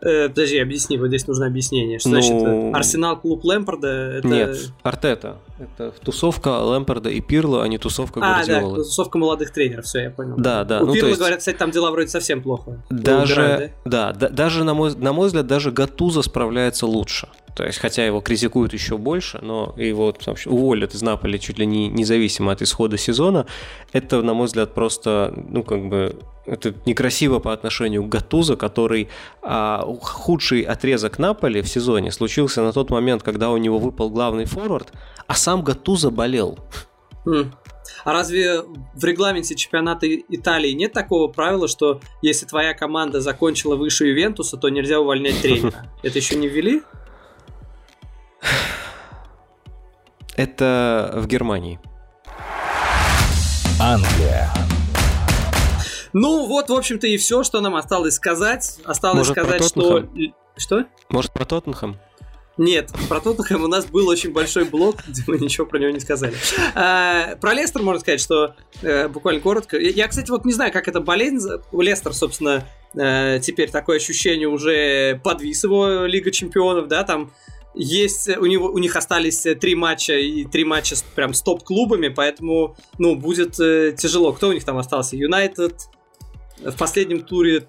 [0.00, 1.98] Э, подожди, объясни, вот здесь нужно объяснение.
[1.98, 2.20] Что ну...
[2.20, 3.88] значит Арсенал клуб Лэмпорда?
[4.18, 4.28] Это...
[4.28, 5.38] Нет, Артета.
[5.58, 8.76] Это тусовка Лэмпорда и Пирла, а не тусовка а, Гвардиолы.
[8.78, 10.36] да, тусовка молодых тренеров, все, я понял.
[10.36, 10.80] Да, да.
[10.82, 11.18] У ну, Пирла, есть...
[11.18, 12.82] говорят, кстати, там дела вроде совсем плохо.
[12.90, 14.12] Даже, убирают, да?
[14.12, 17.28] Да, да, даже, на мой, на мой взгляд, даже Гатуза справляется лучше.
[17.58, 21.66] То есть, хотя его критикуют еще больше, но его вообще, уволят из Наполи чуть ли
[21.66, 23.46] не независимо от исхода сезона,
[23.92, 26.14] это, на мой взгляд, просто, ну, как бы,
[26.46, 29.08] это некрасиво по отношению к Гатузо, который
[29.42, 34.44] а, худший отрезок Наполи в сезоне случился на тот момент, когда у него выпал главный
[34.44, 34.92] форвард,
[35.26, 36.60] а сам Гатузо болел.
[37.26, 37.50] Mm.
[38.04, 38.62] А разве
[38.94, 44.68] в регламенте чемпионата Италии нет такого правила, что если твоя команда закончила выше Ювентуса, то
[44.68, 45.86] нельзя увольнять тренера?
[46.04, 46.82] Это еще не ввели?
[50.38, 51.80] Это в Германии.
[53.80, 54.48] Англия.
[56.12, 58.78] Ну вот, в общем-то, и все, что нам осталось сказать.
[58.84, 60.04] Осталось Может, сказать, что...
[60.56, 60.84] Что?
[61.08, 61.96] Может, про Тоттенхэм?
[62.56, 65.98] Нет, про Тоттенхэм у нас был очень большой блок, где мы ничего про него не
[65.98, 66.34] сказали.
[66.76, 69.76] А, про Лестер можно сказать, что э, буквально коротко.
[69.76, 71.48] Я, кстати, вот не знаю, как это болезнь.
[71.72, 77.32] Лестер, собственно, э, теперь такое ощущение уже подвис его Лига Чемпионов, да, там
[77.78, 82.08] есть у него у них остались три матча и три матча с, прям с топ-клубами,
[82.08, 84.32] поэтому ну будет э, тяжело.
[84.32, 85.16] Кто у них там остался?
[85.16, 85.74] Юнайтед
[86.58, 87.66] в последнем туре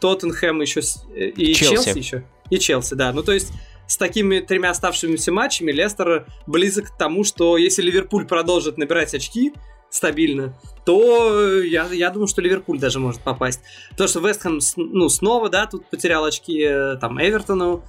[0.00, 0.80] Тоттенхэм еще
[1.14, 1.84] э, и Челси.
[1.84, 3.12] Челси еще и Челси, да.
[3.12, 3.52] Ну то есть
[3.86, 9.52] с такими тремя оставшимися матчами Лестер близок к тому, что если Ливерпуль продолжит набирать очки
[9.90, 13.60] стабильно, то э, я, я думаю, что Ливерпуль даже может попасть.
[13.90, 17.84] Потому что Вестхэм ну, снова, да, тут потерял очки э, там Эвертону,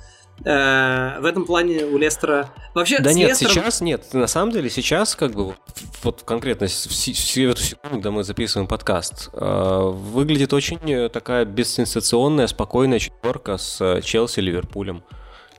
[0.45, 2.49] Э, в этом плане у Лестера...
[2.73, 3.53] Вообще, да нет, Лестером...
[3.53, 4.13] сейчас нет.
[4.13, 5.55] На самом деле сейчас как бы
[6.03, 11.45] вот конкретно в, в эту секунду, когда мы записываем подкаст, э, выглядит очень э, такая
[11.45, 15.03] бессенсационная, спокойная четверка с Челси, Ливерпулем.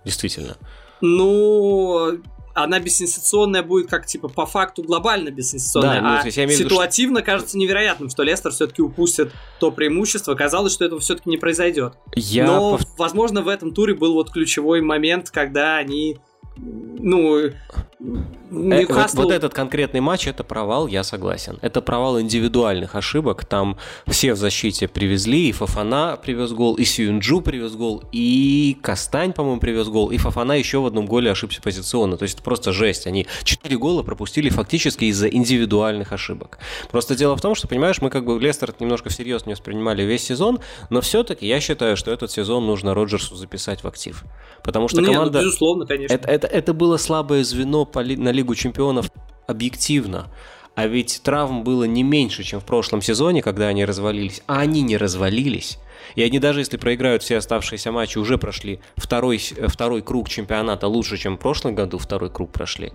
[0.04, 0.56] Действительно.
[1.00, 2.18] Ну,
[2.54, 7.32] она бессенсационная будет как, типа, по факту глобально бессенсационная, да, ну, а ситуативно виду, что...
[7.32, 10.34] кажется невероятным, что Лестер все-таки упустит то преимущество.
[10.34, 11.94] Казалось, что этого все-таки не произойдет.
[12.14, 12.86] Я Но, пов...
[12.96, 16.18] возможно, в этом туре был вот ключевой момент, когда они
[16.56, 17.50] ну,
[18.00, 19.16] Ньюкасл...
[19.16, 21.58] вот, вот этот конкретный матч это провал, я согласен.
[21.62, 23.44] Это провал индивидуальных ошибок.
[23.44, 29.32] Там все в защите привезли, и Фафана привез гол, и Сюнджу привез гол, и Кастань,
[29.32, 32.16] по-моему, привез гол, и Фафана еще в одном голе ошибся позиционно.
[32.16, 33.06] То есть это просто жесть.
[33.06, 36.58] Они четыре гола пропустили фактически из-за индивидуальных ошибок.
[36.90, 40.24] Просто дело в том, что, понимаешь, мы как бы Лестер немножко всерьез не воспринимали весь
[40.24, 40.60] сезон,
[40.90, 44.24] но все-таки я считаю, что этот сезон нужно Роджерсу записать в актив.
[44.62, 45.38] Потому что ну, команда...
[45.38, 46.14] Не, ну, безусловно, конечно.
[46.14, 49.10] Это, это, это было слабое звено по, на Лигу чемпионов
[49.46, 50.26] объективно.
[50.74, 54.42] А ведь травм было не меньше, чем в прошлом сезоне, когда они развалились.
[54.46, 55.78] А они не развалились.
[56.14, 61.16] И они даже если проиграют все оставшиеся матчи, уже прошли второй, второй круг чемпионата лучше,
[61.16, 62.92] чем в прошлом году второй круг прошли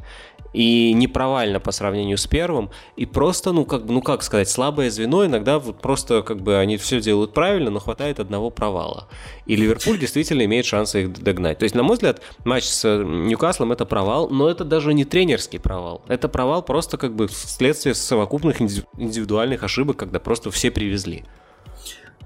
[0.53, 4.89] и не провально по сравнению с первым, и просто, ну, как ну, как сказать, слабое
[4.89, 9.07] звено, иногда вот просто, как бы, они все делают правильно, но хватает одного провала.
[9.45, 11.59] И Ливерпуль действительно имеет шансы их догнать.
[11.59, 15.59] То есть, на мой взгляд, матч с Ньюкаслом это провал, но это даже не тренерский
[15.59, 16.01] провал.
[16.07, 21.25] Это провал просто, как бы, вследствие совокупных индивидуальных ошибок, когда просто все привезли.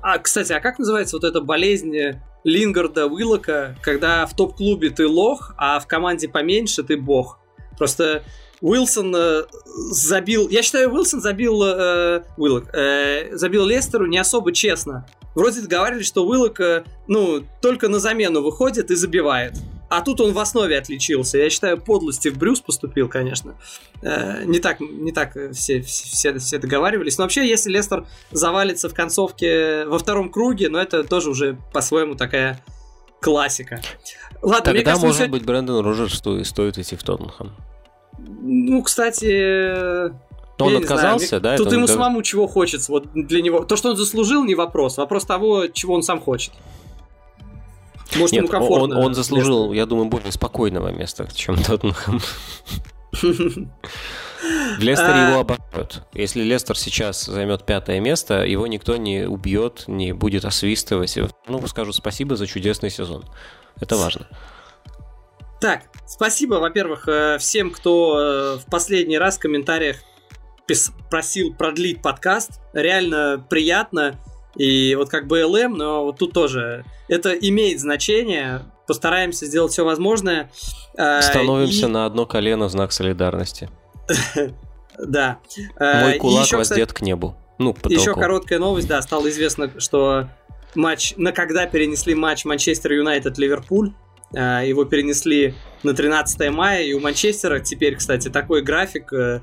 [0.04, 1.96] А, кстати, а как называется вот эта болезнь
[2.44, 7.40] Лингарда Уиллока, когда в топ-клубе ты лох, а в команде поменьше ты бог?
[7.78, 8.22] Просто
[8.60, 9.44] Уилсон э,
[9.92, 10.50] забил...
[10.50, 11.64] Я считаю, Уилсон забил...
[11.64, 15.06] Э, Уиллок, э, забил Лестеру не особо честно.
[15.36, 19.54] Вроде договаривались, что Уиллок, э, ну, только на замену выходит и забивает.
[19.96, 21.38] А тут он в основе отличился.
[21.38, 23.54] Я считаю, подлости в Брюс поступил, конечно.
[24.02, 27.20] Э, не так, не так все, все, все договаривались.
[27.20, 32.16] Но вообще, если Лестер завалится в концовке во втором круге, ну, это тоже уже по-своему
[32.16, 32.60] такая
[33.22, 33.82] классика.
[34.42, 37.52] Ладно, Тогда, мне кажется, может быть, Брэндон Роджерс стоит идти в Тоттенхэм.
[38.18, 40.10] Ну, кстати...
[40.60, 41.58] Но он отказался, знаю, да?
[41.58, 41.88] Тут ему он...
[41.88, 42.92] самому чего хочется.
[42.92, 43.64] Вот для него.
[43.64, 44.98] То, что он заслужил, не вопрос.
[44.98, 46.52] Вопрос того, чего он сам хочет.
[48.16, 49.00] Может, Нет, ему комфортно.
[49.00, 49.76] Он, он заслужил, место.
[49.76, 52.20] я думаю, более спокойного места, чем Тоттенхэм.
[54.78, 55.42] В Лестере его а.
[55.42, 56.04] обогнают.
[56.14, 61.18] Если Лестер сейчас займет пятое место, его никто не убьет, не будет освистывать.
[61.48, 63.24] Ну, скажу спасибо за чудесный сезон.
[63.80, 64.28] Это важно.
[65.62, 69.98] Так, спасибо, во-первых, э, всем, кто э, в последний раз в комментариях
[71.10, 72.60] просил продлить подкаст.
[72.74, 74.20] Реально приятно.
[74.56, 78.62] И вот как ЛМ, но вот тут тоже это имеет значение.
[78.88, 80.52] Постараемся сделать все возможное.
[80.98, 81.90] А, Становимся и...
[81.90, 83.70] на одно колено в знак солидарности.
[85.00, 85.40] Да.
[85.80, 87.36] Мой кулак воздет к небу.
[87.58, 90.30] Ну, Еще короткая новость, да, стало известно, что
[90.76, 93.94] матч, на когда перенесли матч Манчестер Юнайтед-Ливерпуль.
[94.36, 95.54] А, его перенесли
[95.84, 99.42] на 13 мая, и у Манчестера теперь, кстати, такой график э,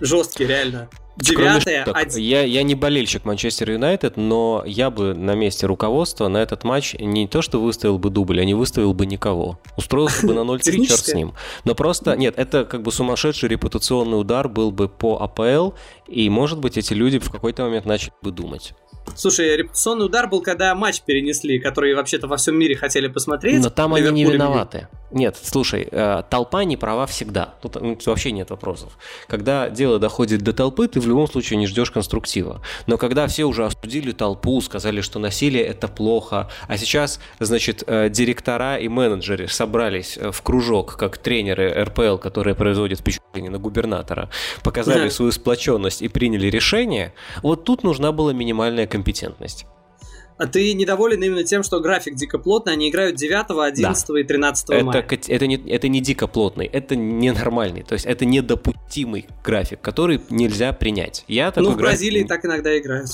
[0.00, 0.88] жесткий, реально.
[1.16, 1.84] Девятое.
[2.16, 6.94] Я, я не болельщик Манчестер Юнайтед, но я бы на месте руководства на этот матч
[6.98, 9.58] не то что выставил бы дубль, а не выставил бы никого.
[9.76, 11.34] Устроился бы на 0-3, черт с ним.
[11.64, 15.74] Но просто, нет, это как бы сумасшедший репутационный удар был бы по АПЛ,
[16.08, 18.72] и, может быть, эти люди в какой-то момент начали бы думать.
[19.14, 23.62] Слушай, репутационный удар был, когда матч перенесли, который вообще-то во всем мире хотели посмотреть.
[23.62, 24.88] Но там они не виноваты.
[25.10, 27.54] Нет, слушай, э, толпа не права всегда.
[27.60, 27.76] Тут
[28.06, 28.96] вообще нет вопросов.
[29.26, 32.62] Когда дело доходит до толпы, ты в любом случае не ждешь конструктива.
[32.86, 38.08] Но когда все уже осудили толпу, сказали, что насилие это плохо, а сейчас, значит, э,
[38.08, 44.30] директора и менеджеры собрались э, в кружок, как тренеры РПЛ, которые производят впечатление на губернатора,
[44.62, 49.66] показали свою сплоченность и приняли решение, вот тут нужна была минимальная компетентность.
[50.40, 54.20] А ты недоволен именно тем, что график дико плотный, они играют 9, 11 да.
[54.20, 55.06] и 13 это, мая.
[55.28, 60.72] Это не, это не дико плотный, это ненормальный, то есть это недопустимый график, который нельзя
[60.72, 61.26] принять.
[61.28, 63.10] Я ну, в Бразилии так иногда играют.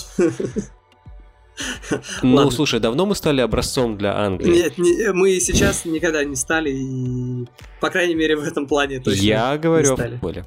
[2.22, 2.50] Ну, Ладно.
[2.50, 4.52] слушай, давно мы стали образцом для Англии?
[4.52, 7.46] Нет, не, мы сейчас никогда не стали, и,
[7.80, 10.44] по крайней мере, в этом плане точно Я говорю о футболе.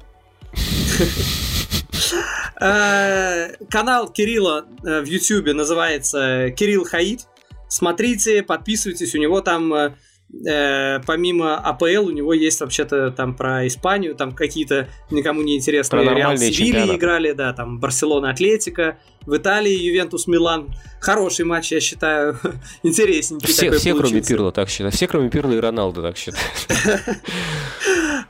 [2.60, 7.26] Э, канал Кирилла э, в Ютьюбе называется Кирилл Хаид.
[7.68, 14.14] Смотрите, подписывайтесь, у него там э, помимо АПЛ у него есть вообще-то там про Испанию,
[14.14, 20.26] там какие-то никому не интересные Реал Севилья играли, да, там Барселона Атлетика, в Италии Ювентус
[20.26, 20.74] Милан.
[21.00, 22.38] Хороший матч, я считаю,
[22.82, 26.44] интересненький все, все кроме Пирла так считают, все кроме Пирла и Роналду так считают.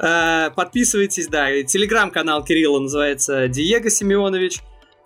[0.00, 1.62] Э, подписывайтесь, да.
[1.62, 4.60] Телеграм-канал Кирилла называется Диего Семенович.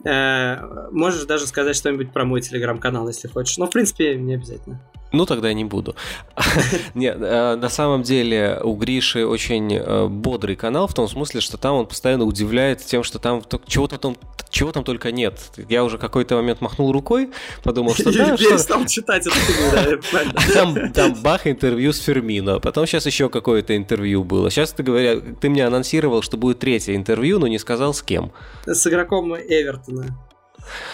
[0.05, 3.59] Э, можешь даже сказать что-нибудь про мой телеграм-канал, если хочешь.
[3.59, 4.81] Но, в принципе, не обязательно.
[5.15, 5.95] Ну, тогда я не буду.
[6.95, 11.57] Нет, э, на самом деле у Гриши очень э, бодрый канал, в том смысле, что
[11.57, 14.17] там он постоянно удивляет тем, что там чего-то там,
[14.51, 15.39] чего там только нет.
[15.69, 17.31] Я уже какой-то момент махнул рукой,
[17.63, 18.59] подумал, что да, что...
[18.59, 20.01] стал читать это
[20.55, 24.51] там, там бах, интервью с Фермино, потом сейчас еще какое-то интервью было.
[24.51, 28.33] Сейчас ты говоря, ты мне анонсировал, что будет третье интервью, но не сказал с кем.
[28.67, 30.17] С игроком Эвертона.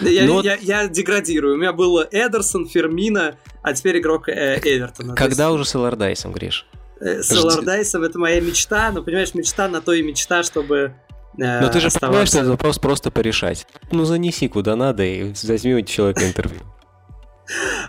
[0.01, 0.41] Я, Но...
[0.43, 1.55] я, я деградирую.
[1.55, 5.15] У меня был Эдерсон, Фермина, а теперь игрок э, Эвертона.
[5.15, 5.55] Когда есть...
[5.55, 6.67] уже с Элардайсом, Гриш?
[7.01, 10.95] Э, с Элардайсом это моя мечта, но понимаешь, мечта на то и мечта, чтобы
[11.39, 12.01] э, Но ты же оставаться...
[12.01, 13.67] понимаешь, что этот вопрос просто порешать.
[13.91, 16.61] Ну, занеси куда надо и возьми у человека интервью.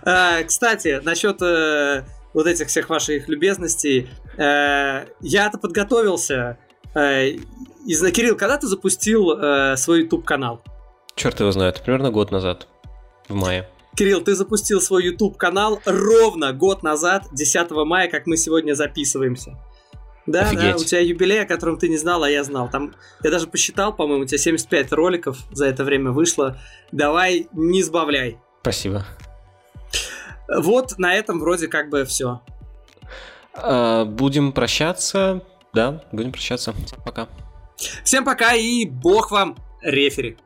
[0.03, 2.03] А, кстати, насчет э,
[2.33, 4.09] вот этих всех ваших любезностей.
[4.37, 6.57] Я-то подготовился.
[6.93, 10.63] Кирилл, когда ты запустил свой YouTube-канал?
[11.15, 12.67] Черт его знает, примерно год назад,
[13.27, 13.67] в мае.
[13.95, 19.57] Кирилл, ты запустил свой YouTube канал ровно год назад, 10 мая, как мы сегодня записываемся.
[20.25, 20.75] Да, Офигеть.
[20.75, 22.69] да, у тебя юбилей, о котором ты не знал, а я знал.
[22.69, 26.57] Там, я даже посчитал, по-моему, у тебя 75 роликов за это время вышло.
[26.91, 28.37] Давай, не сбавляй.
[28.61, 29.05] Спасибо.
[30.47, 32.41] Вот на этом вроде как бы все.
[33.53, 35.43] А, будем прощаться.
[35.73, 36.73] Да, будем прощаться.
[36.73, 37.27] Всем пока.
[38.03, 40.37] Всем пока и бог вам рефери.